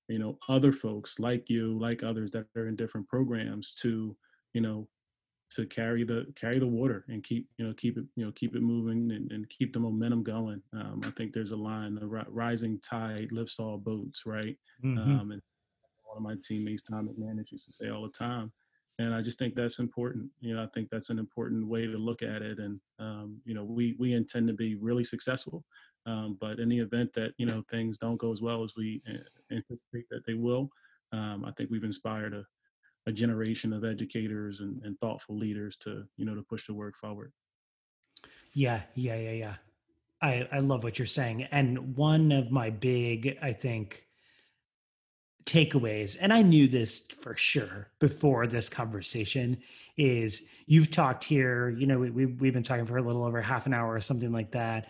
you 0.08 0.18
know, 0.18 0.38
other 0.48 0.72
folks 0.72 1.18
like 1.18 1.48
you, 1.48 1.78
like 1.78 2.02
others 2.02 2.30
that 2.32 2.46
are 2.56 2.68
in 2.68 2.76
different 2.76 3.08
programs 3.08 3.74
to, 3.76 4.16
you 4.52 4.60
know, 4.60 4.88
to 5.54 5.64
carry 5.64 6.04
the 6.04 6.26
carry 6.34 6.58
the 6.58 6.66
water 6.66 7.04
and 7.08 7.22
keep 7.22 7.48
you 7.56 7.66
know 7.66 7.72
keep 7.74 7.96
it 7.96 8.04
you 8.16 8.24
know 8.24 8.32
keep 8.32 8.56
it 8.56 8.62
moving 8.62 9.12
and, 9.12 9.30
and 9.30 9.48
keep 9.48 9.72
the 9.72 9.78
momentum 9.78 10.22
going. 10.22 10.60
Um, 10.72 11.00
I 11.04 11.10
think 11.10 11.32
there's 11.32 11.52
a 11.52 11.56
line: 11.56 11.94
the 11.94 12.06
rising 12.06 12.80
tide 12.80 13.28
lifts 13.30 13.58
all 13.58 13.78
boats, 13.78 14.24
right? 14.26 14.56
Mm-hmm. 14.84 14.98
Um, 14.98 15.30
and 15.30 15.42
one 16.04 16.16
of 16.16 16.22
my 16.22 16.34
teammates, 16.42 16.82
Tom 16.82 17.08
McManus, 17.08 17.52
used 17.52 17.66
to 17.66 17.72
say 17.72 17.88
all 17.88 18.02
the 18.02 18.08
time. 18.08 18.52
And 18.98 19.14
I 19.14 19.20
just 19.20 19.38
think 19.38 19.54
that's 19.54 19.78
important. 19.78 20.30
You 20.40 20.54
know, 20.54 20.62
I 20.62 20.66
think 20.66 20.88
that's 20.90 21.10
an 21.10 21.18
important 21.18 21.66
way 21.66 21.86
to 21.86 21.98
look 21.98 22.22
at 22.22 22.40
it. 22.42 22.58
And 22.58 22.80
um, 22.98 23.40
you 23.44 23.54
know, 23.54 23.64
we 23.64 23.94
we 23.98 24.14
intend 24.14 24.48
to 24.48 24.54
be 24.54 24.74
really 24.74 25.04
successful. 25.04 25.64
Um, 26.06 26.38
but 26.40 26.60
in 26.60 26.68
the 26.68 26.78
event 26.78 27.12
that 27.14 27.32
you 27.36 27.46
know 27.46 27.62
things 27.70 27.98
don't 27.98 28.16
go 28.16 28.32
as 28.32 28.40
well 28.40 28.62
as 28.62 28.74
we 28.76 29.02
uh, 29.08 29.54
anticipate 29.54 30.08
that 30.10 30.24
they 30.26 30.34
will, 30.34 30.70
um, 31.12 31.44
I 31.44 31.50
think 31.52 31.70
we've 31.70 31.84
inspired 31.84 32.32
a, 32.32 32.46
a 33.06 33.12
generation 33.12 33.72
of 33.72 33.84
educators 33.84 34.60
and, 34.60 34.82
and 34.82 34.98
thoughtful 34.98 35.36
leaders 35.36 35.76
to 35.78 36.04
you 36.16 36.24
know 36.24 36.34
to 36.34 36.42
push 36.42 36.66
the 36.66 36.74
work 36.74 36.96
forward 36.96 37.32
yeah 38.52 38.82
yeah 38.94 39.16
yeah 39.16 39.32
yeah 39.32 39.54
i 40.22 40.48
i 40.52 40.58
love 40.58 40.82
what 40.82 40.98
you're 40.98 41.06
saying 41.06 41.42
and 41.44 41.96
one 41.96 42.32
of 42.32 42.50
my 42.50 42.70
big 42.70 43.38
i 43.42 43.52
think 43.52 44.05
takeaways 45.46 46.16
and 46.20 46.32
i 46.32 46.42
knew 46.42 46.66
this 46.66 47.06
for 47.20 47.36
sure 47.36 47.88
before 48.00 48.46
this 48.46 48.68
conversation 48.68 49.56
is 49.96 50.48
you've 50.66 50.90
talked 50.90 51.22
here 51.22 51.70
you 51.70 51.86
know 51.86 51.98
we, 51.98 52.10
we, 52.10 52.26
we've 52.26 52.52
been 52.52 52.62
talking 52.62 52.84
for 52.84 52.98
a 52.98 53.02
little 53.02 53.24
over 53.24 53.40
half 53.40 53.66
an 53.66 53.72
hour 53.72 53.94
or 53.94 54.00
something 54.00 54.32
like 54.32 54.50
that 54.50 54.88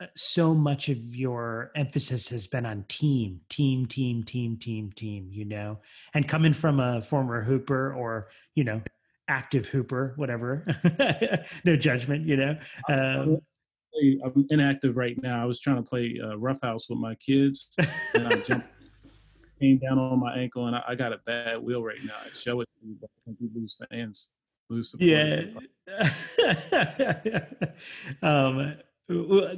uh, 0.00 0.06
so 0.16 0.54
much 0.54 0.88
of 0.88 0.98
your 1.14 1.70
emphasis 1.76 2.28
has 2.28 2.48
been 2.48 2.66
on 2.66 2.84
team, 2.88 3.40
team, 3.48 3.86
team, 3.86 4.24
team, 4.24 4.56
team, 4.56 4.90
team, 4.90 5.28
you 5.30 5.44
know, 5.44 5.78
and 6.14 6.26
coming 6.26 6.52
from 6.52 6.80
a 6.80 7.00
former 7.00 7.40
hooper 7.40 7.94
or, 7.94 8.28
you 8.56 8.64
know, 8.64 8.82
active 9.28 9.66
hooper, 9.66 10.12
whatever, 10.16 10.64
no 11.64 11.76
judgment, 11.76 12.26
you 12.26 12.36
know. 12.36 12.58
Um, 12.88 13.38
I'm 14.24 14.46
inactive 14.50 14.96
right 14.96 15.20
now. 15.22 15.40
I 15.40 15.44
was 15.44 15.60
trying 15.60 15.76
to 15.76 15.82
play 15.82 16.18
uh, 16.22 16.36
roughhouse 16.36 16.90
with 16.90 16.98
my 16.98 17.14
kids, 17.14 17.70
and 18.14 18.26
I 18.26 18.36
jumped, 18.40 18.66
came 19.60 19.78
down 19.78 19.98
on 19.98 20.18
my 20.20 20.36
ankle, 20.36 20.66
and 20.66 20.76
I, 20.76 20.82
I, 20.88 20.94
got 20.94 21.12
a 21.12 21.18
bad 21.26 21.62
wheel 21.62 21.82
right 21.82 21.98
now. 22.04 22.14
I 22.24 22.28
show 22.34 22.60
it 22.60 22.68
to 22.80 22.86
you, 22.86 22.96
but 23.00 23.10
I 23.16 23.18
think 23.24 23.38
we 23.40 23.60
lose 23.60 23.78
fans, 23.90 24.30
lose 24.68 24.90
support. 24.90 25.08
Yeah. 25.08 25.44
um, 28.22 28.76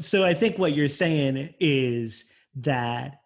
so 0.00 0.24
I 0.24 0.34
think 0.34 0.58
what 0.58 0.74
you're 0.74 0.88
saying 0.88 1.54
is 1.60 2.24
that 2.56 3.20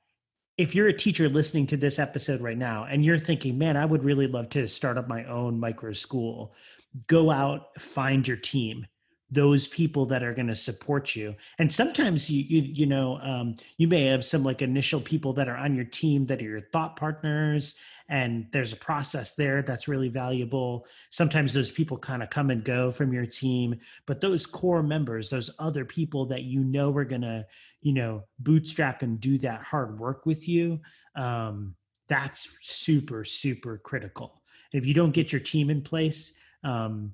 if 0.58 0.74
you're 0.74 0.88
a 0.88 0.92
teacher 0.92 1.28
listening 1.28 1.66
to 1.68 1.76
this 1.76 1.98
episode 1.98 2.42
right 2.42 2.58
now 2.58 2.84
and 2.84 3.04
you're 3.04 3.18
thinking, 3.18 3.56
man, 3.56 3.76
I 3.76 3.86
would 3.86 4.04
really 4.04 4.26
love 4.26 4.50
to 4.50 4.68
start 4.68 4.98
up 4.98 5.08
my 5.08 5.24
own 5.24 5.58
micro 5.58 5.92
school, 5.92 6.54
go 7.06 7.30
out, 7.30 7.80
find 7.80 8.28
your 8.28 8.36
team, 8.36 8.86
those 9.30 9.68
people 9.68 10.06
that 10.06 10.22
are 10.22 10.34
going 10.34 10.48
to 10.48 10.54
support 10.54 11.14
you. 11.14 11.34
And 11.58 11.72
sometimes 11.72 12.28
you 12.30 12.42
you, 12.42 12.62
you 12.62 12.86
know 12.86 13.18
um, 13.18 13.54
you 13.78 13.88
may 13.88 14.06
have 14.06 14.24
some 14.24 14.42
like 14.42 14.62
initial 14.62 15.00
people 15.00 15.32
that 15.34 15.48
are 15.48 15.56
on 15.56 15.74
your 15.74 15.84
team 15.84 16.26
that 16.26 16.40
are 16.40 16.44
your 16.44 16.60
thought 16.72 16.96
partners 16.96 17.74
and 18.08 18.46
there's 18.50 18.72
a 18.72 18.76
process 18.76 19.34
there 19.34 19.62
that's 19.62 19.86
really 19.86 20.08
valuable. 20.08 20.84
Sometimes 21.10 21.54
those 21.54 21.70
people 21.70 21.96
kind 21.96 22.24
of 22.24 22.30
come 22.30 22.50
and 22.50 22.64
go 22.64 22.90
from 22.90 23.12
your 23.12 23.26
team 23.26 23.78
but 24.06 24.20
those 24.20 24.46
core 24.46 24.82
members 24.82 25.30
those 25.30 25.50
other 25.58 25.84
people 25.84 26.26
that 26.26 26.42
you 26.42 26.64
know 26.64 26.94
are 26.96 27.04
going 27.04 27.22
to 27.22 27.46
you 27.82 27.92
know 27.92 28.24
bootstrap 28.40 29.02
and 29.02 29.20
do 29.20 29.38
that 29.38 29.62
hard 29.62 29.98
work 29.98 30.26
with 30.26 30.48
you 30.48 30.80
um, 31.16 31.74
that's 32.08 32.50
super 32.60 33.24
super 33.24 33.78
critical. 33.78 34.42
If 34.72 34.86
you 34.86 34.94
don't 34.94 35.12
get 35.12 35.32
your 35.32 35.40
team 35.40 35.70
in 35.70 35.82
place 35.82 36.32
um, 36.64 37.12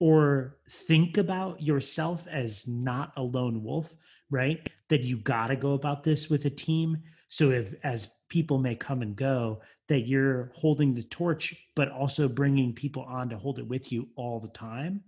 or 0.00 0.58
think 0.68 1.18
about 1.18 1.62
yourself 1.62 2.26
as 2.28 2.66
not 2.66 3.12
a 3.16 3.22
lone 3.22 3.62
wolf, 3.62 3.94
right? 4.30 4.68
That 4.88 5.02
you 5.02 5.18
got 5.18 5.48
to 5.48 5.56
go 5.56 5.72
about 5.72 6.04
this 6.04 6.28
with 6.28 6.44
a 6.44 6.50
team. 6.50 6.98
So 7.28 7.50
if 7.50 7.74
as 7.84 8.08
people 8.28 8.58
may 8.58 8.74
come 8.74 9.02
and 9.02 9.14
go, 9.14 9.60
that 9.88 10.00
you're 10.00 10.50
holding 10.54 10.94
the 10.94 11.04
torch, 11.04 11.54
but 11.76 11.90
also 11.90 12.28
bringing 12.28 12.72
people 12.72 13.02
on 13.02 13.28
to 13.28 13.38
hold 13.38 13.58
it 13.58 13.66
with 13.66 13.92
you 13.92 14.08
all 14.16 14.40
the 14.40 14.48
time. 14.48 15.02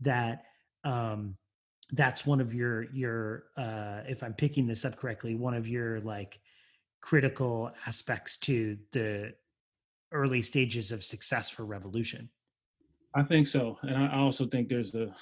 That 0.00 0.44
um, 0.84 1.36
that's 1.92 2.26
one 2.26 2.40
of 2.40 2.52
your 2.52 2.90
your 2.92 3.44
uh, 3.56 4.00
if 4.08 4.22
I'm 4.22 4.34
picking 4.34 4.66
this 4.66 4.84
up 4.84 4.96
correctly, 4.96 5.34
one 5.34 5.54
of 5.54 5.68
your 5.68 6.00
like 6.00 6.40
critical 7.00 7.70
aspects 7.86 8.38
to 8.38 8.78
the 8.92 9.34
early 10.12 10.42
stages 10.42 10.92
of 10.92 11.04
success 11.04 11.50
for 11.50 11.64
revolution 11.64 12.28
i 13.14 13.22
think 13.22 13.46
so 13.46 13.78
and 13.82 13.96
i 13.96 14.16
also 14.16 14.46
think 14.46 14.68
there's 14.68 14.94
a 14.94 15.14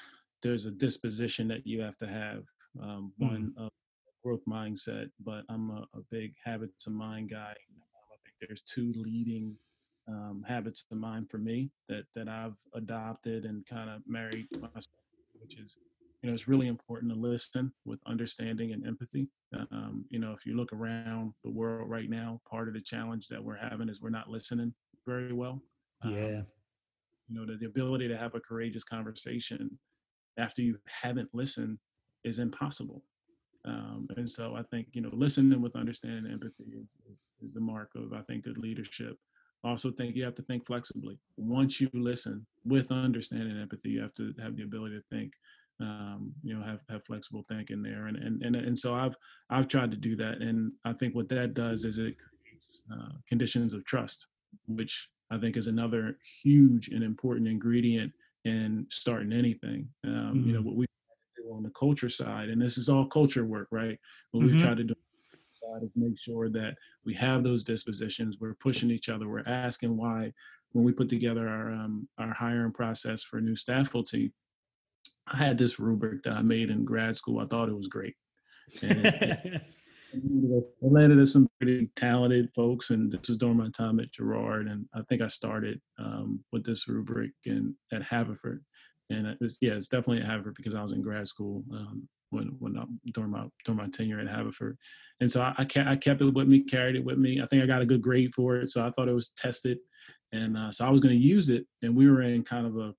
there's 0.42 0.66
a 0.66 0.70
disposition 0.70 1.48
that 1.48 1.66
you 1.66 1.80
have 1.80 1.96
to 1.96 2.06
have 2.06 2.42
um, 2.82 3.12
mm. 3.20 3.30
one 3.30 3.54
uh, 3.58 3.68
growth 4.24 4.44
mindset 4.48 5.10
but 5.24 5.44
i'm 5.48 5.70
a, 5.70 5.86
a, 5.94 6.00
big 6.10 6.34
habits 6.44 6.86
of 6.86 6.92
mind 6.92 7.30
guy 7.30 7.54
i 7.54 8.16
think 8.24 8.34
there's 8.40 8.62
two 8.62 8.92
leading 8.96 9.56
um, 10.08 10.44
habits 10.46 10.84
of 10.90 10.98
mind 10.98 11.30
for 11.30 11.38
me 11.38 11.70
that 11.88 12.04
that 12.14 12.28
i've 12.28 12.56
adopted 12.74 13.44
and 13.44 13.66
kind 13.66 13.90
of 13.90 14.02
married 14.06 14.46
myself 14.60 14.86
which 15.40 15.58
is 15.58 15.76
you 16.22 16.28
know, 16.28 16.34
it's 16.34 16.48
really 16.48 16.66
important 16.66 17.12
to 17.12 17.18
listen 17.18 17.72
with 17.84 17.98
understanding 18.06 18.72
and 18.72 18.86
empathy. 18.86 19.28
Um, 19.72 20.04
you 20.10 20.18
know, 20.18 20.32
if 20.32 20.44
you 20.44 20.54
look 20.54 20.72
around 20.72 21.32
the 21.44 21.50
world 21.50 21.88
right 21.88 22.10
now, 22.10 22.40
part 22.48 22.68
of 22.68 22.74
the 22.74 22.80
challenge 22.80 23.28
that 23.28 23.42
we're 23.42 23.56
having 23.56 23.88
is 23.88 24.00
we're 24.00 24.10
not 24.10 24.28
listening 24.28 24.74
very 25.06 25.32
well. 25.32 25.62
Um, 26.02 26.14
yeah. 26.14 26.40
You 27.30 27.38
know, 27.38 27.46
the, 27.46 27.58
the 27.58 27.66
ability 27.66 28.08
to 28.08 28.16
have 28.16 28.34
a 28.34 28.40
courageous 28.40 28.84
conversation 28.84 29.78
after 30.38 30.62
you 30.62 30.78
haven't 30.86 31.28
listened 31.32 31.78
is 32.24 32.38
impossible. 32.38 33.02
Um, 33.64 34.08
and 34.16 34.28
so 34.28 34.56
I 34.56 34.62
think, 34.62 34.88
you 34.92 35.02
know, 35.02 35.10
listening 35.12 35.60
with 35.60 35.76
understanding 35.76 36.24
and 36.24 36.32
empathy 36.32 36.72
is, 36.82 36.94
is, 37.10 37.30
is 37.42 37.52
the 37.52 37.60
mark 37.60 37.90
of, 37.94 38.12
I 38.12 38.22
think, 38.22 38.44
good 38.44 38.58
leadership. 38.58 39.16
Also 39.62 39.90
think 39.90 40.16
you 40.16 40.24
have 40.24 40.34
to 40.36 40.42
think 40.42 40.66
flexibly. 40.66 41.18
Once 41.36 41.80
you 41.80 41.90
listen 41.92 42.46
with 42.64 42.90
understanding 42.90 43.50
and 43.50 43.60
empathy, 43.60 43.90
you 43.90 44.00
have 44.00 44.14
to 44.14 44.32
have 44.42 44.56
the 44.56 44.62
ability 44.62 44.96
to 44.96 45.02
think 45.14 45.32
um, 45.80 46.32
you 46.42 46.54
know 46.54 46.62
have, 46.64 46.80
have 46.88 47.04
flexible 47.04 47.44
thinking 47.48 47.82
there 47.82 48.06
and, 48.06 48.16
and 48.16 48.42
and 48.42 48.54
and 48.54 48.78
so 48.78 48.94
i've 48.94 49.14
i've 49.48 49.68
tried 49.68 49.90
to 49.90 49.96
do 49.96 50.14
that 50.16 50.38
and 50.42 50.72
i 50.84 50.92
think 50.92 51.14
what 51.14 51.28
that 51.30 51.54
does 51.54 51.84
is 51.84 51.98
it 51.98 52.16
creates 52.18 52.82
uh, 52.92 53.12
conditions 53.26 53.72
of 53.74 53.84
trust 53.84 54.26
which 54.66 55.08
i 55.30 55.38
think 55.38 55.56
is 55.56 55.66
another 55.66 56.16
huge 56.42 56.88
and 56.88 57.02
important 57.02 57.48
ingredient 57.48 58.12
in 58.44 58.86
starting 58.90 59.32
anything 59.32 59.88
um, 60.04 60.12
mm-hmm. 60.12 60.46
you 60.48 60.52
know 60.52 60.60
mm-hmm. 60.60 60.68
what 60.68 60.76
we 60.76 60.86
do 61.36 61.52
on 61.52 61.62
the 61.62 61.70
culture 61.70 62.08
side 62.08 62.48
and 62.48 62.60
this 62.60 62.78
is 62.78 62.88
all 62.88 63.06
culture 63.06 63.44
work 63.44 63.68
right 63.70 63.98
what 64.32 64.44
mm-hmm. 64.44 64.56
we 64.56 64.62
try 64.62 64.74
to 64.74 64.84
do 64.84 64.94
side 65.50 65.82
is 65.82 65.96
make 65.96 66.18
sure 66.18 66.48
that 66.48 66.74
we 67.04 67.12
have 67.12 67.42
those 67.42 67.64
dispositions 67.64 68.38
we're 68.40 68.54
pushing 68.54 68.90
each 68.90 69.08
other 69.08 69.28
we're 69.28 69.42
asking 69.46 69.96
why 69.96 70.32
when 70.72 70.84
we 70.84 70.92
put 70.92 71.08
together 71.08 71.48
our 71.48 71.72
um, 71.72 72.08
our 72.18 72.32
hiring 72.32 72.72
process 72.72 73.22
for 73.22 73.38
a 73.38 73.40
new 73.40 73.56
staff 73.56 73.86
faculty 73.86 74.32
I 75.30 75.36
had 75.36 75.58
this 75.58 75.78
rubric 75.78 76.24
that 76.24 76.32
I 76.32 76.42
made 76.42 76.70
in 76.70 76.84
grad 76.84 77.16
school. 77.16 77.40
I 77.40 77.46
thought 77.46 77.68
it 77.68 77.76
was 77.76 77.88
great. 77.88 78.16
It 80.12 80.64
landed 80.80 81.26
some 81.28 81.48
pretty 81.60 81.90
talented 81.96 82.50
folks, 82.54 82.90
and 82.90 83.10
this 83.10 83.30
is 83.30 83.36
during 83.36 83.56
my 83.56 83.70
time 83.70 84.00
at 84.00 84.12
Girard, 84.12 84.66
And 84.66 84.86
I 84.94 85.02
think 85.08 85.22
I 85.22 85.28
started 85.28 85.80
um, 85.98 86.40
with 86.52 86.64
this 86.64 86.88
rubric 86.88 87.30
in 87.44 87.74
at 87.92 88.02
Haverford, 88.02 88.64
and 89.10 89.26
it 89.26 89.38
was 89.40 89.58
yeah, 89.60 89.72
it's 89.72 89.88
definitely 89.88 90.22
at 90.22 90.28
Haverford 90.28 90.54
because 90.56 90.74
I 90.74 90.82
was 90.82 90.92
in 90.92 91.02
grad 91.02 91.28
school 91.28 91.64
um, 91.72 92.08
when 92.30 92.56
when 92.58 92.78
I, 92.78 92.84
during 93.12 93.30
my 93.30 93.46
during 93.64 93.78
my 93.78 93.88
tenure 93.88 94.20
at 94.20 94.28
Haverford, 94.28 94.76
and 95.20 95.30
so 95.30 95.42
I, 95.42 95.54
I, 95.58 95.64
kept, 95.64 95.88
I 95.88 95.96
kept 95.96 96.22
it 96.22 96.34
with 96.34 96.48
me, 96.48 96.60
carried 96.64 96.96
it 96.96 97.04
with 97.04 97.18
me. 97.18 97.40
I 97.40 97.46
think 97.46 97.62
I 97.62 97.66
got 97.66 97.82
a 97.82 97.86
good 97.86 98.02
grade 98.02 98.34
for 98.34 98.56
it, 98.56 98.70
so 98.70 98.84
I 98.84 98.90
thought 98.90 99.08
it 99.08 99.14
was 99.14 99.30
tested, 99.30 99.78
and 100.32 100.56
uh, 100.56 100.72
so 100.72 100.86
I 100.86 100.90
was 100.90 101.00
going 101.00 101.14
to 101.14 101.20
use 101.20 101.50
it. 101.50 101.66
And 101.82 101.96
we 101.96 102.10
were 102.10 102.22
in 102.22 102.42
kind 102.42 102.66
of 102.66 102.76
a 102.76 102.94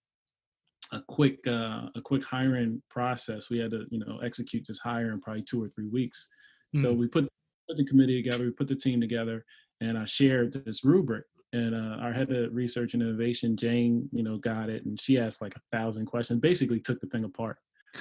a 0.94 1.02
quick 1.08 1.40
uh, 1.48 1.88
a 1.96 2.02
quick 2.04 2.24
hiring 2.24 2.82
process. 2.90 3.50
We 3.50 3.60
had 3.60 3.72
to 3.72 3.86
you 3.90 4.00
know 4.00 4.20
execute 4.20 4.66
this 4.68 4.80
hire 4.80 5.12
in 5.12 5.22
probably 5.22 5.44
two 5.44 5.64
or 5.64 5.70
three 5.70 5.88
weeks. 5.88 6.28
So 6.76 6.94
hmm. 6.94 7.00
we 7.00 7.08
put 7.08 7.28
put 7.68 7.78
the 7.78 7.86
committee 7.86 8.22
together, 8.22 8.46
we 8.46 8.52
put 8.52 8.68
the 8.68 8.76
team 8.76 9.02
together, 9.02 9.46
and 9.80 9.98
I 9.98 10.06
shared 10.06 10.54
this 10.66 10.84
rubric. 10.84 11.26
And 11.54 11.76
uh, 11.76 12.02
our 12.02 12.14
head 12.14 12.32
of 12.32 12.54
research 12.54 12.94
and 12.94 13.04
innovation, 13.04 13.58
Jane, 13.58 14.08
you 14.14 14.24
know, 14.24 14.38
got 14.38 14.70
it, 14.70 14.86
and 14.86 15.00
she 15.00 15.20
asked 15.20 15.42
like 15.42 15.56
a 15.56 15.78
thousand 15.78 16.06
questions. 16.06 16.40
Basically, 16.40 16.80
took 16.80 17.02
the 17.02 17.08
thing 17.08 17.26
apart. 17.26 17.58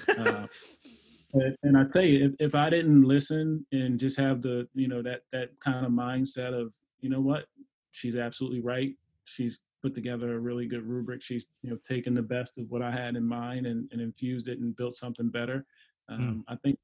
Uh, 0.08 0.46
and, 1.34 1.56
and, 1.64 1.76
I 1.76 1.84
tell 1.92 2.04
you, 2.04 2.26
if, 2.26 2.32
if 2.38 2.54
I 2.54 2.70
didn't 2.70 3.02
listen 3.02 3.66
and 3.72 3.98
just 3.98 4.18
have 4.20 4.40
the 4.40 4.68
you 4.74 4.86
know 4.86 5.02
that 5.02 5.22
that 5.32 5.58
kind 5.58 5.84
of 5.84 5.90
mindset 5.90 6.52
of 6.52 6.72
you 7.00 7.10
know 7.10 7.20
what, 7.20 7.46
she's 7.90 8.14
absolutely 8.14 8.60
right. 8.60 8.94
She's 9.24 9.60
put 9.82 9.96
together 9.96 10.34
a 10.34 10.38
really 10.38 10.66
good 10.66 10.86
rubric. 10.86 11.20
She's 11.20 11.48
you 11.62 11.70
know 11.70 11.78
taken 11.82 12.14
the 12.14 12.22
best 12.22 12.56
of 12.56 12.70
what 12.70 12.82
I 12.82 12.92
had 12.92 13.16
in 13.16 13.26
mind 13.26 13.66
and, 13.66 13.88
and 13.90 14.00
infused 14.00 14.46
it 14.46 14.60
and 14.60 14.76
built 14.76 14.94
something 14.94 15.28
better. 15.28 15.66
Hmm. 16.08 16.14
Um, 16.14 16.44
mm. 16.48 16.52
I 16.52 16.56
think 16.56 16.78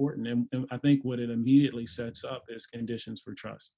important, 0.00 0.26
and, 0.26 0.46
and, 0.52 0.66
I 0.70 0.78
think 0.78 1.04
what 1.04 1.20
it 1.20 1.30
immediately 1.30 1.86
sets 1.86 2.24
up 2.24 2.44
is 2.48 2.66
conditions 2.66 3.20
for 3.20 3.34
trust, 3.34 3.74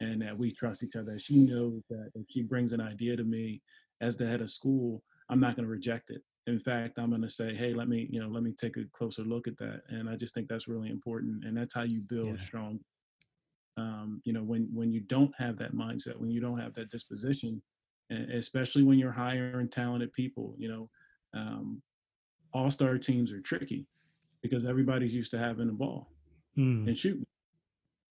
and 0.00 0.20
that 0.22 0.36
we 0.36 0.52
trust 0.52 0.82
each 0.82 0.96
other. 0.96 1.18
She 1.18 1.38
knows 1.38 1.82
that 1.88 2.10
if 2.14 2.26
she 2.28 2.42
brings 2.42 2.72
an 2.72 2.80
idea 2.80 3.16
to 3.16 3.24
me 3.24 3.62
as 4.00 4.16
the 4.16 4.26
head 4.26 4.40
of 4.40 4.50
school, 4.50 5.02
I'm 5.28 5.40
not 5.40 5.56
going 5.56 5.64
to 5.64 5.70
reject 5.70 6.10
it. 6.10 6.22
In 6.46 6.58
fact, 6.58 6.98
I'm 6.98 7.10
going 7.10 7.22
to 7.22 7.28
say, 7.28 7.54
"Hey, 7.54 7.72
let 7.72 7.88
me 7.88 8.08
you 8.10 8.20
know 8.20 8.28
let 8.28 8.42
me 8.42 8.52
take 8.52 8.76
a 8.76 8.84
closer 8.92 9.22
look 9.22 9.46
at 9.48 9.56
that." 9.58 9.82
And 9.88 10.08
I 10.08 10.16
just 10.16 10.34
think 10.34 10.48
that's 10.48 10.68
really 10.68 10.90
important, 10.90 11.44
and 11.44 11.56
that's 11.56 11.74
how 11.74 11.82
you 11.82 12.00
build 12.00 12.36
yeah. 12.36 12.44
strong. 12.44 12.80
Um, 13.76 14.20
you 14.24 14.32
know, 14.32 14.42
when 14.42 14.68
when 14.72 14.92
you 14.92 15.00
don't 15.00 15.32
have 15.38 15.56
that 15.58 15.74
mindset, 15.74 16.18
when 16.18 16.30
you 16.30 16.40
don't 16.40 16.58
have 16.58 16.74
that 16.74 16.90
disposition, 16.90 17.62
especially 18.10 18.82
when 18.82 18.98
you're 18.98 19.12
hiring 19.12 19.68
talented 19.68 20.12
people. 20.12 20.54
You 20.58 20.68
know, 20.68 20.90
um, 21.34 21.82
all 22.52 22.70
star 22.70 22.98
teams 22.98 23.32
are 23.32 23.40
tricky 23.40 23.86
because 24.42 24.64
everybody's 24.64 25.14
used 25.14 25.30
to 25.30 25.38
having 25.38 25.68
the 25.68 25.72
ball 25.72 26.08
mm. 26.58 26.86
and 26.86 26.98
shooting. 26.98 27.24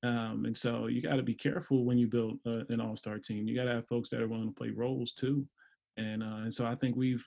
Um, 0.04 0.46
and 0.46 0.58
so 0.58 0.88
you 0.88 1.02
got 1.02 1.18
to 1.18 1.24
be 1.24 1.36
careful 1.36 1.86
when 1.86 1.98
you 1.98 2.08
build 2.08 2.40
uh, 2.46 2.64
an 2.70 2.82
all 2.82 2.96
star 2.96 3.20
team. 3.20 3.48
You 3.48 3.56
got 3.56 3.66
to 3.66 3.76
have 3.76 3.88
folks 3.88 4.10
that 4.10 4.22
are 4.22 4.28
willing 4.28 4.48
to 4.48 4.56
play 4.56 4.70
roles 4.70 5.12
too. 5.12 5.46
And, 5.98 6.24
uh, 6.24 6.44
and 6.44 6.54
so 6.54 6.66
I 6.66 6.76
think 6.76 6.96
we've 6.96 7.26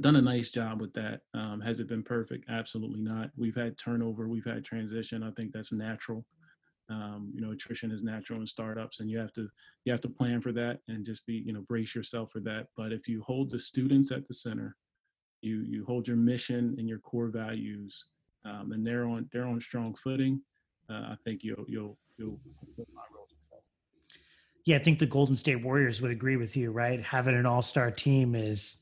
done 0.00 0.16
a 0.16 0.22
nice 0.22 0.50
job 0.50 0.80
with 0.80 0.92
that. 0.94 1.20
Um, 1.34 1.60
has 1.60 1.80
it 1.80 1.88
been 1.88 2.02
perfect? 2.02 2.44
Absolutely 2.48 3.00
not. 3.00 3.30
We've 3.36 3.54
had 3.54 3.78
turnover, 3.78 4.28
we've 4.28 4.44
had 4.44 4.64
transition. 4.64 5.22
I 5.22 5.30
think 5.32 5.52
that's 5.52 5.72
natural. 5.72 6.24
Um, 6.90 7.30
you 7.32 7.40
know, 7.40 7.52
attrition 7.52 7.90
is 7.90 8.02
natural 8.02 8.40
in 8.40 8.46
startups, 8.46 9.00
and 9.00 9.10
you 9.10 9.18
have 9.18 9.32
to 9.34 9.48
you 9.84 9.92
have 9.92 10.02
to 10.02 10.08
plan 10.08 10.42
for 10.42 10.52
that 10.52 10.80
and 10.86 11.02
just 11.02 11.26
be 11.26 11.42
you 11.46 11.54
know 11.54 11.62
brace 11.62 11.94
yourself 11.94 12.30
for 12.30 12.40
that. 12.40 12.66
But 12.76 12.92
if 12.92 13.08
you 13.08 13.22
hold 13.22 13.50
the 13.50 13.58
students 13.58 14.12
at 14.12 14.28
the 14.28 14.34
center, 14.34 14.76
you 15.44 15.60
you 15.60 15.84
hold 15.84 16.08
your 16.08 16.16
mission 16.16 16.74
and 16.78 16.88
your 16.88 16.98
core 16.98 17.28
values, 17.28 18.06
um, 18.44 18.72
and 18.72 18.86
they're 18.86 19.06
on 19.06 19.28
they're 19.32 19.46
on 19.46 19.60
strong 19.60 19.94
footing. 19.94 20.40
Uh, 20.90 21.12
I 21.12 21.16
think 21.24 21.42
you'll 21.42 21.64
you'll 21.68 21.98
you'll 22.18 22.40
find 22.76 22.88
real 23.12 23.26
success. 23.26 23.72
Yeah, 24.64 24.76
I 24.76 24.78
think 24.78 24.98
the 24.98 25.06
Golden 25.06 25.36
State 25.36 25.62
Warriors 25.62 26.00
would 26.00 26.10
agree 26.10 26.36
with 26.36 26.56
you, 26.56 26.70
right? 26.70 27.02
Having 27.02 27.34
an 27.34 27.44
all-star 27.44 27.90
team 27.90 28.34
is 28.34 28.78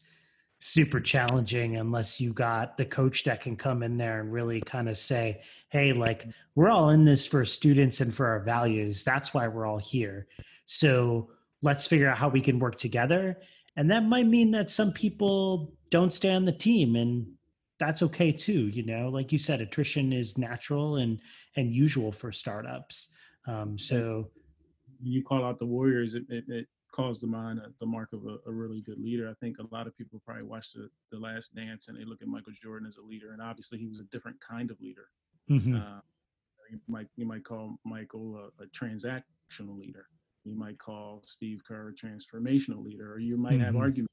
super 0.60 1.00
challenging 1.00 1.76
unless 1.76 2.20
you 2.20 2.32
got 2.32 2.76
the 2.76 2.84
coach 2.84 3.24
that 3.24 3.40
can 3.40 3.56
come 3.56 3.82
in 3.82 3.96
there 3.96 4.20
and 4.20 4.32
really 4.32 4.60
kind 4.60 4.88
of 4.88 4.96
say, 4.96 5.42
hey, 5.70 5.92
like 5.92 6.28
we're 6.54 6.70
all 6.70 6.90
in 6.90 7.04
this 7.04 7.26
for 7.26 7.44
students 7.44 8.00
and 8.00 8.14
for 8.14 8.28
our 8.28 8.38
values. 8.38 9.02
That's 9.02 9.34
why 9.34 9.48
we're 9.48 9.66
all 9.66 9.78
here. 9.78 10.28
So 10.66 11.30
let's 11.62 11.88
figure 11.88 12.08
out 12.08 12.16
how 12.16 12.28
we 12.28 12.40
can 12.40 12.60
work 12.60 12.76
together. 12.76 13.40
And 13.76 13.90
that 13.90 14.04
might 14.04 14.26
mean 14.26 14.50
that 14.52 14.70
some 14.70 14.92
people 14.92 15.72
don't 15.90 16.12
stay 16.12 16.32
on 16.32 16.44
the 16.44 16.52
team 16.52 16.96
and 16.96 17.26
that's 17.78 18.02
okay 18.02 18.30
too 18.30 18.68
you 18.68 18.84
know 18.84 19.08
like 19.08 19.32
you 19.32 19.38
said 19.38 19.60
attrition 19.60 20.12
is 20.12 20.38
natural 20.38 20.96
and 20.96 21.20
and 21.56 21.74
usual 21.74 22.12
for 22.12 22.30
startups 22.30 23.08
um 23.48 23.76
so 23.76 24.30
you 25.02 25.20
call 25.22 25.44
out 25.44 25.58
the 25.58 25.66
warriors 25.66 26.14
it, 26.14 26.22
it, 26.28 26.44
it 26.48 26.66
calls 26.92 27.18
to 27.18 27.26
mind 27.26 27.58
uh, 27.58 27.68
the 27.80 27.86
mark 27.86 28.12
of 28.12 28.24
a, 28.26 28.36
a, 28.48 28.52
really 28.52 28.82
good 28.82 28.98
leader. 28.98 29.28
I 29.28 29.34
think 29.42 29.56
a 29.58 29.74
lot 29.74 29.86
of 29.86 29.96
people 29.96 30.20
probably 30.24 30.44
watch 30.44 30.72
the, 30.72 30.88
the 31.10 31.18
Last 31.18 31.54
Dance 31.54 31.88
and 31.88 31.98
they 31.98 32.04
look 32.04 32.22
at 32.22 32.28
Michael 32.28 32.52
Jordan 32.62 32.86
as 32.86 32.98
a 32.98 33.02
leader, 33.02 33.32
and 33.32 33.42
obviously 33.42 33.78
he 33.78 33.86
was 33.86 33.98
a 33.98 34.04
different 34.04 34.38
kind 34.40 34.70
of 34.70 34.80
leader. 34.80 35.08
Mm-hmm. 35.50 35.74
Uh, 35.74 36.00
you 36.70 36.78
might 36.86 37.08
you 37.16 37.26
might 37.26 37.44
call 37.44 37.78
Michael 37.84 38.36
a, 38.36 38.62
a, 38.62 38.66
transactional 38.68 39.78
leader. 39.78 40.06
You 40.44 40.56
might 40.56 40.78
call 40.78 41.22
Steve 41.26 41.62
Kerr 41.66 41.90
a 41.90 42.06
transformational 42.06 42.82
leader, 42.84 43.12
or 43.12 43.18
you 43.18 43.36
might 43.36 43.54
mm-hmm. 43.54 43.64
have 43.64 43.76
arguments 43.76 44.12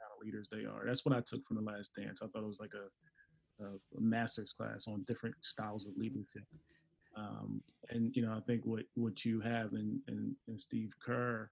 kind 0.00 0.10
of 0.12 0.24
leaders 0.24 0.48
they 0.50 0.64
are. 0.64 0.84
That's 0.86 1.04
what 1.04 1.14
I 1.14 1.20
took 1.20 1.46
from 1.46 1.56
the 1.56 1.70
Last 1.70 1.92
Dance. 1.94 2.22
I 2.22 2.26
thought 2.26 2.42
it 2.42 2.48
was 2.48 2.60
like 2.60 2.72
a, 2.74 3.64
a, 3.64 3.68
a 3.68 4.00
master's 4.00 4.52
class 4.52 4.88
on 4.88 5.04
different 5.06 5.34
styles 5.42 5.86
of 5.86 5.96
leadership. 5.96 6.44
Um, 7.16 7.62
and 7.90 8.14
you 8.14 8.22
know, 8.22 8.32
I 8.32 8.40
think 8.40 8.62
what 8.64 8.84
what 8.94 9.24
you 9.24 9.40
have 9.40 9.72
in 9.72 10.00
in, 10.08 10.34
in 10.48 10.58
Steve 10.58 10.90
Kerr 11.04 11.50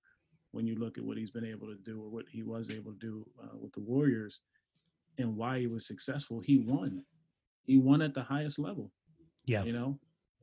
when 0.54 0.66
you 0.66 0.76
look 0.76 0.98
at 0.98 1.04
what 1.04 1.18
he's 1.18 1.30
been 1.30 1.44
able 1.44 1.66
to 1.66 1.76
do 1.84 2.00
or 2.00 2.08
what 2.08 2.26
he 2.30 2.42
was 2.44 2.70
able 2.70 2.92
to 2.92 2.98
do 2.98 3.26
uh, 3.42 3.56
with 3.60 3.72
the 3.72 3.80
Warriors 3.80 4.40
and 5.18 5.36
why 5.36 5.58
he 5.58 5.66
was 5.66 5.86
successful, 5.86 6.40
he 6.40 6.58
won. 6.58 7.02
He 7.64 7.76
won 7.76 8.02
at 8.02 8.14
the 8.14 8.22
highest 8.22 8.60
level. 8.60 8.92
Yeah. 9.46 9.64
You 9.64 9.72
know, 9.72 9.98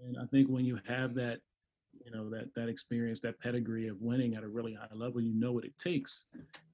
and 0.05 0.17
I 0.17 0.25
think 0.25 0.49
when 0.49 0.65
you 0.65 0.79
have 0.85 1.13
that, 1.15 1.39
you 2.05 2.11
know, 2.11 2.29
that 2.29 2.53
that 2.55 2.69
experience, 2.69 3.19
that 3.21 3.39
pedigree 3.39 3.87
of 3.87 4.01
winning 4.01 4.35
at 4.35 4.43
a 4.43 4.47
really 4.47 4.73
high 4.73 4.93
level, 4.93 5.21
you 5.21 5.33
know 5.33 5.51
what 5.51 5.65
it 5.65 5.77
takes. 5.77 6.27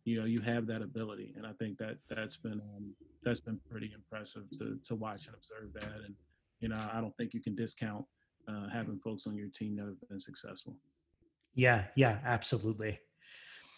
You 0.06 0.20
know, 0.20 0.26
you 0.26 0.40
have 0.42 0.68
that 0.68 0.82
ability, 0.82 1.34
and 1.36 1.46
I 1.46 1.52
think 1.54 1.78
that 1.80 1.98
that's 2.10 2.38
been 2.38 2.62
um, 2.76 2.94
that's 3.24 3.40
been 3.40 3.60
pretty 3.70 3.92
impressive 3.94 4.44
to 4.60 4.80
to 4.86 4.96
watch 4.96 5.28
and 5.28 5.36
observe 5.36 5.74
that. 5.74 6.06
And 6.06 6.16
you 6.60 6.70
know, 6.70 6.90
I 6.94 7.02
don't 7.02 7.16
think 7.18 7.34
you 7.34 7.42
can 7.42 7.56
discount 7.56 8.06
uh, 8.48 8.70
having 8.72 9.00
folks 9.00 9.28
on 9.28 9.36
your 9.36 9.50
team 9.50 9.76
that 9.78 9.86
have 9.86 10.10
been 10.10 10.20
successful. 10.20 10.76
Yeah, 11.56 11.86
yeah, 11.96 12.20
absolutely. 12.24 13.00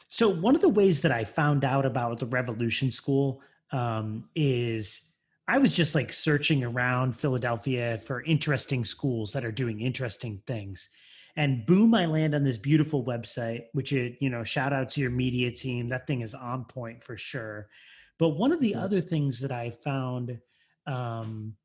So 0.10 0.28
one 0.28 0.56
of 0.56 0.62
the 0.62 0.70
ways 0.70 1.02
that 1.02 1.12
I 1.12 1.24
found 1.24 1.64
out 1.64 1.86
about 1.86 2.20
the 2.20 2.26
Revolution 2.26 2.92
School 2.92 3.42
um, 3.72 4.28
is 4.36 5.10
I 5.48 5.58
was 5.58 5.74
just 5.74 5.96
like 5.96 6.14
searching 6.14 6.64
around 6.64 7.16
Philadelphia 7.16 7.98
for 7.98 8.24
interesting 8.24 8.86
schools 8.86 9.32
that 9.34 9.44
are 9.44 9.52
doing 9.52 9.82
interesting 9.82 10.42
things. 10.46 10.90
And 11.36 11.66
boom, 11.66 11.94
I 11.94 12.06
land 12.06 12.36
on 12.36 12.44
this 12.44 12.58
beautiful 12.58 13.04
website, 13.04 13.64
which 13.74 13.94
it, 13.94 14.18
you 14.20 14.30
know, 14.30 14.44
shout 14.44 14.74
out 14.74 14.90
to 14.92 15.02
your 15.02 15.12
media 15.12 15.52
team. 15.52 15.90
That 15.90 16.08
thing 16.08 16.22
is 16.22 16.34
on 16.34 16.66
point 16.66 17.04
for 17.04 17.18
sure. 17.18 17.70
But 18.18 18.30
one 18.30 18.52
of 18.52 18.60
the 18.60 18.70
yeah. 18.70 18.84
other 18.84 19.02
things 19.02 19.40
that 19.42 19.52
I 19.52 19.70
found 19.70 20.40
um, 20.86 21.56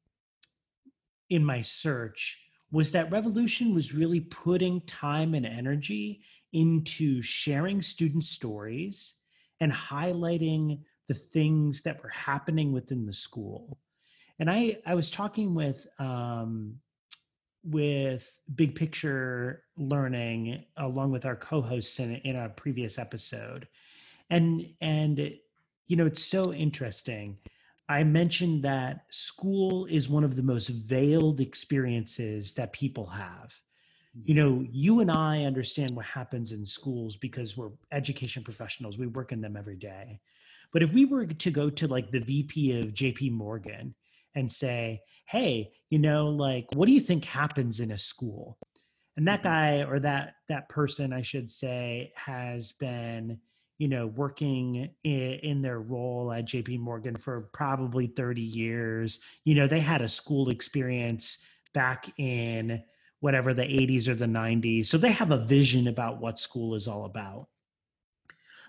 in 1.30 1.44
my 1.44 1.60
search 1.60 2.38
was 2.70 2.92
that 2.92 3.10
Revolution 3.10 3.74
was 3.74 3.94
really 3.94 4.20
putting 4.20 4.80
time 4.82 5.34
and 5.34 5.46
energy 5.46 6.22
into 6.52 7.22
sharing 7.22 7.80
student 7.80 8.24
stories 8.24 9.16
and 9.60 9.72
highlighting 9.72 10.80
the 11.08 11.14
things 11.14 11.82
that 11.82 12.02
were 12.02 12.10
happening 12.10 12.72
within 12.72 13.06
the 13.06 13.12
school. 13.12 13.78
And 14.38 14.50
I, 14.50 14.78
I 14.86 14.94
was 14.94 15.10
talking 15.10 15.54
with 15.54 15.86
um, 15.98 16.76
with 17.64 18.38
Big 18.54 18.74
Picture 18.74 19.64
Learning 19.76 20.64
along 20.76 21.10
with 21.10 21.24
our 21.24 21.36
co-hosts 21.36 21.98
in, 21.98 22.16
in 22.16 22.36
a 22.36 22.48
previous 22.48 22.98
episode, 22.98 23.66
and 24.30 24.66
and 24.80 25.32
you 25.86 25.96
know 25.96 26.06
it's 26.06 26.24
so 26.24 26.52
interesting. 26.52 27.36
I 27.88 28.02
mentioned 28.02 28.62
that 28.64 29.04
school 29.10 29.84
is 29.86 30.08
one 30.08 30.24
of 30.24 30.36
the 30.36 30.42
most 30.42 30.68
veiled 30.68 31.40
experiences 31.40 32.52
that 32.54 32.72
people 32.72 33.06
have. 33.06 33.58
You 34.14 34.34
mm-hmm. 34.34 34.42
know, 34.42 34.66
you 34.70 35.00
and 35.00 35.10
I 35.10 35.44
understand 35.44 35.90
what 35.90 36.06
happens 36.06 36.52
in 36.52 36.64
schools 36.64 37.16
because 37.16 37.56
we're 37.56 37.72
education 37.92 38.42
professionals. 38.42 38.98
We 38.98 39.08
work 39.08 39.32
in 39.32 39.40
them 39.40 39.56
every 39.56 39.76
day. 39.76 40.20
But 40.72 40.82
if 40.82 40.92
we 40.92 41.04
were 41.04 41.26
to 41.26 41.50
go 41.50 41.68
to 41.70 41.86
like 41.86 42.10
the 42.10 42.20
VP 42.20 42.80
of 42.80 42.94
JP 42.94 43.32
Morgan 43.32 43.94
and 44.35 44.51
say, 44.51 45.01
hey, 45.26 45.72
you 45.91 45.99
know, 45.99 46.28
like, 46.28 46.66
what 46.74 46.87
do 46.87 46.93
you 46.93 47.01
think 47.01 47.24
happens 47.24 47.80
in 47.80 47.91
a 47.91 47.99
school? 47.99 48.59
And 49.16 49.28
that 49.28 49.43
mm-hmm. 49.43 49.49
guy 49.49 49.91
or 49.91 50.01
that 50.01 50.35
that 50.49 50.68
person, 50.68 51.12
I 51.12 51.22
should 51.22 51.51
say, 51.51 52.12
has 52.16 52.72
been 52.72 53.41
you 53.78 53.89
know, 53.89 54.07
working 54.07 54.89
in, 55.03 55.32
in, 55.43 55.62
their 55.62 55.80
role 55.80 56.32
at 56.32 56.47
JP 56.47 56.78
Morgan 56.78 57.16
for 57.16 57.49
probably 57.53 58.07
30 58.07 58.41
years. 58.41 59.18
You 59.45 59.57
know, 59.57 59.66
they 59.66 59.80
had 59.80 60.01
a 60.01 60.09
school 60.09 60.49
experience 60.49 61.39
back 61.72 62.09
in 62.16 62.82
whatever 63.20 63.53
the 63.53 63.64
80s 63.64 64.07
or 64.07 64.14
the 64.14 64.26
90s. 64.26 64.87
So 64.87 64.97
they 64.97 65.11
have 65.11 65.32
a 65.32 65.45
vision 65.45 65.89
about 65.89 66.20
what 66.20 66.39
school 66.39 66.74
is 66.76 66.87
all 66.87 67.05
about. 67.05 67.49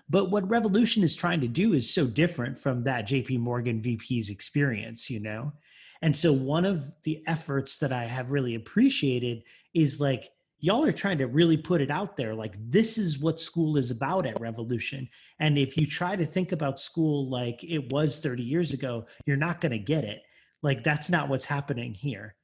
But 0.08 0.30
what 0.30 0.48
Revolution 0.48 1.02
is 1.02 1.16
trying 1.16 1.40
to 1.40 1.48
do 1.48 1.72
is 1.72 1.92
so 1.92 2.06
different 2.06 2.56
from 2.56 2.84
that 2.84 3.08
JP 3.08 3.40
Morgan 3.40 3.80
VP's 3.80 4.30
experience, 4.30 5.10
you 5.10 5.20
know? 5.20 5.52
And 6.02 6.16
so 6.16 6.32
one 6.32 6.64
of 6.64 6.84
the 7.02 7.22
efforts 7.26 7.78
that 7.78 7.92
I 7.92 8.04
have 8.04 8.30
really 8.30 8.54
appreciated 8.54 9.42
is 9.74 10.00
like, 10.00 10.28
y'all 10.58 10.84
are 10.84 10.92
trying 10.92 11.18
to 11.18 11.26
really 11.26 11.56
put 11.56 11.80
it 11.80 11.90
out 11.90 12.16
there 12.16 12.34
like 12.34 12.54
this 12.58 12.96
is 12.96 13.18
what 13.18 13.40
school 13.40 13.76
is 13.76 13.90
about 13.90 14.26
at 14.26 14.40
revolution. 14.40 15.08
And 15.38 15.58
if 15.58 15.76
you 15.76 15.86
try 15.86 16.16
to 16.16 16.24
think 16.24 16.52
about 16.52 16.80
school 16.80 17.28
like 17.28 17.62
it 17.62 17.92
was 17.92 18.18
30 18.20 18.42
years 18.42 18.72
ago 18.72 19.06
you're 19.26 19.36
not 19.36 19.60
going 19.60 19.72
to 19.72 19.78
get 19.78 20.04
it. 20.04 20.22
Like 20.62 20.82
that's 20.82 21.10
not 21.10 21.28
what's 21.28 21.44
happening 21.44 21.92
here 21.92 22.36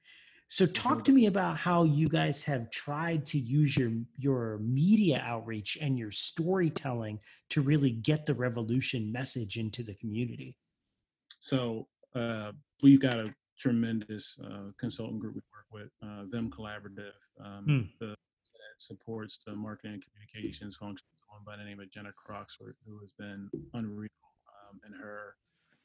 so 0.53 0.66
talk 0.66 0.92
mm-hmm. 0.92 1.03
to 1.03 1.12
me 1.12 1.26
about 1.26 1.57
how 1.57 1.84
you 1.84 2.09
guys 2.09 2.42
have 2.42 2.70
tried 2.70 3.24
to 3.26 3.38
use 3.38 3.76
your 3.76 3.92
your 4.18 4.59
media 4.59 5.22
outreach 5.24 5.78
and 5.80 5.98
your 5.98 6.11
storytelling 6.11 7.18
to 7.48 7.62
really 7.62 7.90
get 7.90 8.26
the 8.26 8.34
revolution 8.34 9.11
message 9.11 9.57
into 9.57 9.82
the 9.82 9.94
community 9.94 10.57
so 11.38 11.88
uh, 12.14 12.53
we've 12.82 13.00
got 13.00 13.18
a 13.18 13.34
tremendous 13.59 14.38
uh, 14.44 14.70
consultant 14.78 15.20
group 15.20 15.34
we 15.34 15.40
work 15.53 15.66
with, 15.72 15.90
uh, 16.03 16.24
them 16.30 16.50
collaborative, 16.50 17.12
um, 17.44 17.66
mm. 17.68 17.88
the, 18.00 18.07
that 18.07 18.76
supports 18.78 19.38
the 19.46 19.55
marketing 19.55 19.94
and 19.94 20.05
communications 20.05 20.76
function, 20.76 21.07
one 21.28 21.40
by 21.46 21.57
the 21.57 21.64
name 21.64 21.80
of 21.80 21.90
Jenna 21.90 22.11
Croxford, 22.12 22.74
who 22.86 22.98
has 23.00 23.12
been 23.12 23.48
unreal 23.74 24.09
um, 24.48 24.80
in 24.86 24.98
her 25.00 25.36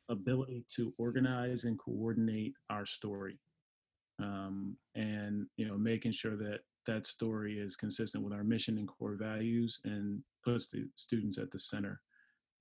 ability 0.09 0.65
to 0.75 0.93
organize 0.97 1.65
and 1.65 1.77
coordinate 1.77 2.53
our 2.69 2.85
story. 2.85 3.39
Um, 4.19 4.77
and 4.95 5.45
you 5.57 5.67
know 5.67 5.77
making 5.77 6.13
sure 6.13 6.35
that 6.37 6.61
that 6.87 7.05
story 7.05 7.59
is 7.59 7.75
consistent 7.75 8.23
with 8.23 8.33
our 8.33 8.43
mission 8.43 8.77
and 8.77 8.87
core 8.87 9.15
values 9.15 9.79
and 9.85 10.21
puts 10.43 10.67
the 10.67 10.87
students 10.95 11.37
at 11.37 11.51
the 11.51 11.59
center 11.59 12.01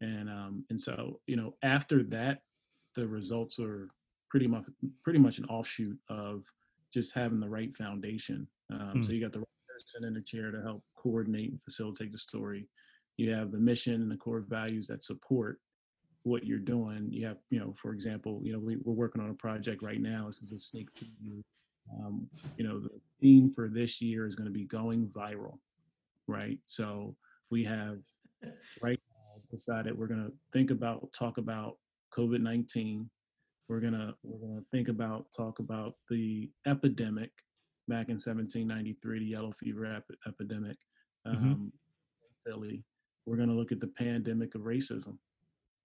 and 0.01 0.29
um, 0.29 0.65
and 0.69 0.81
so 0.81 1.21
you 1.27 1.37
know 1.37 1.55
after 1.63 2.03
that 2.03 2.41
the 2.95 3.07
results 3.07 3.59
are 3.59 3.89
pretty 4.29 4.47
much 4.47 4.65
pretty 5.03 5.19
much 5.19 5.39
an 5.39 5.45
offshoot 5.47 5.99
of 6.09 6.45
just 6.93 7.15
having 7.15 7.41
the 7.41 7.49
right 7.49 7.75
foundation. 7.75 8.47
Um, 8.73 8.95
mm. 8.97 9.07
So 9.07 9.13
you 9.13 9.21
got 9.21 9.33
the 9.33 9.41
right 9.41 9.49
person 9.69 10.05
in 10.05 10.15
the 10.15 10.23
chair 10.23 10.51
to 10.51 10.63
help 10.63 10.83
coordinate 10.97 11.51
and 11.51 11.63
facilitate 11.63 12.13
the 12.13 12.19
story. 12.19 12.69
You 13.17 13.33
have 13.33 13.53
the 13.53 13.59
mission 13.59 13.95
and 13.95 14.11
the 14.11 14.17
core 14.17 14.45
values 14.47 14.87
that 14.89 15.05
support 15.05 15.61
what 16.27 16.45
you're 16.45 16.59
doing. 16.59 17.09
You 17.11 17.27
have, 17.27 17.39
you 17.51 17.61
know, 17.61 17.75
for 17.81 17.93
example, 17.93 18.41
you 18.43 18.53
know, 18.53 18.59
we, 18.59 18.75
are 18.75 18.79
working 18.85 19.23
on 19.23 19.31
a 19.31 19.35
project 19.35 19.83
right 19.83 20.01
now. 20.01 20.27
This 20.27 20.43
is 20.43 20.53
a 20.53 20.59
sneak 20.59 20.89
preview. 20.95 21.43
Um, 21.99 22.27
you 22.57 22.67
know, 22.67 22.81
the 22.81 22.91
theme 23.21 23.49
for 23.49 23.69
this 23.69 24.03
year 24.03 24.27
is 24.27 24.35
going 24.35 24.49
to 24.49 24.53
be 24.53 24.65
going 24.65 25.07
viral, 25.09 25.59
right? 26.27 26.59
So 26.67 27.15
we 27.51 27.65
have 27.65 27.99
right 28.83 29.01
now 29.13 29.41
decided 29.51 29.97
we're 29.97 30.09
going 30.09 30.25
to 30.25 30.33
think 30.53 30.71
about, 30.71 31.13
talk 31.13 31.39
about 31.39 31.77
COVID 32.17 32.41
19 32.41 33.09
we're 33.69 33.81
gonna 33.81 34.15
we're 34.23 34.47
gonna 34.47 34.63
think 34.71 34.89
about 34.89 35.27
talk 35.37 35.59
about 35.59 35.95
the 36.09 36.49
epidemic 36.67 37.31
back 37.89 38.09
in 38.09 38.15
1793, 38.15 39.19
the 39.19 39.25
yellow 39.25 39.53
fever 39.59 39.87
ep- 39.87 40.05
epidemic, 40.27 40.77
mm-hmm. 41.27 41.37
um, 41.37 41.45
mm-hmm. 41.45 41.67
Philly. 42.45 42.85
We're 43.27 43.37
gonna 43.37 43.55
look 43.55 43.73
at 43.73 43.81
the 43.81 43.89
pandemic 43.89 44.55
of 44.55 44.63
racism, 44.63 45.19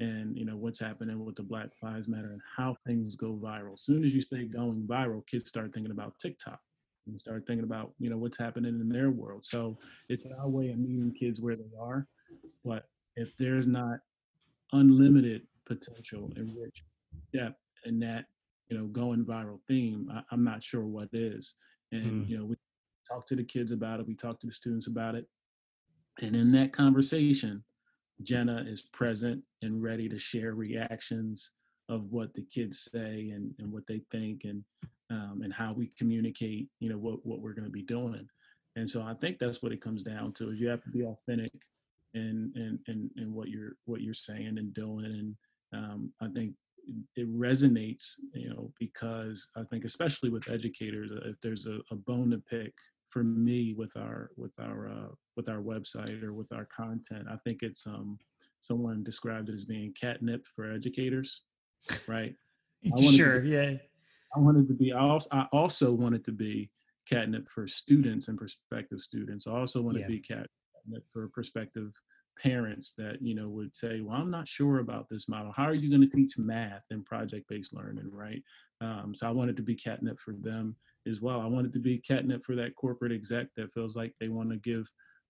and 0.02 0.36
you 0.36 0.45
know 0.45 0.58
what's 0.58 0.80
happening 0.80 1.24
with 1.24 1.36
the 1.36 1.43
Black 1.43 1.70
Lives 1.84 2.08
Matter 2.08 2.32
and 2.32 2.41
how 2.58 2.76
things 2.86 3.16
go 3.16 3.39
viral. 3.41 3.76
As 3.76 3.84
soon 3.84 4.04
as 4.04 4.16
you 4.16 4.22
say 4.22 4.45
going 4.45 4.88
viral, 4.88 5.26
kids 5.28 5.47
start 5.47 5.72
thinking 5.74 5.91
about 5.91 6.18
TikTok 6.20 6.60
and 7.08 7.20
start 7.20 7.45
thinking 7.45 7.64
about 7.64 7.93
you 7.99 8.10
know 8.10 8.18
what's 8.18 8.38
happening 8.38 8.80
in 8.82 8.89
their 8.89 9.12
world. 9.12 9.45
So 9.45 9.78
it's 10.10 10.26
our 10.39 10.49
way 10.49 10.72
of 10.72 10.80
meeting 10.80 11.14
kids 11.18 11.39
where 11.39 11.56
they 11.56 11.70
are. 11.80 12.08
But 12.66 12.86
if 13.16 13.38
there's 13.38 13.68
not 13.68 13.99
unlimited 14.74 15.43
potential 15.68 16.32
in 16.36 16.56
which 16.58 16.84
depth 17.32 17.60
in 17.86 17.99
that 17.99 18.26
you 18.70 18.78
know 18.78 18.88
going 18.88 19.24
viral 19.24 19.60
theme 19.68 20.10
I, 20.12 20.34
am 20.34 20.43
not 20.43 20.64
sure 20.64 20.86
what 20.86 21.10
is 21.14 21.56
and 21.91 22.26
mm. 22.26 22.30
you 22.30 22.38
know 22.38 22.45
we 22.45 22.56
talk 23.08 23.26
to 23.28 23.36
the 23.36 23.43
kids 23.43 23.72
about 23.72 23.99
it 23.99 24.08
we 24.08 24.16
talk 24.16 24.39
to 24.39 24.47
the 24.47 24.54
students 24.54 24.88
about 24.88 25.16
it 25.16 25.26
and 26.22 26.36
in 26.36 26.52
that 26.54 26.72
conversation 26.72 27.64
jenna 28.24 28.63
is 28.67 28.82
present 28.82 29.43
and 29.61 29.84
ready 29.84 30.09
to 30.09 30.17
share 30.17 30.53
reactions 30.53 31.51
of 31.89 32.11
what 32.11 32.34
the 32.34 32.43
kids 32.43 32.89
say 32.91 33.32
and, 33.34 33.53
and 33.59 33.72
what 33.72 33.86
they 33.88 34.01
think 34.11 34.43
and 34.45 34.63
um, 35.09 35.41
and 35.43 35.53
how 35.53 35.74
we 35.74 35.91
communicate 35.97 36.69
you 36.80 36.89
know 36.89 36.97
what, 36.97 37.26
what 37.26 37.41
we're 37.41 37.53
going 37.53 37.65
to 37.65 37.72
be 37.72 37.84
doing. 37.84 38.28
And 38.78 38.89
so 38.89 39.01
i 39.01 39.13
think 39.13 39.38
that's 39.38 39.61
what 39.61 39.74
it 39.74 39.82
comes 39.82 40.01
down 40.01 40.32
to 40.34 40.49
is 40.49 40.59
you 40.59 40.69
have 40.69 40.84
to 40.84 40.89
be 40.89 41.03
authentic 41.03 41.51
in 42.13 42.51
in 42.55 42.80
in, 42.88 43.09
in 43.17 43.34
what 43.34 43.49
you're 43.49 43.74
what 43.86 44.01
you're 44.01 44.13
saying 44.13 44.57
and 44.57 44.74
doing. 44.74 45.05
And 45.05 45.36
um, 45.74 46.13
i 46.22 46.28
think 46.28 46.53
it 47.15 47.32
resonates, 47.32 48.15
you 48.34 48.49
know, 48.49 48.72
because 48.80 49.49
I 49.55 49.63
think 49.63 49.86
especially 49.86 50.30
with 50.30 50.49
educators, 50.49 51.11
uh, 51.11 51.30
if 51.30 51.39
there's 51.41 51.67
a, 51.67 51.80
a 51.91 51.95
bone 51.95 52.32
to 52.32 52.39
pick 52.39 52.74
for 53.12 53.24
me 53.24 53.74
with 53.78 53.95
our 53.97 54.32
with 54.38 54.59
our 54.59 54.89
uh, 54.89 55.14
with 55.36 55.49
our 55.49 55.62
website 55.62 56.24
or 56.24 56.34
with 56.34 56.51
our 56.51 56.66
content, 56.66 57.28
I 57.30 57.38
think 57.43 57.62
it's 57.62 57.86
um 57.86 58.18
someone 58.62 59.03
described 59.03 59.49
it 59.49 59.53
as 59.53 59.66
being 59.66 59.93
catnip 59.99 60.45
for 60.55 60.72
educators, 60.72 61.43
right? 62.07 62.36
sure, 63.12 63.41
be, 63.41 63.49
yeah. 63.49 63.74
I 64.36 64.39
wanted 64.39 64.68
to 64.70 64.74
be. 64.74 64.93
I 64.93 64.99
also, 64.99 65.30
I 65.32 65.47
also 65.51 65.91
wanted 65.91 66.24
to 66.26 66.32
be 66.32 66.72
catnip 67.07 67.49
for 67.49 67.68
students 67.68 68.28
and 68.28 68.38
prospective 68.38 69.01
students. 69.01 69.47
I 69.47 69.51
also 69.51 69.82
want 69.82 69.97
to 69.97 70.05
be 70.05 70.20
catnip 70.20 71.03
for 71.12 71.28
prospective 71.28 71.93
parents 72.41 72.93
that 72.93 73.22
you 73.22 73.36
know 73.36 73.49
would 73.49 73.76
say 73.76 74.01
well 74.01 74.18
i'm 74.18 74.32
not 74.32 74.47
sure 74.47 74.80
about 74.80 75.07
this 75.09 75.28
model 75.30 75.51
how 75.55 75.64
are 75.64 75.74
you 75.74 75.89
going 75.89 76.01
to 76.01 76.16
teach 76.16 76.38
math 76.38 76.84
and 76.89 77.05
project-based 77.05 77.74
learning 77.74 78.09
right 78.12 78.41
um, 78.80 79.14
so 79.16 79.28
i 79.28 79.32
wanted 79.32 79.55
to 79.55 79.62
be 79.62 79.76
catnip 79.76 80.20
for 80.20 80.34
them 80.41 80.76
as 81.08 81.22
well 81.22 81.41
i 81.41 81.45
wanted 81.45 81.74
to 81.74 81.80
be 81.80 81.97
catnip 81.97 82.45
for 82.45 82.56
that 82.56 82.76
corporate 82.76 83.12
exec 83.12 83.47
that 83.56 83.74
feels 83.74 83.95
like 83.95 84.14
they 84.20 84.30
want 84.30 84.49
to 84.49 84.58
give 84.58 84.88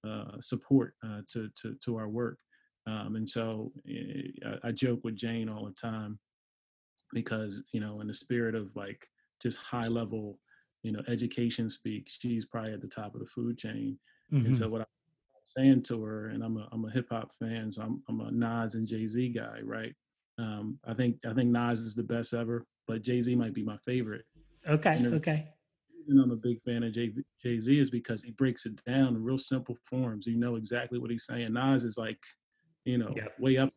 uh, 0.08 0.40
support 0.40 0.96
uh, 1.06 1.22
to, 1.32 1.48
to, 1.56 1.76
to 1.84 1.98
our 1.98 2.10
work 2.10 2.38
um, 2.88 3.16
and 3.16 3.30
so 3.30 3.72
eh, 3.88 4.24
I, 4.64 4.70
I 4.70 4.72
joke 4.72 5.02
with 5.04 5.16
jane 5.16 5.50
all 5.50 5.66
the 5.66 5.74
time 5.74 6.20
because 7.14 7.64
you 7.72 7.80
know 7.80 8.02
in 8.02 8.08
the 8.08 8.14
spirit 8.14 8.56
of 8.56 8.76
like 8.76 9.06
just 9.42 9.60
high 9.60 9.88
level 9.88 10.40
you 10.82 10.92
know 10.92 11.04
education 11.08 11.70
speak 11.70 12.08
she's 12.10 12.46
probably 12.46 12.74
at 12.74 12.82
the 12.82 12.88
top 12.88 13.14
of 13.14 13.22
the 13.22 13.28
food 13.28 13.58
chain 13.58 14.00
mm-hmm. 14.34 14.48
and 14.48 14.58
so 14.58 14.68
what 14.68 14.82
I'm 14.82 14.88
saying 15.46 15.84
to 15.84 16.04
her, 16.04 16.30
and 16.30 16.44
I'm 16.44 16.58
a 16.58 16.68
I'm 16.72 16.86
a 16.86 16.92
hip 16.92 17.08
hop 17.12 17.32
fan, 17.40 17.72
so 17.72 17.84
I'm 17.84 18.02
I'm 18.08 18.22
a 18.22 18.32
Nas 18.32 18.76
and 18.76 18.88
Jay 18.88 19.08
Z 19.08 19.30
guy, 19.30 19.60
right? 19.64 19.94
Um, 20.38 20.80
I 20.88 20.94
think 20.94 21.18
I 21.30 21.34
think 21.34 21.50
Nas 21.50 21.80
is 21.80 21.96
the 21.96 22.04
best 22.04 22.34
ever, 22.34 22.66
but 22.88 23.02
Jay 23.02 23.22
Z 23.22 23.36
might 23.36 23.54
be 23.54 23.64
my 23.64 23.78
favorite. 23.78 24.26
Okay. 24.68 24.98
And 24.98 25.14
okay. 25.16 25.50
And 26.08 26.20
I'm 26.20 26.32
a 26.32 26.36
big 26.36 26.62
fan 26.64 26.84
of 26.84 26.94
Jay 26.94 27.12
Z 27.60 27.80
is 27.80 27.90
because 27.90 28.22
he 28.22 28.32
breaks 28.32 28.66
it 28.66 28.84
down 28.86 29.16
in 29.16 29.24
real 29.24 29.38
simple 29.38 29.78
forms. 29.86 30.26
You 30.28 30.38
know 30.38 30.56
exactly 30.56 31.00
what 31.00 31.12
he's 31.12 31.26
saying. 31.26 31.54
Nas 31.54 31.84
is 31.84 31.98
like, 31.98 32.20
you 32.86 32.98
know, 32.98 33.14
yep. 33.16 33.34
way 33.40 33.58
up. 33.58 33.74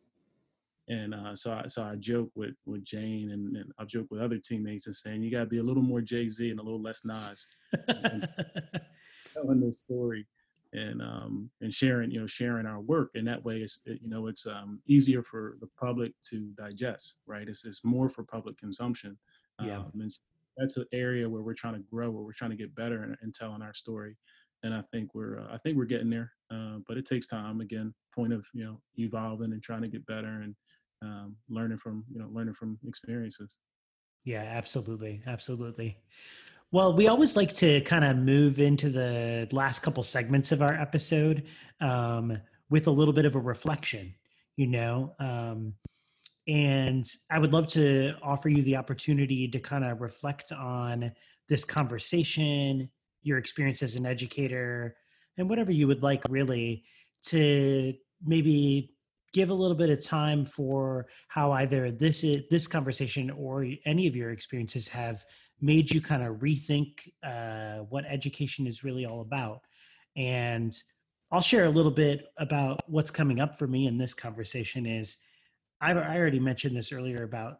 And 0.87 1.15
uh, 1.15 1.35
so 1.35 1.53
I 1.53 1.67
so 1.67 1.83
I 1.83 1.95
joke 1.95 2.29
with 2.35 2.55
with 2.65 2.83
Jane 2.83 3.31
and, 3.31 3.55
and 3.57 3.71
I 3.79 3.85
joke 3.85 4.07
with 4.11 4.21
other 4.21 4.37
teammates 4.37 4.85
and 4.85 4.95
saying 4.95 5.23
you 5.23 5.31
got 5.31 5.39
to 5.39 5.45
be 5.47 5.57
a 5.57 5.63
little 5.63 5.81
more 5.81 6.01
Jay 6.01 6.29
Z 6.29 6.49
and 6.49 6.59
a 6.59 6.63
little 6.63 6.81
less 6.81 7.03
Nas. 7.05 7.47
telling 9.33 9.59
this 9.59 9.79
story 9.79 10.25
and 10.73 11.01
um, 11.01 11.49
and 11.61 11.73
sharing 11.73 12.11
you 12.11 12.19
know 12.19 12.27
sharing 12.27 12.65
our 12.65 12.79
work 12.79 13.11
and 13.15 13.27
that 13.27 13.43
way 13.43 13.57
it's 13.57 13.81
you 13.85 14.09
know 14.09 14.27
it's 14.27 14.45
um, 14.45 14.79
easier 14.87 15.23
for 15.23 15.57
the 15.59 15.67
public 15.79 16.11
to 16.29 16.51
digest 16.57 17.19
right 17.25 17.47
it's, 17.47 17.65
it's 17.65 17.83
more 17.83 18.09
for 18.09 18.23
public 18.23 18.57
consumption 18.57 19.17
yeah. 19.63 19.77
Um, 19.77 19.91
and 20.01 20.11
that's 20.57 20.77
an 20.77 20.85
area 20.93 21.29
where 21.29 21.41
we're 21.41 21.53
trying 21.53 21.73
to 21.73 21.83
grow 21.91 22.09
where 22.09 22.23
we're 22.23 22.33
trying 22.33 22.51
to 22.51 22.57
get 22.57 22.75
better 22.75 23.03
in, 23.03 23.17
in 23.23 23.31
telling 23.31 23.61
our 23.61 23.73
story 23.73 24.15
and 24.63 24.73
i 24.73 24.81
think 24.91 25.13
we're 25.13 25.39
uh, 25.39 25.53
i 25.53 25.57
think 25.57 25.77
we're 25.77 25.85
getting 25.85 26.09
there 26.09 26.31
uh, 26.51 26.77
but 26.87 26.97
it 26.97 27.05
takes 27.05 27.27
time 27.27 27.61
again 27.61 27.93
point 28.13 28.33
of 28.33 28.45
you 28.53 28.63
know 28.63 28.79
evolving 28.97 29.51
and 29.53 29.63
trying 29.63 29.81
to 29.81 29.87
get 29.87 30.05
better 30.05 30.41
and 30.41 30.55
um, 31.01 31.35
learning 31.49 31.77
from 31.77 32.03
you 32.11 32.19
know 32.19 32.29
learning 32.31 32.53
from 32.53 32.77
experiences 32.87 33.57
yeah 34.23 34.43
absolutely 34.43 35.21
absolutely 35.27 35.97
well, 36.71 36.93
we 36.93 37.07
always 37.07 37.37
like 37.37 37.53
to 37.53 37.79
kind 37.81 38.03
of 38.03 38.17
move 38.17 38.59
into 38.59 38.89
the 38.89 39.47
last 39.51 39.79
couple 39.79 40.03
segments 40.03 40.51
of 40.51 40.61
our 40.61 40.73
episode 40.73 41.43
um, 41.79 42.37
with 42.69 42.87
a 42.87 42.91
little 42.91 43.13
bit 43.13 43.23
of 43.23 43.35
a 43.35 43.39
reflection, 43.39 44.13
you 44.57 44.67
know. 44.67 45.15
Um, 45.19 45.75
and 46.47 47.09
I 47.31 47.39
would 47.39 47.53
love 47.53 47.67
to 47.67 48.13
offer 48.21 48.49
you 48.49 48.61
the 48.61 48.75
opportunity 48.75 49.47
to 49.47 49.59
kind 49.59 49.83
of 49.83 50.01
reflect 50.01 50.51
on 50.51 51.11
this 51.49 51.65
conversation, 51.65 52.89
your 53.23 53.37
experience 53.37 53.81
as 53.81 53.95
an 53.95 54.05
educator, 54.05 54.95
and 55.37 55.49
whatever 55.49 55.71
you 55.71 55.87
would 55.87 56.03
like 56.03 56.23
really 56.29 56.83
to 57.27 57.93
maybe 58.23 58.95
give 59.33 59.49
a 59.49 59.53
little 59.53 59.75
bit 59.75 59.89
of 59.89 60.03
time 60.03 60.45
for 60.45 61.07
how 61.27 61.51
either 61.51 61.91
this 61.91 62.23
is, 62.23 62.37
this 62.49 62.67
conversation 62.67 63.29
or 63.31 63.67
any 63.85 64.07
of 64.07 64.15
your 64.15 64.31
experiences 64.31 64.87
have 64.87 65.25
made 65.59 65.91
you 65.91 65.99
kind 65.99 66.23
of 66.23 66.37
rethink 66.37 67.11
uh, 67.23 67.83
what 67.89 68.05
education 68.07 68.67
is 68.67 68.83
really 68.83 69.05
all 69.05 69.21
about. 69.21 69.61
And 70.15 70.73
I'll 71.31 71.41
share 71.41 71.65
a 71.65 71.69
little 71.69 71.91
bit 71.91 72.27
about 72.37 72.79
what's 72.87 73.11
coming 73.11 73.39
up 73.41 73.57
for 73.57 73.67
me 73.67 73.87
in 73.87 73.97
this 73.97 74.13
conversation. 74.13 74.85
Is 74.85 75.17
I, 75.81 75.91
I 75.91 76.17
already 76.17 76.39
mentioned 76.39 76.75
this 76.75 76.91
earlier 76.91 77.23
about 77.23 77.59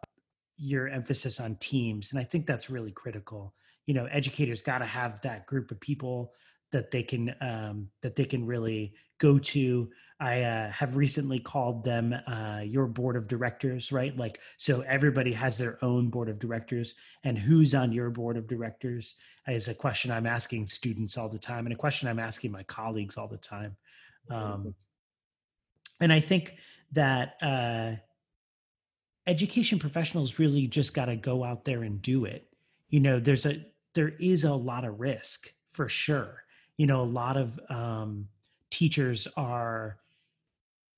your 0.57 0.87
emphasis 0.87 1.39
on 1.39 1.55
teams, 1.57 2.11
and 2.11 2.19
I 2.19 2.23
think 2.23 2.45
that's 2.45 2.69
really 2.69 2.91
critical. 2.91 3.53
You 3.85 3.93
know, 3.93 4.05
educators 4.05 4.61
got 4.61 4.79
to 4.79 4.85
have 4.85 5.21
that 5.21 5.45
group 5.45 5.71
of 5.71 5.79
people 5.79 6.33
that 6.71 6.91
they 6.91 7.03
can 7.03 7.33
um, 7.41 7.87
that 8.01 8.15
they 8.15 8.25
can 8.25 8.45
really 8.45 8.93
go 9.19 9.37
to. 9.37 9.89
I 10.19 10.43
uh, 10.43 10.69
have 10.71 10.95
recently 10.95 11.39
called 11.39 11.83
them 11.83 12.15
uh, 12.25 12.61
your 12.63 12.87
board 12.87 13.17
of 13.17 13.27
directors, 13.27 13.91
right? 13.91 14.15
Like, 14.15 14.39
so 14.57 14.81
everybody 14.81 15.33
has 15.33 15.57
their 15.57 15.77
own 15.83 16.09
board 16.09 16.29
of 16.29 16.39
directors, 16.39 16.95
and 17.23 17.37
who's 17.37 17.75
on 17.75 17.91
your 17.91 18.09
board 18.09 18.37
of 18.37 18.47
directors 18.47 19.15
is 19.47 19.67
a 19.67 19.73
question 19.73 20.11
I'm 20.11 20.25
asking 20.25 20.67
students 20.67 21.17
all 21.17 21.29
the 21.29 21.39
time, 21.39 21.65
and 21.65 21.73
a 21.73 21.77
question 21.77 22.07
I'm 22.07 22.19
asking 22.19 22.51
my 22.51 22.63
colleagues 22.63 23.17
all 23.17 23.27
the 23.27 23.37
time. 23.37 23.75
Um, 24.29 24.73
and 25.99 26.11
I 26.11 26.19
think 26.19 26.55
that 26.91 27.35
uh, 27.41 27.93
education 29.27 29.79
professionals 29.79 30.39
really 30.39 30.67
just 30.67 30.93
got 30.93 31.05
to 31.05 31.15
go 31.15 31.43
out 31.43 31.65
there 31.65 31.83
and 31.83 32.01
do 32.01 32.25
it. 32.25 32.47
You 32.89 32.99
know, 32.99 33.19
there's 33.19 33.45
a 33.45 33.65
there 33.93 34.13
is 34.19 34.43
a 34.43 34.53
lot 34.53 34.85
of 34.85 34.99
risk 34.99 35.51
for 35.71 35.89
sure. 35.89 36.43
You 36.77 36.87
know 36.87 37.01
a 37.01 37.03
lot 37.03 37.37
of 37.37 37.59
um, 37.69 38.27
teachers 38.71 39.27
are 39.37 39.97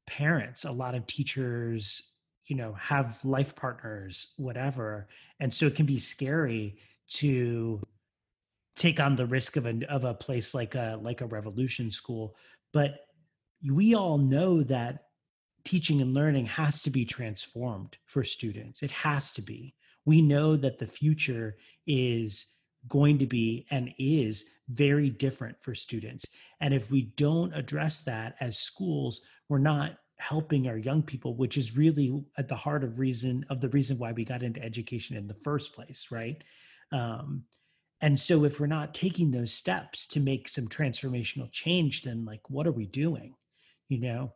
parents. 0.08 0.66
A 0.66 0.72
lot 0.72 0.96
of 0.96 1.06
teachers 1.08 2.02
you 2.48 2.56
know 2.56 2.74
have 2.74 3.24
life 3.24 3.56
partners 3.56 4.34
whatever. 4.38 5.08
And 5.40 5.54
so 5.54 5.66
it 5.68 5.76
can 5.76 5.86
be 5.86 6.00
scary 6.00 6.78
to 7.10 7.82
take 8.76 9.00
on 9.00 9.16
the 9.16 9.26
risk 9.26 9.58
of 9.58 9.66
a 9.66 9.82
of 9.90 10.06
a 10.06 10.14
place 10.14 10.54
like 10.54 10.76
a 10.76 11.00
like 11.02 11.22
a 11.22 11.26
revolution 11.26 11.90
school. 11.90 12.36
But 12.74 13.00
we 13.70 13.96
all 13.96 14.18
know 14.18 14.62
that 14.64 15.07
teaching 15.68 16.02
and 16.02 16.14
learning 16.14 16.46
has 16.46 16.82
to 16.82 16.90
be 16.90 17.06
transformed 17.06 17.98
for 18.06 18.24
students 18.24 18.82
it 18.82 18.92
has 18.92 19.32
to 19.32 19.42
be 19.42 19.74
we 20.06 20.22
know 20.22 20.56
that 20.56 20.78
the 20.78 20.88
future 20.88 21.58
is 21.86 22.46
going 22.88 23.18
to 23.18 23.26
be 23.26 23.66
and 23.72 23.94
is 24.00 24.46
very 24.70 25.10
different 25.10 25.62
for 25.62 25.76
students. 25.76 26.26
And 26.62 26.74
if 26.74 26.92
we 26.92 27.14
don't 27.18 27.54
address 27.54 28.02
that 28.02 28.36
as 28.40 28.58
schools, 28.58 29.22
we're 29.50 29.58
not 29.58 29.98
helping 30.20 30.68
our 30.68 30.78
young 30.78 31.04
people, 31.04 31.36
which 31.36 31.58
is 31.58 31.78
really 31.78 32.24
at 32.38 32.48
the 32.48 32.56
heart 32.56 32.84
of 32.84 33.00
reason 33.00 33.46
of 33.50 33.62
the 33.62 33.70
reason 33.70 33.98
why 33.98 34.12
we 34.12 34.26
got 34.26 34.44
into 34.44 34.64
education 34.64 35.16
in 35.16 35.28
the 35.28 35.34
first 35.36 35.74
place, 35.74 36.08
right? 36.10 36.44
Um, 36.92 37.44
and 38.02 38.20
so 38.20 38.46
if 38.46 38.60
we're 38.60 38.68
not 38.68 38.94
taking 38.94 39.32
those 39.32 39.54
steps 39.54 40.08
to 40.08 40.20
make 40.20 40.48
some 40.48 40.68
transformational 40.68 41.52
change, 41.52 42.04
then 42.04 42.26
like 42.26 42.50
what 42.50 42.68
are 42.68 42.72
we 42.72 42.86
doing? 42.86 43.36
You 43.90 44.00
know? 44.00 44.34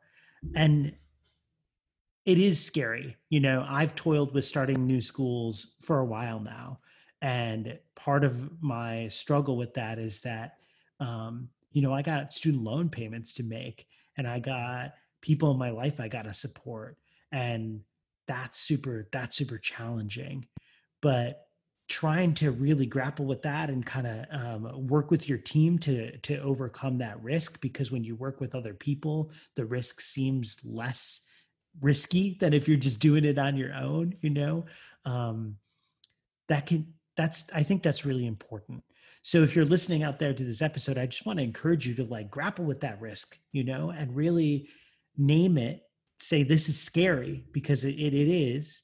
And 0.55 0.93
it 2.25 2.37
is 2.37 2.63
scary. 2.63 3.15
You 3.29 3.39
know, 3.39 3.65
I've 3.67 3.95
toiled 3.95 4.33
with 4.33 4.45
starting 4.45 4.85
new 4.85 5.01
schools 5.01 5.75
for 5.81 5.99
a 5.99 6.05
while 6.05 6.39
now 6.39 6.79
and 7.21 7.77
part 7.95 8.23
of 8.23 8.51
my 8.61 9.07
struggle 9.07 9.55
with 9.55 9.73
that 9.75 9.99
is 9.99 10.21
that 10.21 10.55
um, 10.99 11.49
you 11.71 11.81
know 11.81 11.93
i 11.93 12.01
got 12.01 12.33
student 12.33 12.63
loan 12.63 12.89
payments 12.89 13.33
to 13.33 13.43
make 13.43 13.87
and 14.17 14.27
i 14.27 14.39
got 14.39 14.93
people 15.21 15.51
in 15.51 15.57
my 15.57 15.69
life 15.69 15.99
i 15.99 16.07
got 16.07 16.25
to 16.25 16.33
support 16.33 16.97
and 17.31 17.79
that's 18.27 18.59
super 18.59 19.07
that's 19.11 19.37
super 19.37 19.57
challenging 19.57 20.45
but 21.01 21.47
trying 21.87 22.33
to 22.33 22.51
really 22.51 22.85
grapple 22.85 23.25
with 23.25 23.41
that 23.41 23.69
and 23.69 23.85
kind 23.85 24.07
of 24.07 24.25
um, 24.31 24.87
work 24.87 25.11
with 25.11 25.27
your 25.27 25.37
team 25.37 25.77
to 25.77 26.17
to 26.19 26.37
overcome 26.39 26.97
that 26.97 27.21
risk 27.21 27.59
because 27.61 27.91
when 27.91 28.03
you 28.03 28.15
work 28.15 28.39
with 28.39 28.55
other 28.55 28.73
people 28.73 29.31
the 29.55 29.65
risk 29.65 30.01
seems 30.01 30.57
less 30.63 31.21
risky 31.79 32.37
than 32.39 32.53
if 32.53 32.67
you're 32.67 32.77
just 32.77 32.99
doing 32.99 33.25
it 33.25 33.37
on 33.37 33.55
your 33.55 33.73
own 33.73 34.13
you 34.21 34.29
know? 34.29 34.65
Um, 35.05 35.57
that 36.47 36.67
can 36.67 36.93
that's 37.15 37.45
i 37.53 37.63
think 37.63 37.83
that's 37.83 38.05
really 38.05 38.27
important. 38.27 38.83
So 39.23 39.43
if 39.43 39.55
you're 39.55 39.65
listening 39.65 40.01
out 40.01 40.17
there 40.17 40.33
to 40.33 40.43
this 40.43 40.61
episode 40.61 40.97
i 40.97 41.05
just 41.05 41.25
want 41.25 41.39
to 41.39 41.43
encourage 41.43 41.87
you 41.87 41.93
to 41.95 42.03
like 42.05 42.29
grapple 42.29 42.65
with 42.65 42.81
that 42.81 42.99
risk 42.99 43.37
you 43.51 43.63
know 43.63 43.91
and 43.91 44.15
really 44.15 44.69
name 45.17 45.57
it 45.57 45.83
say 46.19 46.43
this 46.43 46.69
is 46.69 46.79
scary 46.79 47.45
because 47.51 47.83
it, 47.83 47.95
it, 47.95 48.13
it 48.13 48.27
is 48.27 48.81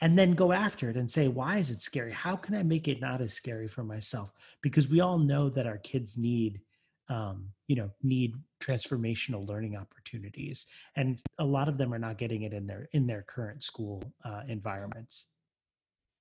and 0.00 0.18
then 0.18 0.32
go 0.32 0.52
after 0.52 0.90
it 0.90 0.96
and 0.96 1.10
say 1.10 1.28
why 1.28 1.56
is 1.58 1.70
it 1.70 1.80
scary? 1.80 2.12
How 2.12 2.36
can 2.36 2.54
i 2.54 2.62
make 2.62 2.88
it 2.88 3.00
not 3.00 3.20
as 3.20 3.32
scary 3.32 3.68
for 3.68 3.84
myself? 3.84 4.32
Because 4.60 4.88
we 4.88 5.00
all 5.00 5.18
know 5.18 5.48
that 5.50 5.66
our 5.66 5.78
kids 5.78 6.18
need 6.18 6.60
um, 7.08 7.48
you 7.68 7.76
know 7.76 7.90
need 8.02 8.34
transformational 8.62 9.46
learning 9.46 9.76
opportunities 9.76 10.66
and 10.96 11.22
a 11.38 11.44
lot 11.44 11.68
of 11.68 11.76
them 11.76 11.92
are 11.92 11.98
not 11.98 12.18
getting 12.18 12.42
it 12.42 12.52
in 12.52 12.66
their 12.66 12.88
in 12.92 13.06
their 13.06 13.22
current 13.22 13.62
school 13.62 14.02
uh, 14.24 14.42
environments. 14.48 15.26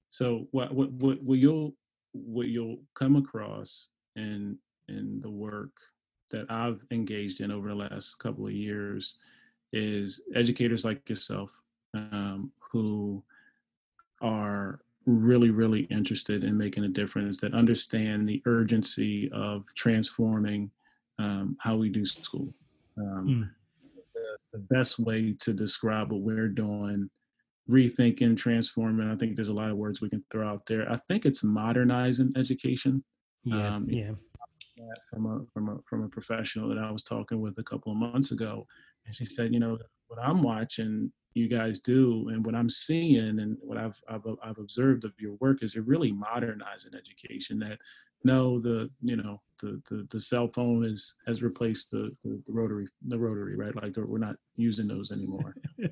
So 0.10 0.48
what 0.52 0.74
what 0.74 0.92
what, 0.92 1.38
you'll 1.38 1.76
what 2.12 2.48
you'll 2.48 2.80
come 2.94 3.16
across 3.16 3.90
in 4.16 4.58
in 4.88 5.22
the 5.22 5.30
work 5.30 5.72
that 6.32 6.46
I've 6.50 6.84
engaged 6.92 7.42
in 7.42 7.52
over 7.52 7.70
the 7.70 7.76
last 7.76 8.16
couple 8.16 8.46
of 8.46 8.54
years 8.54 9.16
is 9.72 10.22
educators 10.36 10.86
like 10.86 11.08
yourself 11.10 11.52
um, 11.94 12.52
who 12.72 13.24
are 14.22 14.82
really 15.06 15.50
really 15.50 15.82
interested 15.92 16.44
in 16.44 16.58
making 16.58 16.84
a 16.84 16.90
difference 16.90 17.38
that 17.40 17.54
understand 17.54 18.28
the 18.28 18.42
urgency 18.46 19.30
of 19.34 19.66
transforming 19.76 20.72
um, 21.20 21.58
how 21.60 21.76
we 21.76 21.90
do 21.90 22.06
school 22.06 22.54
um, 22.98 23.28
mm. 23.28 23.50
the, 24.14 24.58
the, 24.58 24.60
best 24.74 25.00
way 25.00 25.36
to 25.40 25.54
describe 25.54 26.12
what 26.12 26.22
we're 26.22 26.48
doing 26.48 27.10
rethinking, 27.70 28.38
transforming. 28.38 29.10
I 29.10 29.16
think 29.16 29.36
there's 29.36 29.50
a 29.50 29.54
lot 29.54 29.70
of 29.70 29.78
words 29.78 30.02
we 30.02 30.10
can 30.10 30.24
throw 30.30 30.48
out 30.48 30.66
there. 30.66 30.90
I 30.92 30.98
think 31.08 31.26
it's 31.26 31.44
modernizing 31.44 32.34
education. 32.36 33.04
Yeah, 33.44 33.76
um, 33.76 33.88
yeah. 33.90 34.12
From 35.12 35.26
a 35.26 35.40
from 35.54 35.70
a 35.70 35.78
from 35.88 36.04
a 36.04 36.10
professional 36.10 36.68
that 36.70 36.78
I 36.78 36.92
was 36.92 37.04
talking 37.04 37.40
with 37.40 37.58
a 37.58 37.64
couple 37.64 37.92
of 37.92 37.98
months 37.98 38.32
ago, 38.32 38.66
and 39.06 39.16
she 39.16 39.26
said, 39.26 39.54
you 39.54 39.60
know, 39.60 39.78
what 40.08 40.20
I'm 40.20 40.42
watching 40.42 41.12
you 41.36 41.48
guys 41.48 41.80
do, 41.80 42.30
and 42.30 42.46
what 42.46 42.56
I'm 42.56 42.70
seeing, 42.70 43.40
and 43.40 43.58
what 43.62 43.78
I've 43.78 44.00
I've, 44.08 44.26
I've 44.44 44.58
observed 44.58 45.04
of 45.04 45.14
your 45.20 45.34
work 45.40 45.64
is 45.64 45.76
you're 45.76 45.84
really 45.84 46.12
modernizing 46.12 46.94
education. 46.96 47.60
That 47.60 47.80
no, 48.24 48.60
the 48.60 48.90
you 49.02 49.16
know 49.16 49.42
the 49.62 49.82
the, 49.90 50.08
the 50.10 50.20
cell 50.20 50.50
phone 50.54 50.86
is 50.86 51.16
has 51.28 51.42
replaced 51.42 51.92
the, 51.92 52.16
the, 52.24 52.42
the 52.46 52.54
rotary 52.54 52.88
the 53.08 53.18
rotary 53.18 53.56
right 53.56 53.76
like 53.76 53.96
we're 53.98 54.18
not 54.18 54.36
using 54.56 54.88
those 54.88 55.12
anymore. 55.12 55.56
you 55.78 55.90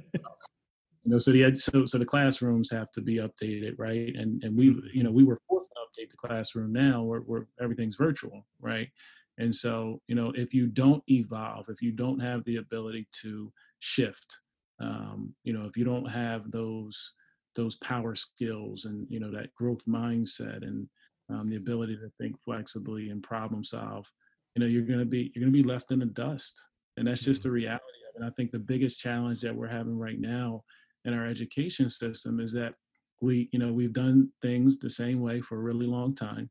know, 1.06 1.20
so 1.20 1.32
the 1.32 1.54
so 1.56 1.86
so 1.86 1.98
the 1.98 2.06
classrooms 2.06 2.70
have 2.72 2.92
to 2.92 3.02
be 3.02 3.16
updated, 3.16 3.74
right? 3.78 4.16
And 4.16 4.44
and 4.44 4.56
we 4.56 4.70
mm-hmm. 4.70 4.88
you 4.94 5.04
know 5.04 5.12
we 5.12 5.24
were 5.24 5.42
forced 5.48 5.72
to 5.72 6.04
update 6.04 6.12
the 6.12 6.18
classroom 6.18 6.72
now 6.72 7.04
where 7.04 7.22
where 7.22 7.48
everything's 7.62 7.96
virtual, 7.96 8.46
right? 8.60 8.90
And 9.38 9.54
so 9.54 10.02
you 10.08 10.16
know 10.16 10.32
if 10.36 10.54
you 10.54 10.68
don't 10.68 11.04
evolve, 11.10 11.66
if 11.70 11.82
you 11.82 11.92
don't 11.92 12.20
have 12.20 12.44
the 12.44 12.58
ability 12.58 13.08
to 13.24 13.52
shift, 13.80 14.40
um, 14.82 15.34
you 15.44 15.54
know 15.54 15.66
if 15.66 15.78
you 15.78 15.84
don't 15.84 16.10
have 16.10 16.50
those 16.52 17.14
those 17.56 17.76
power 17.78 18.16
skills 18.16 18.86
and 18.86 19.06
you 19.10 19.20
know 19.20 19.32
that 19.32 19.54
growth 19.56 19.84
mindset 19.86 20.64
and 20.64 20.88
um, 21.32 21.50
the 21.50 21.56
ability 21.56 21.96
to 21.98 22.12
think 22.20 22.36
flexibly 22.44 23.10
and 23.10 23.24
problem 23.24 23.64
solve, 23.64 24.12
you 24.56 24.60
know, 24.60 24.68
you're 24.68 24.84
going 24.84 25.00
to 25.00 25.06
be 25.06 25.32
you're 25.34 25.44
going 25.44 25.54
to 25.54 25.64
be 25.64 25.68
left 25.68 25.92
in 25.92 26.00
the 26.00 26.06
dust, 26.06 26.62
and 26.98 27.08
that's 27.08 27.24
just 27.24 27.44
the 27.44 27.50
mm-hmm. 27.50 27.56
reality 27.56 27.84
of 28.16 28.22
it. 28.22 28.28
I 28.28 28.32
think 28.32 28.52
the 28.52 28.60
biggest 28.60 29.00
challenge 29.00 29.42
that 29.42 29.56
we're 29.56 29.68
having 29.68 29.98
right 29.98 30.20
now 30.20 30.64
in 31.06 31.14
our 31.14 31.26
education 31.26 31.90
system 31.90 32.40
is 32.40 32.52
that 32.54 32.76
we, 33.22 33.50
you 33.52 33.60
know, 33.60 33.72
we've 33.72 33.94
done 33.94 34.30
things 34.42 34.78
the 34.78 34.90
same 34.90 35.22
way 35.22 35.42
for 35.42 35.58
a 35.58 35.62
really 35.62 35.86
long 35.86 36.16
time. 36.16 36.50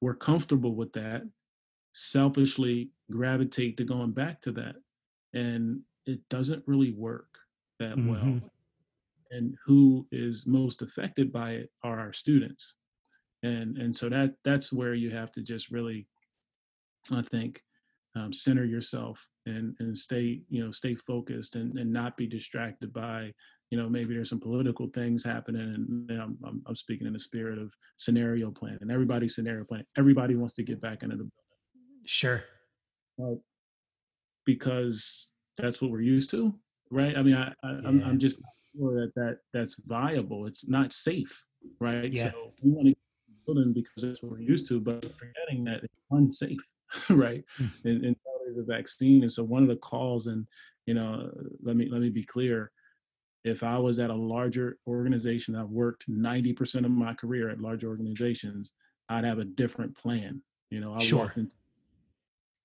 We're 0.00 0.14
comfortable 0.14 0.74
with 0.74 0.92
that. 0.94 1.22
Selfishly 1.92 2.90
gravitate 3.10 3.76
to 3.76 3.84
going 3.84 4.12
back 4.12 4.40
to 4.42 4.52
that, 4.52 4.76
and 5.34 5.80
it 6.06 6.20
doesn't 6.30 6.64
really 6.66 6.92
work 6.92 7.28
that 7.78 7.96
mm-hmm. 7.96 8.10
well. 8.10 8.40
And 9.30 9.56
who 9.64 10.06
is 10.12 10.46
most 10.46 10.82
affected 10.82 11.32
by 11.32 11.52
it 11.52 11.70
are 11.82 11.98
our 11.98 12.12
students 12.12 12.76
and 13.42 13.76
and 13.76 13.94
so 13.94 14.08
that 14.08 14.34
that's 14.44 14.72
where 14.72 14.94
you 14.94 15.10
have 15.10 15.30
to 15.32 15.42
just 15.42 15.70
really 15.70 16.06
i 17.12 17.22
think 17.22 17.62
um, 18.14 18.32
center 18.32 18.64
yourself 18.64 19.26
and 19.46 19.74
and 19.80 19.96
stay 19.96 20.42
you 20.48 20.64
know 20.64 20.70
stay 20.70 20.94
focused 20.94 21.56
and, 21.56 21.78
and 21.78 21.92
not 21.92 22.16
be 22.16 22.26
distracted 22.26 22.92
by 22.92 23.32
you 23.70 23.78
know 23.78 23.88
maybe 23.88 24.14
there's 24.14 24.28
some 24.28 24.40
political 24.40 24.88
things 24.88 25.24
happening 25.24 25.62
and 25.62 26.10
you 26.10 26.16
know, 26.16 26.34
I'm, 26.44 26.62
I'm 26.66 26.76
speaking 26.76 27.06
in 27.06 27.14
the 27.14 27.18
spirit 27.18 27.58
of 27.58 27.72
scenario 27.96 28.50
planning 28.50 28.90
everybody's 28.90 29.34
scenario 29.34 29.64
planning 29.64 29.86
everybody 29.96 30.34
wants 30.36 30.54
to 30.54 30.62
get 30.62 30.80
back 30.80 31.02
into 31.02 31.16
the 31.16 31.24
building 31.24 32.04
sure 32.04 32.44
uh, 33.22 33.34
because 34.44 35.30
that's 35.56 35.80
what 35.80 35.90
we're 35.90 36.00
used 36.02 36.30
to 36.30 36.54
right 36.92 37.16
i 37.16 37.22
mean 37.22 37.34
i, 37.34 37.52
I 37.64 37.70
am 37.70 37.82
yeah. 37.82 37.88
I'm, 37.88 38.04
I'm 38.04 38.18
just 38.18 38.38
sure 38.76 38.94
that 39.00 39.12
that 39.16 39.38
that's 39.52 39.76
viable 39.86 40.46
it's 40.46 40.68
not 40.68 40.92
safe 40.92 41.44
right 41.80 42.12
yeah. 42.12 42.30
so 42.30 42.52
we 42.62 42.70
want 42.70 42.88
to 42.88 42.94
building 43.46 43.72
because 43.72 44.02
that's 44.02 44.22
what 44.22 44.32
we're 44.32 44.40
used 44.40 44.68
to, 44.68 44.80
but 44.80 45.02
forgetting 45.16 45.64
that 45.64 45.84
it's 45.84 45.94
unsafe, 46.10 46.66
right? 47.10 47.44
Mm-hmm. 47.60 47.88
And, 47.88 48.04
and 48.04 48.16
there's 48.44 48.58
a 48.58 48.62
vaccine, 48.62 49.22
and 49.22 49.32
so 49.32 49.44
one 49.44 49.62
of 49.62 49.68
the 49.68 49.76
calls, 49.76 50.26
and 50.26 50.46
you 50.86 50.94
know, 50.94 51.30
let 51.62 51.76
me 51.76 51.88
let 51.90 52.00
me 52.00 52.10
be 52.10 52.24
clear. 52.24 52.70
If 53.44 53.64
I 53.64 53.76
was 53.78 53.98
at 53.98 54.10
a 54.10 54.14
larger 54.14 54.78
organization, 54.86 55.56
I've 55.56 55.68
worked 55.68 56.08
90% 56.08 56.84
of 56.84 56.92
my 56.92 57.12
career 57.12 57.50
at 57.50 57.60
large 57.60 57.82
organizations, 57.82 58.72
I'd 59.08 59.24
have 59.24 59.40
a 59.40 59.44
different 59.44 59.96
plan. 59.96 60.40
You 60.70 60.78
know, 60.78 60.94
I 60.94 60.98
sure. 60.98 61.20
walked 61.20 61.38
into 61.38 61.56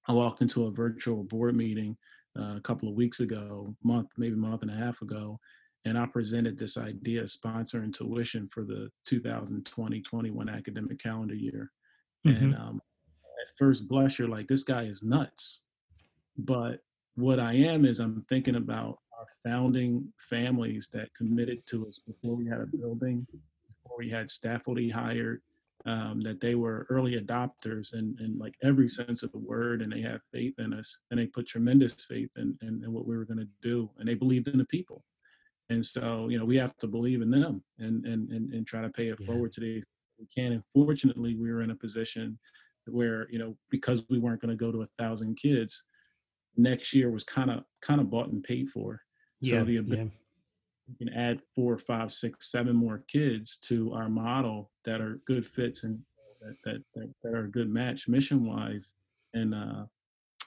I 0.08 0.14
walked 0.14 0.42
into 0.42 0.66
a 0.66 0.72
virtual 0.72 1.24
board 1.24 1.56
meeting 1.56 1.98
uh, 2.38 2.56
a 2.58 2.62
couple 2.62 2.90
of 2.90 2.96
weeks 2.96 3.20
ago, 3.20 3.76
month 3.84 4.10
maybe 4.18 4.34
a 4.34 4.38
month 4.38 4.62
and 4.62 4.72
a 4.72 4.76
half 4.76 5.02
ago, 5.02 5.40
and 5.86 5.98
I 5.98 6.06
presented 6.06 6.58
this 6.58 6.78
idea 6.78 7.22
of 7.22 7.28
sponsoring 7.28 7.94
tuition 7.94 8.50
for 8.52 8.64
the 8.64 8.90
2020-21 9.10 10.54
academic 10.54 11.00
calendar 11.00 11.36
year. 11.36 11.72
Mm-hmm. 12.26 12.44
And 12.44 12.56
um, 12.56 12.82
at 13.42 13.58
first 13.58 13.88
blush, 13.88 14.20
you're 14.20 14.28
like, 14.28 14.48
this 14.48 14.64
guy 14.64 14.84
is 14.84 15.04
nuts. 15.04 15.64
But 16.38 16.82
what 17.16 17.40
I 17.40 17.54
am 17.54 17.86
is 17.86 18.00
I'm 18.00 18.26
thinking 18.28 18.56
about 18.56 19.00
our 19.18 19.26
founding 19.44 20.12
families 20.30 20.90
that 20.94 21.14
committed 21.16 21.66
to 21.68 21.88
us 21.88 22.00
before 22.00 22.36
we 22.36 22.48
had 22.48 22.60
a 22.60 22.68
building, 22.68 23.26
before 23.32 23.98
we 23.98 24.10
had 24.10 24.30
staff 24.30 24.60
faculty 24.60 24.90
hired, 24.90 25.42
um, 25.88 26.22
that 26.22 26.40
they 26.40 26.56
were 26.56 26.86
early 26.90 27.20
adopters 27.20 27.94
and 27.94 28.20
in, 28.20 28.26
in 28.26 28.38
like 28.38 28.56
every 28.64 28.88
sense 28.88 29.24
of 29.24 29.32
the 29.32 29.38
word, 29.40 29.82
and 29.82 29.92
they 29.92 30.02
had 30.02 30.20
faith 30.34 30.54
in 30.60 30.74
us, 30.74 31.00
and 31.10 31.20
they 31.20 31.26
put 31.26 31.48
tremendous 31.48 31.94
faith 32.06 32.30
in, 32.38 32.58
in, 32.62 32.84
in 32.84 32.94
what 32.94 33.08
we 33.08 33.18
were 33.18 33.26
going 33.26 33.40
to 33.40 33.48
do, 33.62 33.90
and 33.98 34.08
they 34.08 34.14
believed 34.14 34.48
in 34.48 34.58
the 34.58 34.66
people 34.66 35.04
and 35.70 35.86
so 35.86 36.28
you 36.30 36.38
know 36.38 36.46
we 36.46 36.58
have 36.58 36.76
to 36.78 36.88
believe 36.88 37.22
in 37.22 37.30
them 37.30 37.64
and 37.80 38.06
and 38.06 38.30
and, 38.30 38.54
and 38.54 38.68
try 38.68 38.82
to 38.82 38.90
pay 38.90 39.08
it 39.08 39.18
yeah. 39.20 39.26
forward 39.26 39.54
to 39.54 39.62
the 39.62 39.84
we 40.20 40.26
can 40.26 40.54
and 40.54 40.64
fortunately 40.74 41.36
we 41.36 41.52
were 41.52 41.62
in 41.62 41.72
a 41.72 41.76
position 41.76 42.38
where 42.88 43.28
you 43.30 43.40
know 43.40 43.56
because 43.70 44.04
we 44.10 44.18
weren't 44.18 44.42
going 44.42 44.56
to 44.56 44.56
go 44.56 44.72
to 44.72 44.82
a 44.82 44.88
thousand 44.98 45.36
kids 45.36 45.86
next 46.56 46.94
year 46.94 47.12
was 47.12 47.24
kind 47.24 47.52
of 47.52 47.64
kind 47.82 48.00
of 48.00 48.10
bought 48.10 48.30
and 48.30 48.44
paid 48.44 48.70
for 48.70 49.02
yeah, 49.40 49.60
so 49.60 49.66
the 49.66 49.74
yeah. 49.74 50.06
We 50.88 51.06
can 51.06 51.14
add 51.14 51.42
four 51.56 51.78
five 51.78 52.12
six 52.12 52.52
seven 52.52 52.76
more 52.76 53.04
kids 53.08 53.58
to 53.58 53.94
our 53.94 54.10
model 54.10 54.72
that 54.86 55.02
are 55.02 55.20
good 55.26 55.46
fits 55.46 55.84
and 55.84 56.00
that 56.42 56.56
that, 56.64 56.84
that, 56.96 57.14
that 57.24 57.34
are 57.34 57.46
a 57.46 57.52
good 57.52 57.70
match 57.70 58.08
mission 58.08 58.46
wise 58.46 58.94
and 59.34 59.54
uh 59.54 59.84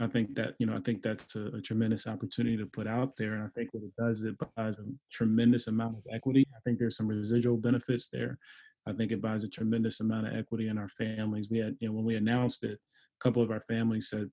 I 0.03 0.07
think 0.07 0.35
that 0.37 0.55
you 0.59 0.67
know 0.67 0.75
I 0.75 0.81
think 0.81 1.03
that's 1.03 1.37
a, 1.37 1.49
a, 1.49 1.61
tremendous 1.61 2.07
opportunity 2.07 2.57
to 2.57 2.67
put 2.67 2.87
out 2.87 3.17
there, 3.17 3.35
and 3.35 3.43
I 3.43 3.49
think 3.49 3.69
what 3.73 3.83
it 3.83 3.95
does 3.99 4.25
it 4.25 4.35
buys 4.57 4.79
a 4.79 4.85
tremendous 5.11 5.67
amount 5.67 5.97
of 5.99 6.03
equity. 6.13 6.47
I 6.57 6.61
think 6.65 6.79
there's 6.79 6.97
some 6.97 7.07
residual 7.07 7.57
benefits 7.57 8.09
there. 8.09 8.39
I 8.87 8.93
think 8.93 9.13
it 9.13 9.21
buys 9.21 9.45
a 9.45 9.49
tremendous 9.49 10.01
amount 10.01 10.27
of 10.27 10.35
equity 10.35 10.69
in 10.69 10.79
our 10.79 10.89
families. 10.89 11.51
We 11.51 11.59
had 11.59 11.77
you 11.81 11.89
know 11.89 11.95
when 11.95 12.05
we 12.05 12.17
announced 12.17 12.65
it, 12.65 12.79
a 12.79 13.23
couple 13.23 13.43
of 13.43 13.51
our 13.51 13.61
families 13.69 14.09
said, 14.09 14.31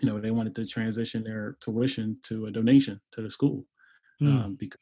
you 0.00 0.08
know, 0.08 0.20
they 0.20 0.30
wanted 0.30 0.54
to 0.56 0.66
transition 0.66 1.24
their 1.24 1.56
tuition 1.60 2.18
to 2.24 2.46
a 2.46 2.50
donation 2.50 3.00
to 3.12 3.22
the 3.22 3.30
school 3.30 3.66
mm. 4.20 4.28
um, 4.28 4.56
because 4.58 4.80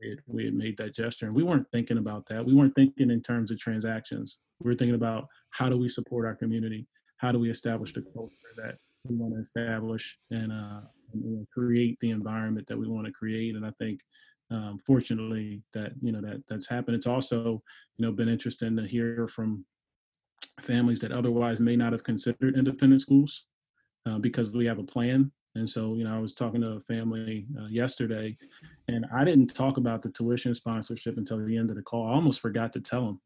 we 0.00 0.10
had, 0.10 0.18
we 0.26 0.44
had 0.44 0.54
made 0.54 0.76
that 0.78 0.94
gesture, 0.94 1.26
and 1.26 1.34
we 1.34 1.42
weren't 1.42 1.70
thinking 1.72 1.98
about 1.98 2.26
that. 2.26 2.44
We 2.44 2.54
weren't 2.54 2.74
thinking 2.74 3.10
in 3.10 3.22
terms 3.22 3.50
of 3.50 3.58
transactions. 3.58 4.40
We 4.60 4.70
were 4.70 4.76
thinking 4.76 4.94
about 4.94 5.26
how 5.50 5.68
do 5.68 5.76
we 5.76 5.88
support 5.88 6.26
our 6.26 6.34
community. 6.34 6.86
How 7.18 7.32
do 7.32 7.38
we 7.38 7.50
establish 7.50 7.92
the 7.92 8.02
culture 8.14 8.34
that 8.56 8.76
we 9.04 9.16
want 9.16 9.34
to 9.34 9.40
establish 9.40 10.18
and, 10.30 10.52
uh, 10.52 10.80
and 11.12 11.46
create 11.50 11.98
the 12.00 12.10
environment 12.10 12.66
that 12.68 12.78
we 12.78 12.86
want 12.86 13.06
to 13.06 13.12
create. 13.12 13.56
And 13.56 13.64
I 13.64 13.70
think, 13.78 14.00
um, 14.50 14.78
fortunately, 14.86 15.62
that 15.74 15.92
you 16.00 16.10
know 16.10 16.22
that 16.22 16.42
that's 16.48 16.68
happened. 16.68 16.96
It's 16.96 17.06
also 17.06 17.62
you 17.96 18.06
know 18.06 18.12
been 18.12 18.28
interesting 18.28 18.76
to 18.76 18.86
hear 18.86 19.28
from 19.28 19.64
families 20.60 21.00
that 21.00 21.12
otherwise 21.12 21.60
may 21.60 21.76
not 21.76 21.92
have 21.92 22.02
considered 22.02 22.56
independent 22.56 23.00
schools 23.00 23.44
uh, 24.06 24.18
because 24.18 24.50
we 24.50 24.66
have 24.66 24.78
a 24.78 24.84
plan. 24.84 25.32
And 25.54 25.68
so, 25.68 25.94
you 25.94 26.04
know, 26.04 26.14
I 26.14 26.18
was 26.18 26.34
talking 26.34 26.60
to 26.60 26.72
a 26.72 26.80
family 26.80 27.46
uh, 27.58 27.66
yesterday, 27.66 28.36
and 28.86 29.06
I 29.12 29.24
didn't 29.24 29.54
talk 29.54 29.76
about 29.76 30.02
the 30.02 30.10
tuition 30.10 30.54
sponsorship 30.54 31.16
until 31.16 31.44
the 31.44 31.56
end 31.56 31.70
of 31.70 31.76
the 31.76 31.82
call. 31.82 32.06
I 32.06 32.12
almost 32.12 32.40
forgot 32.40 32.72
to 32.74 32.80
tell 32.80 33.06
them. 33.06 33.20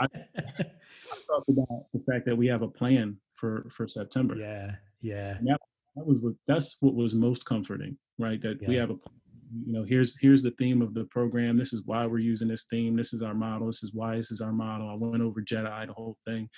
I, 0.00 0.06
I 0.36 1.16
talked 1.28 1.48
about 1.48 1.86
the 1.92 2.02
fact 2.10 2.24
that 2.26 2.36
we 2.36 2.46
have 2.48 2.62
a 2.62 2.68
plan 2.68 3.18
for 3.34 3.66
for 3.70 3.86
September. 3.86 4.36
Yeah, 4.36 4.72
yeah. 5.00 5.34
that, 5.42 5.58
that 5.96 6.06
was 6.06 6.20
what 6.20 6.34
that's 6.46 6.76
what 6.80 6.94
was 6.94 7.14
most 7.14 7.44
comforting, 7.44 7.96
right? 8.18 8.40
That 8.40 8.62
yeah. 8.62 8.68
we 8.68 8.76
have 8.76 8.90
a 8.90 8.96
you 9.66 9.72
know 9.72 9.84
here's 9.84 10.18
here's 10.18 10.42
the 10.42 10.52
theme 10.52 10.80
of 10.80 10.94
the 10.94 11.04
program. 11.04 11.56
This 11.56 11.72
is 11.72 11.82
why 11.84 12.06
we're 12.06 12.18
using 12.18 12.48
this 12.48 12.64
theme. 12.64 12.96
This 12.96 13.12
is 13.12 13.22
our 13.22 13.34
model. 13.34 13.66
This 13.66 13.82
is 13.82 13.92
why 13.92 14.16
this 14.16 14.30
is 14.30 14.40
our 14.40 14.52
model. 14.52 14.88
I 14.88 14.96
went 14.98 15.22
over 15.22 15.42
Jedi 15.42 15.86
the 15.86 15.92
whole 15.92 16.16
thing, 16.24 16.48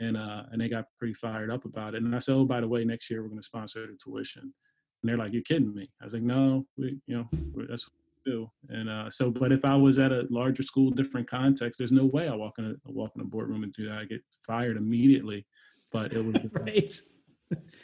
and 0.00 0.16
uh 0.16 0.42
and 0.50 0.60
they 0.60 0.68
got 0.68 0.86
pretty 0.98 1.14
fired 1.14 1.50
up 1.50 1.64
about 1.64 1.94
it. 1.94 2.02
And 2.02 2.14
I 2.14 2.18
said, 2.18 2.34
oh 2.34 2.44
by 2.44 2.60
the 2.60 2.68
way, 2.68 2.84
next 2.84 3.10
year 3.10 3.22
we're 3.22 3.28
going 3.28 3.40
to 3.40 3.46
sponsor 3.46 3.86
the 3.86 3.96
tuition. 4.02 4.42
And 4.42 5.10
they're 5.10 5.18
like, 5.18 5.32
you're 5.32 5.42
kidding 5.42 5.74
me. 5.74 5.86
I 6.00 6.04
was 6.04 6.14
like, 6.14 6.22
no, 6.22 6.66
we 6.76 6.98
you 7.06 7.16
know 7.16 7.28
that's 7.68 7.88
do. 8.24 8.50
And 8.70 8.88
uh, 8.88 9.10
so, 9.10 9.30
but 9.30 9.52
if 9.52 9.66
I 9.66 9.76
was 9.76 9.98
at 9.98 10.10
a 10.10 10.26
larger 10.30 10.62
school, 10.62 10.90
different 10.90 11.28
context, 11.28 11.78
there's 11.78 11.92
no 11.92 12.06
way 12.06 12.26
I 12.26 12.34
walk 12.34 12.54
in 12.58 12.64
a 12.64 12.90
walk 12.90 13.12
in 13.16 13.20
a 13.20 13.24
boardroom 13.24 13.64
and 13.64 13.72
do 13.74 13.86
that. 13.86 13.98
I 13.98 14.04
get 14.04 14.22
fired 14.46 14.78
immediately 14.78 15.46
but 15.94 16.12
it 16.12 16.22
was 16.22 16.34
right. 16.52 16.92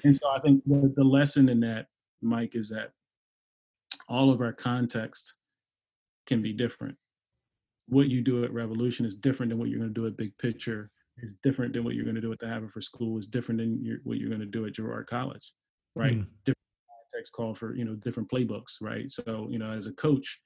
and 0.04 0.14
so 0.14 0.30
I 0.30 0.40
think 0.40 0.62
the, 0.66 0.92
the 0.94 1.04
lesson 1.04 1.48
in 1.48 1.60
that, 1.60 1.86
Mike, 2.20 2.54
is 2.54 2.68
that 2.70 2.90
all 4.08 4.30
of 4.30 4.42
our 4.42 4.52
context 4.52 5.34
can 6.26 6.42
be 6.42 6.52
different. 6.52 6.96
What 7.86 8.08
you 8.08 8.20
do 8.20 8.44
at 8.44 8.52
Revolution 8.52 9.06
is 9.06 9.14
different 9.14 9.50
than 9.50 9.58
what 9.58 9.68
you're 9.68 9.78
going 9.78 9.94
to 9.94 10.00
do 10.00 10.06
at 10.06 10.16
Big 10.16 10.36
Picture. 10.38 10.90
Is 11.22 11.34
different 11.42 11.72
than 11.72 11.84
what 11.84 11.94
you're 11.94 12.04
going 12.04 12.16
to 12.16 12.20
do 12.20 12.32
at 12.32 12.38
the 12.38 12.48
Haverford 12.48 12.84
School. 12.84 13.18
Is 13.18 13.26
different 13.26 13.60
than 13.60 13.84
your, 13.84 13.98
what 14.04 14.18
you're 14.18 14.28
going 14.28 14.40
to 14.40 14.46
do 14.46 14.66
at 14.66 14.72
Girard 14.72 15.06
College, 15.06 15.52
right? 15.94 16.18
Mm. 16.18 16.26
Different 16.44 16.58
context 17.12 17.32
call 17.32 17.54
for 17.54 17.74
you 17.74 17.84
know 17.84 17.94
different 17.94 18.30
playbooks, 18.30 18.76
right? 18.80 19.10
So 19.10 19.48
you 19.50 19.58
know, 19.58 19.72
as 19.72 19.86
a 19.86 19.92
coach, 19.94 20.40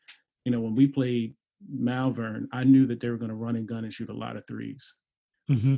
you 0.45 0.53
know 0.53 0.61
when 0.61 0.75
we 0.75 0.87
played 0.87 1.35
Malvern, 1.69 2.49
I 2.53 2.65
knew 2.65 2.87
that 2.87 3.01
they 3.01 3.09
were 3.09 3.19
going 3.19 3.31
to 3.31 3.35
run 3.35 3.57
and 3.57 3.67
gun 3.67 3.85
and 3.85 3.93
shoot 3.93 4.11
a 4.11 4.15
lot 4.15 4.37
of 4.37 4.45
3s 4.47 4.83
mm-hmm 5.51 5.75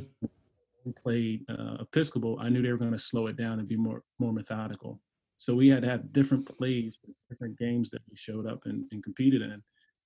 played 0.93 1.43
uh, 1.49 1.77
Episcopal, 1.81 2.37
I 2.41 2.49
knew 2.49 2.61
they 2.61 2.71
were 2.71 2.77
going 2.77 2.91
to 2.91 2.99
slow 2.99 3.27
it 3.27 3.37
down 3.37 3.59
and 3.59 3.67
be 3.67 3.75
more 3.75 4.03
more 4.19 4.33
methodical. 4.33 4.99
So 5.37 5.55
we 5.55 5.67
had 5.69 5.83
to 5.83 5.89
have 5.89 6.11
different 6.13 6.45
plays, 6.45 6.97
different 7.29 7.57
games 7.59 7.89
that 7.91 8.01
we 8.09 8.17
showed 8.17 8.47
up 8.47 8.61
and, 8.65 8.85
and 8.91 9.03
competed 9.03 9.41
in. 9.41 9.61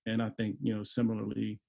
And 0.06 0.22
I 0.22 0.30
think 0.30 0.58
you 0.62 0.76
know 0.76 0.84
similarly 0.84 1.60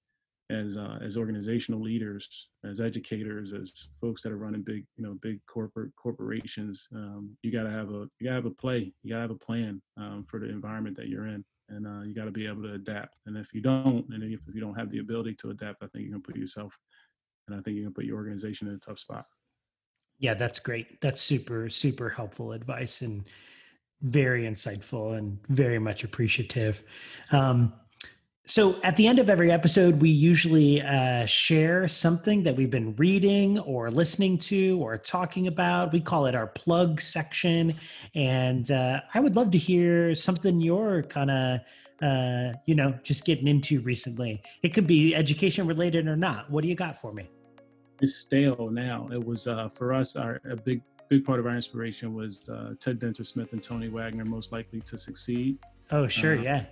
as 0.52 0.76
uh, 0.76 0.98
as 1.02 1.16
organizational 1.16 1.80
leaders, 1.80 2.50
as 2.64 2.80
educators, 2.80 3.52
as 3.52 3.88
folks 4.00 4.22
that 4.22 4.32
are 4.32 4.36
running 4.36 4.62
big, 4.62 4.84
you 4.96 5.04
know, 5.04 5.14
big 5.22 5.40
corporate 5.46 5.94
corporations, 5.96 6.88
um, 6.94 7.36
you 7.42 7.50
got 7.50 7.62
to 7.64 7.70
have 7.70 7.90
a 7.90 8.06
you 8.18 8.24
got 8.24 8.30
to 8.30 8.34
have 8.36 8.46
a 8.46 8.50
play, 8.50 8.92
you 9.02 9.10
got 9.10 9.16
to 9.16 9.22
have 9.22 9.30
a 9.30 9.34
plan 9.34 9.80
um, 9.96 10.24
for 10.28 10.38
the 10.38 10.48
environment 10.48 10.96
that 10.96 11.08
you're 11.08 11.26
in, 11.26 11.44
and 11.70 11.86
uh, 11.86 12.02
you 12.06 12.14
got 12.14 12.26
to 12.26 12.30
be 12.30 12.46
able 12.46 12.62
to 12.62 12.74
adapt. 12.74 13.18
And 13.26 13.36
if 13.36 13.52
you 13.54 13.60
don't, 13.60 14.06
and 14.10 14.22
if 14.22 14.40
you 14.54 14.60
don't 14.60 14.78
have 14.78 14.90
the 14.90 14.98
ability 14.98 15.34
to 15.36 15.50
adapt, 15.50 15.82
I 15.82 15.86
think 15.86 16.04
you're 16.04 16.12
gonna 16.12 16.22
put 16.22 16.36
yourself, 16.36 16.76
and 17.48 17.58
I 17.58 17.62
think 17.62 17.76
you're 17.76 17.84
gonna 17.84 17.94
put 17.94 18.04
your 18.04 18.16
organization 18.16 18.68
in 18.68 18.74
a 18.74 18.78
tough 18.78 18.98
spot. 18.98 19.26
Yeah, 20.18 20.34
that's 20.34 20.60
great. 20.60 21.00
That's 21.00 21.22
super 21.22 21.68
super 21.70 22.10
helpful 22.10 22.52
advice 22.52 23.02
and 23.02 23.28
very 24.02 24.42
insightful 24.42 25.16
and 25.16 25.38
very 25.48 25.78
much 25.78 26.04
appreciative. 26.04 26.82
Um, 27.30 27.72
so, 28.44 28.74
at 28.82 28.96
the 28.96 29.06
end 29.06 29.20
of 29.20 29.30
every 29.30 29.52
episode, 29.52 30.02
we 30.02 30.10
usually 30.10 30.82
uh, 30.82 31.26
share 31.26 31.86
something 31.86 32.42
that 32.42 32.56
we've 32.56 32.70
been 32.70 32.94
reading 32.96 33.60
or 33.60 33.88
listening 33.88 34.36
to 34.38 34.82
or 34.82 34.98
talking 34.98 35.46
about. 35.46 35.92
We 35.92 36.00
call 36.00 36.26
it 36.26 36.34
our 36.34 36.48
plug 36.48 37.00
section. 37.00 37.76
And 38.16 38.68
uh, 38.72 39.02
I 39.14 39.20
would 39.20 39.36
love 39.36 39.52
to 39.52 39.58
hear 39.58 40.16
something 40.16 40.60
you're 40.60 41.04
kind 41.04 41.30
of, 41.30 41.60
uh, 42.02 42.58
you 42.66 42.74
know, 42.74 42.98
just 43.04 43.24
getting 43.24 43.46
into 43.46 43.80
recently. 43.80 44.42
It 44.64 44.70
could 44.70 44.88
be 44.88 45.14
education 45.14 45.68
related 45.68 46.08
or 46.08 46.16
not. 46.16 46.50
What 46.50 46.62
do 46.62 46.68
you 46.68 46.74
got 46.74 47.00
for 47.00 47.12
me? 47.12 47.30
It's 48.00 48.16
stale 48.16 48.70
now. 48.72 49.08
It 49.12 49.24
was 49.24 49.46
uh, 49.46 49.68
for 49.68 49.92
us, 49.92 50.16
our 50.16 50.40
a 50.50 50.56
big 50.56 50.82
big 51.08 51.24
part 51.24 51.38
of 51.38 51.46
our 51.46 51.54
inspiration 51.54 52.12
was 52.12 52.42
uh, 52.48 52.74
Ted 52.80 52.98
Dintersmith 52.98 53.52
and 53.52 53.62
Tony 53.62 53.88
Wagner, 53.88 54.24
most 54.24 54.50
likely 54.50 54.80
to 54.80 54.98
succeed. 54.98 55.58
Oh, 55.92 56.08
sure, 56.08 56.38
uh, 56.38 56.42
yeah 56.42 56.64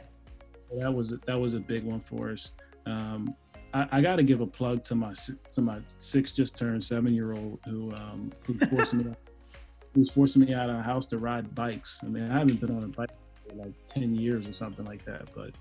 that 0.78 0.92
was 0.92 1.10
that 1.26 1.38
was 1.38 1.54
a 1.54 1.60
big 1.60 1.84
one 1.84 2.00
for 2.00 2.30
us. 2.30 2.52
Um, 2.86 3.34
I, 3.72 3.88
I 3.92 4.00
got 4.00 4.16
to 4.16 4.22
give 4.22 4.40
a 4.40 4.46
plug 4.46 4.84
to 4.84 4.94
my 4.94 5.12
to 5.52 5.62
my 5.62 5.78
six 5.98 6.32
just 6.32 6.56
turned 6.56 6.82
seven 6.82 7.14
year 7.14 7.32
old 7.32 7.58
who 7.66 7.90
um, 7.92 8.32
who 8.46 8.54
forced 8.66 8.94
me 8.94 9.14
who's 9.94 10.10
forcing 10.10 10.44
me 10.44 10.54
out 10.54 10.70
of 10.70 10.76
the 10.76 10.82
house 10.82 11.06
to 11.06 11.18
ride 11.18 11.54
bikes. 11.54 12.00
I 12.04 12.06
mean, 12.06 12.30
I 12.30 12.38
haven't 12.38 12.60
been 12.60 12.76
on 12.76 12.84
a 12.84 12.88
bike 12.88 13.10
for 13.48 13.56
like 13.56 13.72
ten 13.88 14.14
years 14.14 14.46
or 14.46 14.52
something 14.52 14.84
like 14.84 15.04
that, 15.04 15.28
but 15.34 15.52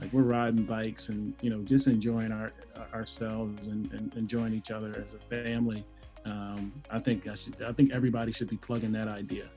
like 0.00 0.12
we're 0.12 0.22
riding 0.22 0.64
bikes 0.64 1.08
and 1.08 1.34
you 1.40 1.50
know 1.50 1.62
just 1.62 1.86
enjoying 1.86 2.32
our 2.32 2.52
ourselves 2.92 3.66
and, 3.66 3.92
and 3.92 4.14
enjoying 4.16 4.54
each 4.54 4.70
other 4.70 4.94
as 5.02 5.14
a 5.14 5.18
family. 5.18 5.84
Um, 6.24 6.72
I 6.90 6.98
think 6.98 7.28
I 7.28 7.34
should 7.34 7.62
I 7.62 7.72
think 7.72 7.92
everybody 7.92 8.32
should 8.32 8.48
be 8.48 8.56
plugging 8.56 8.92
that 8.92 9.08
idea 9.08 9.48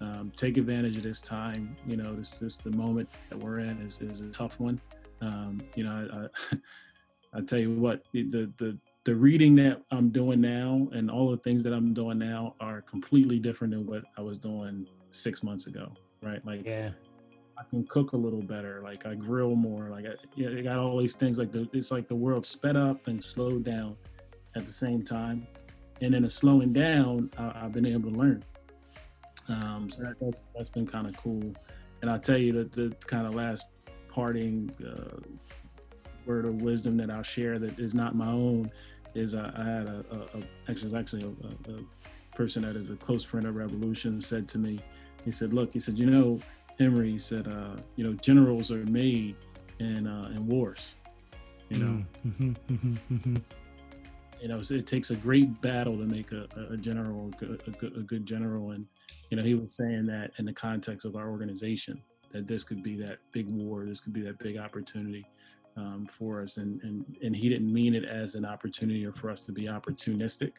um, 0.00 0.32
take 0.36 0.56
advantage 0.56 0.96
of 0.96 1.02
this 1.02 1.20
time. 1.20 1.76
You 1.86 1.96
know, 1.96 2.14
this 2.14 2.30
this 2.32 2.56
the 2.56 2.70
moment 2.70 3.08
that 3.30 3.38
we're 3.38 3.60
in 3.60 3.80
is, 3.80 4.00
is 4.00 4.20
a 4.20 4.30
tough 4.30 4.58
one. 4.60 4.80
Um, 5.20 5.62
you 5.74 5.84
know, 5.84 6.28
I, 6.52 6.54
I, 6.54 6.58
I 7.38 7.42
tell 7.42 7.58
you 7.58 7.72
what, 7.72 8.02
the 8.12 8.50
the 8.56 8.78
the 9.04 9.14
reading 9.14 9.54
that 9.54 9.82
I'm 9.92 10.10
doing 10.10 10.40
now 10.40 10.88
and 10.92 11.10
all 11.10 11.30
the 11.30 11.36
things 11.36 11.62
that 11.62 11.72
I'm 11.72 11.94
doing 11.94 12.18
now 12.18 12.54
are 12.58 12.82
completely 12.82 13.38
different 13.38 13.72
than 13.72 13.86
what 13.86 14.02
I 14.18 14.20
was 14.20 14.36
doing 14.36 14.84
six 15.10 15.44
months 15.44 15.68
ago. 15.68 15.92
Right? 16.22 16.44
Like, 16.44 16.66
yeah. 16.66 16.90
I 17.56 17.62
can 17.70 17.86
cook 17.86 18.12
a 18.12 18.16
little 18.16 18.42
better. 18.42 18.80
Like 18.82 19.06
I 19.06 19.14
grill 19.14 19.54
more. 19.54 19.88
Like 19.88 20.06
I, 20.06 20.14
you 20.34 20.50
know, 20.50 20.58
I 20.58 20.62
got 20.62 20.78
all 20.78 20.98
these 20.98 21.14
things. 21.14 21.38
Like 21.38 21.52
the, 21.52 21.68
it's 21.72 21.90
like 21.90 22.08
the 22.08 22.16
world 22.16 22.44
sped 22.44 22.76
up 22.76 23.06
and 23.06 23.22
slowed 23.22 23.62
down 23.62 23.96
at 24.56 24.66
the 24.66 24.72
same 24.72 25.02
time. 25.02 25.46
And 26.02 26.14
in 26.14 26.24
the 26.24 26.30
slowing 26.30 26.72
down, 26.72 27.30
I, 27.38 27.52
I've 27.62 27.72
been 27.72 27.86
able 27.86 28.10
to 28.10 28.16
learn. 28.18 28.42
Um, 29.48 29.90
so 29.90 30.02
that, 30.02 30.16
that's 30.20 30.44
that's 30.54 30.68
been 30.68 30.86
kind 30.86 31.06
of 31.06 31.16
cool. 31.16 31.54
And 32.02 32.10
I'll 32.10 32.20
tell 32.20 32.38
you 32.38 32.52
that 32.52 32.72
the 32.72 32.94
kind 33.06 33.26
of 33.26 33.34
last 33.34 33.68
parting 34.08 34.72
uh, 34.84 35.20
word 36.26 36.44
of 36.44 36.62
wisdom 36.62 36.96
that 36.96 37.10
I'll 37.10 37.22
share 37.22 37.58
that 37.58 37.78
is 37.78 37.94
not 37.94 38.14
my 38.14 38.28
own 38.28 38.70
is 39.14 39.34
I, 39.34 39.52
I 39.56 39.64
had 39.64 39.86
a, 39.86 40.04
a, 40.10 40.38
a 40.38 40.42
actually 40.68 40.98
actually 40.98 41.22
a, 41.22 41.72
a, 41.72 41.78
person 42.34 42.62
that 42.62 42.76
is 42.76 42.90
a 42.90 42.96
close 42.96 43.24
friend 43.24 43.46
of 43.46 43.56
Revolution 43.56 44.20
said 44.20 44.46
to 44.48 44.58
me, 44.58 44.78
he 45.24 45.30
said, 45.30 45.54
"Look, 45.54 45.72
he 45.72 45.80
said, 45.80 45.98
you 45.98 46.04
know, 46.04 46.38
Emory, 46.78 47.12
he 47.12 47.18
said, 47.18 47.48
uh, 47.48 47.80
you 47.96 48.04
know, 48.04 48.12
generals 48.12 48.70
are 48.70 48.84
made 48.84 49.36
in 49.78 50.06
uh, 50.06 50.30
in 50.34 50.46
wars, 50.46 50.96
you 51.70 51.78
know." 51.78 52.04
Mm-hmm, 52.26 52.50
mm-hmm, 52.50 52.94
mm-hmm. 53.14 53.36
You 54.42 54.48
know, 54.48 54.60
it 54.70 54.86
takes 54.86 55.10
a 55.10 55.16
great 55.16 55.62
battle 55.62 55.96
to 55.96 56.04
make 56.04 56.30
a, 56.32 56.46
a 56.70 56.76
general, 56.76 57.30
a 57.40 57.70
good, 57.70 57.96
a 57.96 58.00
good 58.02 58.26
general, 58.26 58.72
and 58.72 58.86
you 59.30 59.36
know, 59.36 59.42
he 59.42 59.54
was 59.54 59.74
saying 59.74 60.06
that 60.06 60.30
in 60.38 60.44
the 60.44 60.52
context 60.52 61.04
of 61.06 61.16
our 61.16 61.30
organization, 61.30 62.00
that 62.32 62.46
this 62.46 62.64
could 62.64 62.82
be 62.82 62.96
that 62.96 63.18
big 63.32 63.50
war, 63.52 63.84
this 63.84 64.00
could 64.00 64.12
be 64.12 64.22
that 64.22 64.38
big 64.38 64.56
opportunity 64.56 65.26
um, 65.76 66.08
for 66.18 66.42
us. 66.42 66.56
And, 66.56 66.80
and, 66.82 67.16
and 67.22 67.34
he 67.34 67.48
didn't 67.48 67.72
mean 67.72 67.94
it 67.94 68.04
as 68.04 68.34
an 68.34 68.44
opportunity 68.44 69.04
or 69.04 69.12
for 69.12 69.30
us 69.30 69.40
to 69.42 69.52
be 69.52 69.64
opportunistic. 69.64 70.52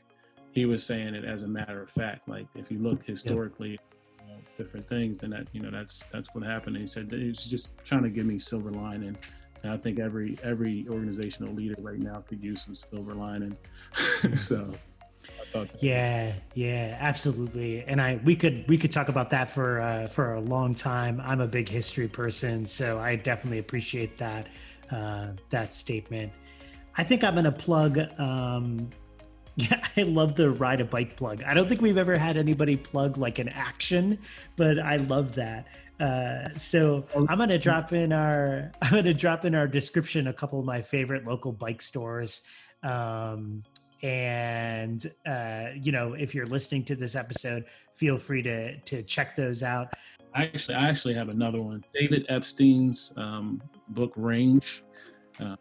He 0.52 0.66
was 0.66 0.86
saying 0.86 1.16
it 1.16 1.26
as 1.26 1.44
a 1.44 1.48
matter 1.48 1.82
of 1.82 1.90
fact. 1.90 2.28
Like 2.28 2.48
if 2.56 2.72
you 2.72 2.80
look 2.80 3.04
historically, 3.04 3.80
yeah. 4.28 4.36
different 4.58 4.88
things, 4.88 5.18
then 5.20 5.32
that, 5.32 5.48
you 5.54 5.62
know, 5.62 5.72
that's, 5.72 6.04
that's 6.12 6.34
what 6.34 6.44
happened. 6.44 6.76
And 6.76 6.84
he 6.84 6.88
said 6.88 7.12
he 7.12 7.30
was 7.30 7.46
just 7.46 7.78
trying 7.84 8.04
to 8.04 8.10
give 8.10 8.26
me 8.26 8.40
silver 8.40 8.72
lining. 8.72 9.18
And 9.64 9.72
I 9.72 9.78
think 9.78 10.00
every, 10.00 10.38
every 10.44 10.88
organizational 10.90 11.54
leader 11.54 11.76
right 11.80 12.00
now 12.00 12.24
could 12.28 12.44
use 12.44 12.64
some 12.64 12.76
silver 12.76 13.16
lining. 13.16 13.58
so, 14.36 14.72
yeah, 15.80 16.34
yeah, 16.54 16.98
absolutely. 17.00 17.84
And 17.84 18.02
I 18.02 18.20
we 18.24 18.36
could 18.36 18.68
we 18.68 18.78
could 18.78 18.92
talk 18.92 19.10
about 19.10 19.30
that 19.32 19.50
for 19.50 19.82
uh, 19.82 20.08
for 20.08 20.34
a 20.34 20.42
long 20.42 20.74
time. 20.76 21.22
I'm 21.24 21.42
a 21.42 21.48
big 21.48 21.70
history 21.70 22.08
person, 22.08 22.66
so 22.66 23.00
I 23.00 23.16
definitely 23.16 23.60
appreciate 23.60 24.18
that 24.18 24.48
uh, 24.92 25.28
that 25.50 25.76
statement. 25.76 26.32
I 26.98 27.04
think 27.04 27.24
I'm 27.24 27.36
gonna 27.36 27.52
plug. 27.52 28.00
Um, 28.20 28.90
yeah, 29.56 29.84
I 29.98 30.04
love 30.04 30.36
the 30.36 30.52
ride 30.52 30.82
a 30.82 30.86
bike 30.86 31.16
plug. 31.16 31.44
I 31.46 31.54
don't 31.54 31.68
think 31.68 31.82
we've 31.82 31.98
ever 31.98 32.18
had 32.18 32.38
anybody 32.38 32.78
plug 32.78 33.18
like 33.18 33.40
an 33.40 33.50
action, 33.50 34.20
but 34.56 34.80
I 34.80 34.98
love 34.98 35.34
that. 35.36 35.68
Uh, 36.00 36.48
so 36.58 37.06
oh, 37.16 37.26
I'm 37.28 37.40
gonna 37.40 37.58
drop 37.58 37.92
in 37.92 38.14
our 38.14 38.72
I'm 38.82 38.92
gonna 38.92 39.14
drop 39.14 39.46
in 39.46 39.56
our 39.56 39.68
description 39.68 40.28
a 40.28 40.34
couple 40.34 40.60
of 40.60 40.66
my 40.66 40.82
favorite 40.82 41.26
local 41.26 41.52
bike 41.52 41.82
stores. 41.82 42.42
Um, 42.84 43.64
and 44.04 45.12
uh, 45.26 45.68
you 45.76 45.92
know 45.92 46.14
if 46.14 46.36
you're 46.36 46.46
listening 46.46 46.84
to 46.86 46.96
this 46.96 47.16
episode 47.16 47.66
feel 47.96 48.18
free 48.18 48.42
to 48.42 48.78
to 48.82 49.04
check 49.04 49.36
those 49.36 49.64
out. 49.64 49.94
I 50.34 50.44
actually 50.44 50.76
i 50.76 50.88
actually 50.88 51.16
have 51.16 51.30
another 51.30 51.62
one. 51.62 51.84
David 51.94 52.26
epstein's 52.30 53.14
um, 53.18 53.62
book 53.90 54.14
range. 54.16 54.84
Uh, 55.40 55.56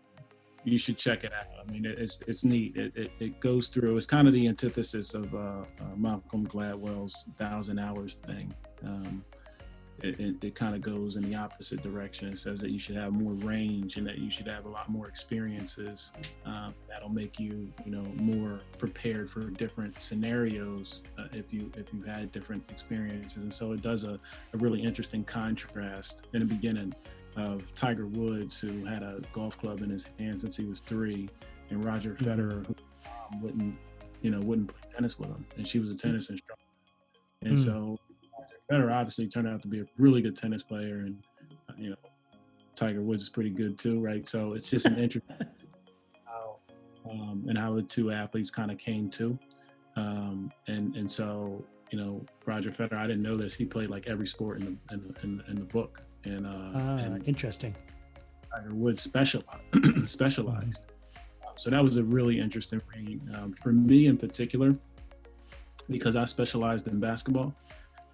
you 0.64 0.76
should 0.78 0.98
check 0.98 1.24
it 1.24 1.32
out. 1.32 1.46
I 1.60 1.70
mean 1.70 1.86
it's 1.86 2.20
it's 2.26 2.44
neat. 2.44 2.76
It, 2.76 2.92
it, 2.96 3.10
it 3.20 3.40
goes 3.40 3.68
through 3.68 3.96
it's 3.96 4.06
kind 4.06 4.28
of 4.28 4.34
the 4.34 4.48
antithesis 4.48 5.14
of 5.14 5.34
uh, 5.34 5.38
uh 5.38 5.64
malcolm 5.96 6.46
gladwell's 6.46 7.28
thousand 7.38 7.78
hours 7.78 8.16
thing. 8.16 8.52
Um, 8.84 9.24
it, 10.02 10.20
it, 10.20 10.36
it 10.42 10.54
kind 10.54 10.74
of 10.74 10.82
goes 10.82 11.16
in 11.16 11.22
the 11.22 11.34
opposite 11.34 11.82
direction. 11.82 12.28
It 12.28 12.38
says 12.38 12.60
that 12.60 12.70
you 12.70 12.78
should 12.78 12.96
have 12.96 13.12
more 13.12 13.32
range 13.32 13.96
and 13.96 14.06
that 14.06 14.18
you 14.18 14.30
should 14.30 14.46
have 14.46 14.66
a 14.66 14.68
lot 14.68 14.88
more 14.88 15.08
experiences. 15.08 16.12
Uh, 16.44 16.70
that'll 16.88 17.08
make 17.08 17.38
you, 17.40 17.72
you 17.84 17.92
know, 17.92 18.04
more 18.16 18.60
prepared 18.78 19.30
for 19.30 19.40
different 19.40 20.00
scenarios 20.00 21.02
uh, 21.18 21.28
if 21.32 21.52
you 21.52 21.70
if 21.76 21.92
you've 21.92 22.06
had 22.06 22.30
different 22.32 22.62
experiences. 22.70 23.42
And 23.42 23.52
so 23.52 23.72
it 23.72 23.82
does 23.82 24.04
a, 24.04 24.20
a 24.52 24.58
really 24.58 24.82
interesting 24.82 25.24
contrast 25.24 26.26
in 26.34 26.40
the 26.40 26.46
beginning 26.46 26.94
of 27.36 27.74
Tiger 27.74 28.06
Woods, 28.06 28.58
who 28.60 28.84
had 28.84 29.02
a 29.02 29.20
golf 29.32 29.58
club 29.58 29.80
in 29.80 29.90
his 29.90 30.10
hand 30.18 30.40
since 30.40 30.56
he 30.56 30.64
was 30.64 30.80
three, 30.80 31.28
and 31.70 31.84
Roger 31.84 32.14
mm-hmm. 32.14 32.24
Federer, 32.24 32.66
who 32.66 32.74
um, 33.06 33.42
wouldn't, 33.42 33.76
you 34.22 34.30
know, 34.30 34.40
wouldn't 34.40 34.68
play 34.68 34.90
tennis 34.90 35.18
with 35.18 35.28
him, 35.28 35.44
and 35.56 35.66
she 35.66 35.78
was 35.78 35.90
a 35.90 35.98
tennis 35.98 36.30
instructor. 36.30 36.64
And 37.42 37.54
mm. 37.54 37.58
so 37.58 37.98
Federer 38.70 38.92
obviously 38.94 39.28
turned 39.28 39.48
out 39.48 39.62
to 39.62 39.68
be 39.68 39.80
a 39.80 39.86
really 39.96 40.22
good 40.22 40.36
tennis 40.36 40.62
player, 40.62 41.00
and 41.00 41.22
uh, 41.68 41.74
you 41.78 41.90
know, 41.90 41.96
Tiger 42.74 43.02
Woods 43.02 43.24
is 43.24 43.28
pretty 43.28 43.50
good 43.50 43.78
too, 43.78 44.00
right? 44.00 44.26
So 44.26 44.54
it's 44.54 44.70
just 44.70 44.86
an 44.86 44.98
interesting 44.98 45.46
how 46.24 46.56
um, 47.10 47.44
and 47.48 47.56
how 47.56 47.74
the 47.74 47.82
two 47.82 48.10
athletes 48.10 48.50
kind 48.50 48.70
of 48.70 48.78
came 48.78 49.10
to, 49.10 49.38
um, 49.96 50.50
and 50.66 50.96
and 50.96 51.10
so 51.10 51.64
you 51.90 51.98
know, 51.98 52.24
Roger 52.44 52.70
Federer, 52.70 52.98
I 52.98 53.06
didn't 53.06 53.22
know 53.22 53.36
this. 53.36 53.54
He 53.54 53.64
played 53.64 53.90
like 53.90 54.08
every 54.08 54.26
sport 54.26 54.60
in 54.60 54.78
the 54.88 54.94
in, 54.94 55.16
in, 55.22 55.44
in 55.48 55.54
the 55.56 55.64
book, 55.64 56.02
and, 56.24 56.46
uh, 56.46 56.78
uh, 56.78 56.96
and 56.96 57.26
interesting. 57.28 57.74
Tiger 58.52 58.74
Woods 58.74 59.02
specialized 59.02 59.62
specialized. 60.08 60.86
Mm-hmm. 60.86 61.50
So 61.56 61.70
that 61.70 61.82
was 61.82 61.96
a 61.96 62.04
really 62.04 62.38
interesting 62.38 62.80
read 62.94 63.20
um, 63.34 63.52
for 63.52 63.72
me 63.72 64.06
in 64.06 64.16
particular, 64.16 64.76
because 65.88 66.16
I 66.16 66.24
specialized 66.24 66.88
in 66.88 67.00
basketball. 67.00 67.54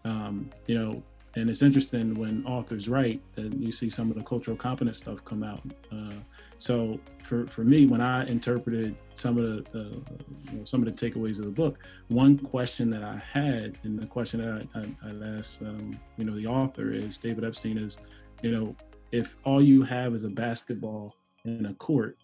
Um, 0.05 0.51
you 0.67 0.75
know, 0.75 1.03
and 1.35 1.49
it's 1.49 1.63
interesting 1.63 2.15
when 2.15 2.45
authors 2.45 2.89
write 2.89 3.23
that 3.37 3.55
you 3.55 3.73
see 3.73 3.89
some 3.89 4.11
of 4.11 4.17
the 4.17 4.23
cultural 4.23 4.57
competence 4.57 4.99
stuff 4.99 5.25
come 5.25 5.43
out. 5.43 5.61
Uh, 5.91 6.13
so 6.59 7.01
for, 7.23 7.47
for 7.47 7.65
me, 7.65 7.87
when 7.87 8.03
I 8.03 8.27
interpreted 8.27 8.97
some 9.15 9.39
of 9.39 9.45
the 9.45 9.81
uh, 9.81 10.15
you 10.51 10.59
know, 10.59 10.65
some 10.65 10.87
of 10.87 10.95
the 10.95 11.11
takeaways 11.11 11.39
of 11.39 11.47
the 11.47 11.51
book, 11.51 11.79
one 12.09 12.39
question 12.39 12.91
that 12.91 13.03
I 13.03 13.17
had, 13.17 13.79
and 13.85 13.99
the 13.99 14.07
question 14.07 14.41
that 14.41 14.69
I, 14.75 14.81
I, 14.81 15.11
I 15.11 15.39
asked, 15.39 15.63
um, 15.63 15.99
you 16.19 16.25
know, 16.25 16.35
the 16.35 16.47
author 16.47 16.93
is 16.93 17.17
David 17.17 17.45
Epstein 17.45 17.79
is, 17.79 17.99
you 18.43 18.51
know, 18.51 18.77
if 19.11 19.37
all 19.45 19.63
you 19.63 19.83
have 19.85 20.15
is 20.15 20.25
a 20.25 20.31
basketball 20.31 21.17
and 21.45 21.67
a 21.67 21.75
court, 21.75 22.19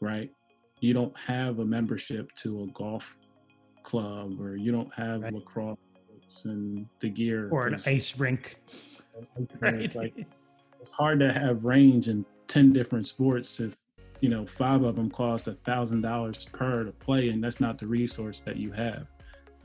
right? 0.00 0.30
You 0.80 0.94
don't 0.94 1.16
have 1.18 1.58
a 1.58 1.64
membership 1.64 2.32
to 2.36 2.62
a 2.62 2.66
golf 2.68 3.16
club 3.82 4.40
or 4.40 4.56
you 4.56 4.70
don't 4.70 4.92
have 4.94 5.22
right. 5.22 5.32
lacrosse 5.32 5.78
and 6.44 6.86
the 7.00 7.08
gear 7.08 7.48
or 7.50 7.66
an 7.66 7.76
ice 7.86 8.18
rink. 8.18 8.56
Right. 9.58 9.92
Like, 9.96 10.14
it's 10.80 10.92
hard 10.92 11.18
to 11.20 11.32
have 11.32 11.64
range 11.64 12.06
in 12.06 12.24
10 12.46 12.72
different 12.72 13.06
sports 13.06 13.60
if 13.60 13.76
you 14.20 14.28
know 14.28 14.46
five 14.46 14.84
of 14.84 14.96
them 14.96 15.10
cost 15.10 15.46
a 15.46 15.52
thousand 15.52 16.00
dollars 16.00 16.46
per 16.46 16.84
to 16.84 16.92
play 16.92 17.28
and 17.28 17.42
that's 17.42 17.60
not 17.60 17.78
the 17.78 17.86
resource 17.86 18.40
that 18.40 18.56
you 18.56 18.72
have 18.72 19.06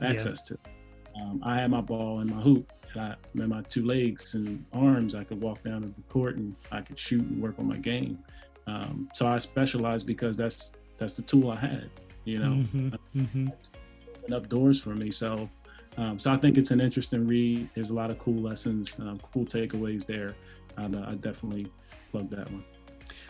access 0.00 0.50
yeah. 0.50 0.56
to 0.56 1.22
um, 1.22 1.40
i 1.44 1.56
had 1.56 1.70
my 1.70 1.80
ball 1.80 2.20
and 2.20 2.30
my 2.30 2.40
hoop 2.40 2.72
and 2.92 3.02
I, 3.02 3.14
and 3.34 3.48
my 3.48 3.62
two 3.62 3.84
legs 3.84 4.34
and 4.34 4.64
arms 4.72 5.14
i 5.14 5.24
could 5.24 5.40
walk 5.40 5.62
down 5.62 5.82
to 5.82 5.88
the 5.88 6.02
court 6.08 6.36
and 6.36 6.54
i 6.70 6.80
could 6.80 6.98
shoot 6.98 7.22
and 7.22 7.42
work 7.42 7.58
on 7.58 7.66
my 7.66 7.76
game 7.76 8.18
um, 8.66 9.08
so 9.12 9.26
i 9.26 9.38
specialized 9.38 10.06
because 10.06 10.36
that's 10.36 10.74
that's 10.98 11.14
the 11.14 11.22
tool 11.22 11.50
i 11.50 11.56
had 11.56 11.90
you 12.24 12.38
know 12.38 12.50
mm-hmm. 12.50 12.88
Mm-hmm. 13.16 14.32
up 14.32 14.48
doors 14.48 14.80
for 14.80 14.94
me 14.94 15.10
so 15.10 15.48
um, 15.96 16.18
so 16.18 16.32
i 16.32 16.36
think 16.36 16.58
it's 16.58 16.70
an 16.70 16.80
interesting 16.80 17.26
read. 17.26 17.68
There's 17.74 17.90
a 17.90 17.94
lot 17.94 18.10
of 18.10 18.18
cool 18.18 18.40
lessons 18.40 18.98
um, 19.00 19.18
cool 19.32 19.44
takeaways 19.44 20.06
there. 20.06 20.34
I'd, 20.76 20.94
uh, 20.94 21.04
i 21.08 21.14
definitely 21.14 21.70
plug 22.10 22.30
that 22.30 22.50
one. 22.50 22.64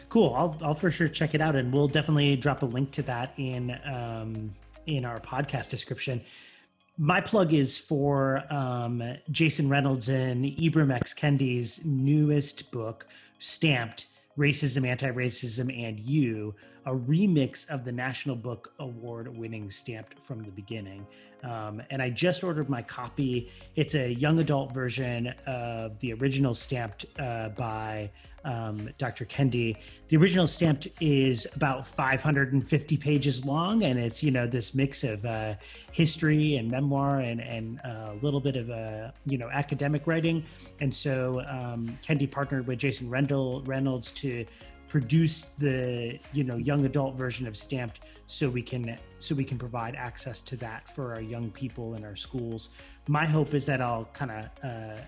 Cool. 0.08 0.34
I'll, 0.34 0.56
I'll 0.62 0.74
for 0.74 0.90
sure 0.90 1.08
check 1.08 1.34
it 1.34 1.40
out 1.40 1.56
and 1.56 1.72
we'll 1.72 1.88
definitely 1.88 2.36
drop 2.36 2.62
a 2.62 2.66
link 2.66 2.90
to 2.92 3.02
that 3.02 3.34
in 3.36 3.78
um, 3.84 4.54
in 4.86 5.04
our 5.04 5.20
podcast 5.20 5.70
description. 5.70 6.20
My 6.96 7.20
plug 7.20 7.52
is 7.52 7.76
for 7.76 8.44
um, 8.52 9.02
jason 9.30 9.68
reynolds 9.68 10.08
and 10.08 10.44
ibram 10.44 10.94
x. 10.94 11.12
Kendi's 11.14 11.84
newest 11.84 12.70
book 12.70 13.08
stamped 13.38 14.06
racism 14.38 14.86
anti-racism 14.86 15.76
and 15.76 15.98
you 15.98 16.54
a 16.86 16.92
remix 16.92 17.68
of 17.70 17.84
the 17.84 17.92
national 17.92 18.36
book 18.36 18.72
award 18.78 19.36
winning 19.36 19.70
stamped 19.70 20.22
from 20.22 20.38
the 20.38 20.50
beginning 20.50 21.06
um, 21.42 21.82
and 21.90 22.00
i 22.00 22.08
just 22.08 22.44
ordered 22.44 22.68
my 22.68 22.82
copy 22.82 23.50
it's 23.76 23.94
a 23.94 24.12
young 24.12 24.38
adult 24.38 24.72
version 24.72 25.28
of 25.46 25.98
the 26.00 26.12
original 26.14 26.54
stamped 26.54 27.06
uh, 27.18 27.48
by 27.50 28.10
um, 28.44 28.90
Dr. 28.98 29.24
Kendi. 29.24 29.76
The 30.08 30.16
original 30.16 30.46
stamped 30.46 30.88
is 31.00 31.46
about 31.56 31.86
550 31.86 32.96
pages 32.96 33.44
long, 33.44 33.84
and 33.84 33.98
it's 33.98 34.22
you 34.22 34.30
know 34.30 34.46
this 34.46 34.74
mix 34.74 35.02
of 35.04 35.24
uh, 35.24 35.54
history 35.92 36.56
and 36.56 36.70
memoir 36.70 37.20
and 37.20 37.40
and 37.40 37.80
uh, 37.84 38.10
a 38.12 38.18
little 38.20 38.40
bit 38.40 38.56
of 38.56 38.70
uh, 38.70 39.10
you 39.24 39.38
know 39.38 39.48
academic 39.50 40.06
writing. 40.06 40.44
And 40.80 40.94
so 40.94 41.42
um, 41.48 41.98
Kendi 42.06 42.30
partnered 42.30 42.66
with 42.66 42.78
Jason 42.78 43.08
Rendell 43.08 43.62
Reynolds 43.62 44.12
to 44.12 44.44
produce 44.94 45.42
the 45.58 46.20
you 46.32 46.44
know 46.44 46.54
young 46.54 46.86
adult 46.86 47.16
version 47.16 47.48
of 47.48 47.56
stamped 47.56 47.98
so 48.28 48.48
we 48.48 48.62
can 48.62 48.96
so 49.18 49.34
we 49.34 49.44
can 49.44 49.58
provide 49.58 49.96
access 49.96 50.40
to 50.40 50.54
that 50.56 50.88
for 50.88 51.12
our 51.12 51.20
young 51.20 51.50
people 51.50 51.96
in 51.96 52.04
our 52.04 52.14
schools 52.14 52.70
my 53.08 53.24
hope 53.24 53.54
is 53.54 53.66
that 53.66 53.80
i'll 53.80 54.08
kind 54.12 54.30
of 54.30 54.44
uh, 54.62 55.00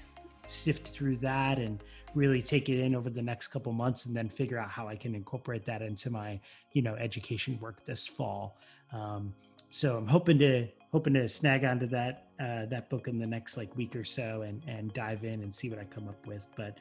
sift 0.49 0.89
through 0.89 1.15
that 1.15 1.61
and 1.61 1.85
really 2.17 2.43
take 2.43 2.69
it 2.69 2.81
in 2.81 2.97
over 2.97 3.09
the 3.09 3.23
next 3.23 3.47
couple 3.47 3.73
months 3.73 4.07
and 4.07 4.17
then 4.17 4.29
figure 4.29 4.59
out 4.59 4.71
how 4.71 4.89
I 4.89 4.97
can 4.97 5.15
incorporate 5.15 5.65
that 5.67 5.83
into 5.83 6.11
my, 6.11 6.41
you 6.73 6.83
know, 6.83 6.95
education 6.95 7.59
work 7.61 7.85
this 7.85 8.07
fall. 8.07 8.59
Um, 8.93 9.35
so 9.71 9.97
I'm 9.97 10.07
hoping 10.07 10.39
to 10.39 10.69
hoping 10.93 11.15
to 11.15 11.29
snag 11.29 11.65
onto 11.65 11.87
that 11.89 12.29
uh, 12.41 12.67
that 12.67 12.89
book 12.89 13.09
in 13.09 13.19
the 13.19 13.27
next 13.27 13.57
like 13.57 13.77
week 13.77 13.95
or 13.97 14.05
so 14.05 14.43
and 14.43 14.63
and 14.67 14.93
dive 14.95 15.25
in 15.25 15.43
and 15.43 15.55
see 15.55 15.69
what 15.69 15.79
I 15.79 15.85
come 15.85 16.09
up 16.09 16.27
with. 16.27 16.47
But 16.57 16.79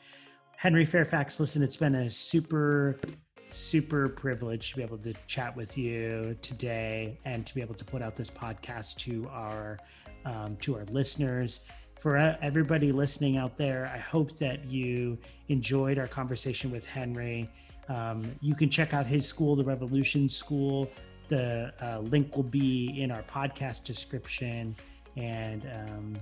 Henry 0.58 0.86
Fairfax, 0.86 1.40
listen, 1.40 1.62
it's 1.62 1.78
been 1.78 1.96
a 1.96 2.10
super 2.10 3.00
super 3.52 4.10
privilege 4.10 4.72
to 4.72 4.76
be 4.76 4.84
able 4.84 4.98
to 4.98 5.14
chat 5.28 5.56
with 5.56 5.78
you 5.78 6.36
today 6.42 7.18
and 7.24 7.46
to 7.48 7.56
be 7.56 7.62
able 7.62 7.74
to 7.74 7.86
put 7.86 8.02
out 8.02 8.14
this 8.14 8.30
podcast 8.30 8.98
to 8.98 9.26
our 9.32 9.78
um, 10.26 10.58
to 10.58 10.76
our 10.76 10.84
listeners 10.86 11.62
for 12.06 12.18
everybody 12.18 12.92
listening 12.92 13.38
out 13.38 13.58
there, 13.58 13.90
I 13.92 13.98
hope 13.98 14.38
that 14.38 14.66
you 14.66 15.18
enjoyed 15.50 15.98
our 15.98 16.08
conversation 16.08 16.70
with 16.70 16.86
Henry. 16.86 17.50
Um, 17.90 18.24
you 18.42 18.54
can 18.54 18.70
check 18.70 18.94
out 18.94 19.08
his 19.08 19.28
school, 19.28 19.56
the 19.56 19.64
Revolution 19.64 20.30
School. 20.30 20.88
The 21.30 21.74
uh, 21.82 22.00
link 22.02 22.36
will 22.36 22.44
be 22.44 23.02
in 23.02 23.10
our 23.10 23.24
podcast 23.24 23.86
description. 23.86 24.76
And 25.18 25.66
um, 25.66 26.16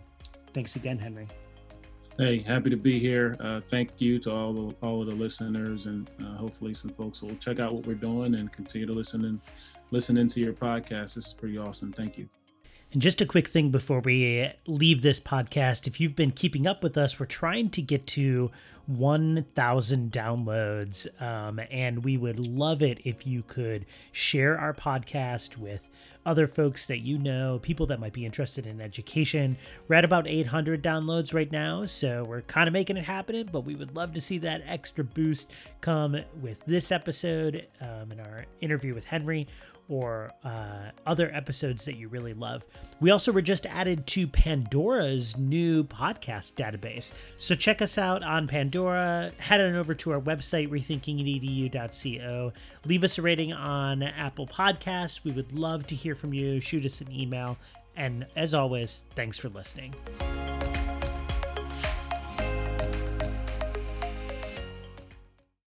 thanks 0.54 0.76
again, 0.76 0.98
Henry. 0.98 1.28
Hey, 2.20 2.44
happy 2.44 2.70
to 2.70 2.78
be 2.78 3.00
here. 3.00 3.36
Uh, 3.40 3.60
thank 3.70 3.90
you 3.98 4.20
to 4.20 4.32
all 4.32 4.54
the, 4.54 4.76
all 4.84 5.02
of 5.02 5.10
the 5.10 5.16
listeners, 5.16 5.88
and 5.88 6.08
uh, 6.22 6.36
hopefully 6.36 6.76
some 6.76 6.92
folks 6.92 7.24
will 7.24 7.36
check 7.38 7.60
out 7.60 7.74
what 7.74 7.88
we're 7.88 7.96
doing 7.96 8.36
and 8.36 8.52
continue 8.52 8.86
to 8.86 8.94
listen 8.94 9.26
and 9.26 9.42
listen 9.90 10.18
into 10.18 10.40
your 10.40 10.54
podcast. 10.54 11.16
This 11.16 11.28
is 11.28 11.34
pretty 11.34 11.58
awesome. 11.58 11.92
Thank 11.92 12.20
you. 12.20 12.30
And 12.94 13.02
just 13.02 13.22
a 13.22 13.26
quick 13.26 13.48
thing 13.48 13.72
before 13.72 14.02
we 14.02 14.52
leave 14.68 15.02
this 15.02 15.20
podcast 15.20 15.88
if 15.88 16.00
you've 16.00 16.16
been 16.16 16.30
keeping 16.30 16.68
up 16.68 16.84
with 16.84 16.96
us, 16.96 17.20
we're 17.20 17.26
trying 17.26 17.72
to 17.72 17.82
get 17.82 18.06
to 18.08 18.52
1,000 18.86 20.12
downloads. 20.12 21.08
Um, 21.20 21.60
and 21.72 22.04
we 22.04 22.18
would 22.18 22.38
love 22.38 22.84
it 22.84 23.00
if 23.04 23.26
you 23.26 23.42
could 23.42 23.88
share 24.12 24.60
our 24.60 24.76
podcast 24.76 25.58
with 25.58 25.90
other 26.26 26.46
folks 26.46 26.86
that 26.86 27.00
you 27.00 27.18
know, 27.18 27.60
people 27.64 27.88
that 27.88 28.00
might 28.00 28.14
be 28.14 28.26
interested 28.26 28.68
in 28.68 28.80
education. 28.80 29.58
We're 29.88 29.96
at 29.96 30.06
about 30.06 30.28
800 30.28 30.84
downloads 30.84 31.34
right 31.34 31.52
now, 31.52 31.86
so 31.86 32.24
we're 32.24 32.42
kind 32.42 32.68
of 32.68 32.74
making 32.74 32.98
it 32.98 33.06
happen, 33.06 33.50
but 33.52 33.62
we 33.62 33.76
would 33.76 33.96
love 33.96 34.14
to 34.14 34.22
see 34.22 34.38
that 34.40 34.62
extra 34.68 35.04
boost 35.04 35.52
come 35.82 36.18
with 36.42 36.64
this 36.66 36.92
episode 36.92 37.68
um, 37.82 38.12
in 38.12 38.20
our 38.20 38.46
interview 38.62 38.94
with 38.94 39.06
Henry 39.06 39.48
or 39.90 40.32
uh, 40.44 40.92
other 41.06 41.32
episodes 41.34 41.86
that 41.86 41.96
you 41.96 42.08
really 42.08 42.34
love. 42.34 42.66
We 43.00 43.12
also 43.12 43.32
were 43.32 43.42
just 43.42 43.66
added 43.66 44.08
to 44.08 44.28
Pandora's 44.28 45.38
new 45.38 45.84
podcast 45.84 46.54
database. 46.54 47.14
So 47.38 47.56
check 47.56 47.82
us 47.82 47.98
out 47.98 48.24
on 48.24 48.48
Pandora. 48.48 49.32
Head 49.38 49.62
on 49.62 49.76
over 49.76 49.94
to 49.96 50.12
our 50.12 50.22
website, 50.22 50.70
rethinkingedu.co. 50.70 52.54
Leave 52.86 53.04
us 53.04 53.18
a 53.18 53.22
rating 53.22 53.54
on 53.54 54.04
Apple 54.04 54.48
Podcasts. 54.48 55.24
We 55.24 55.32
would 55.32 55.52
love 55.52 55.86
to 55.88 55.96
hear 55.96 56.16
from 56.16 56.34
you. 56.34 56.60
Shoot 56.60 56.86
us 56.86 57.02
an 57.02 57.12
email. 57.12 57.58
And 57.96 58.26
as 58.36 58.54
always, 58.54 59.04
thanks 59.16 59.38
for 59.38 59.50
listening. 59.50 59.94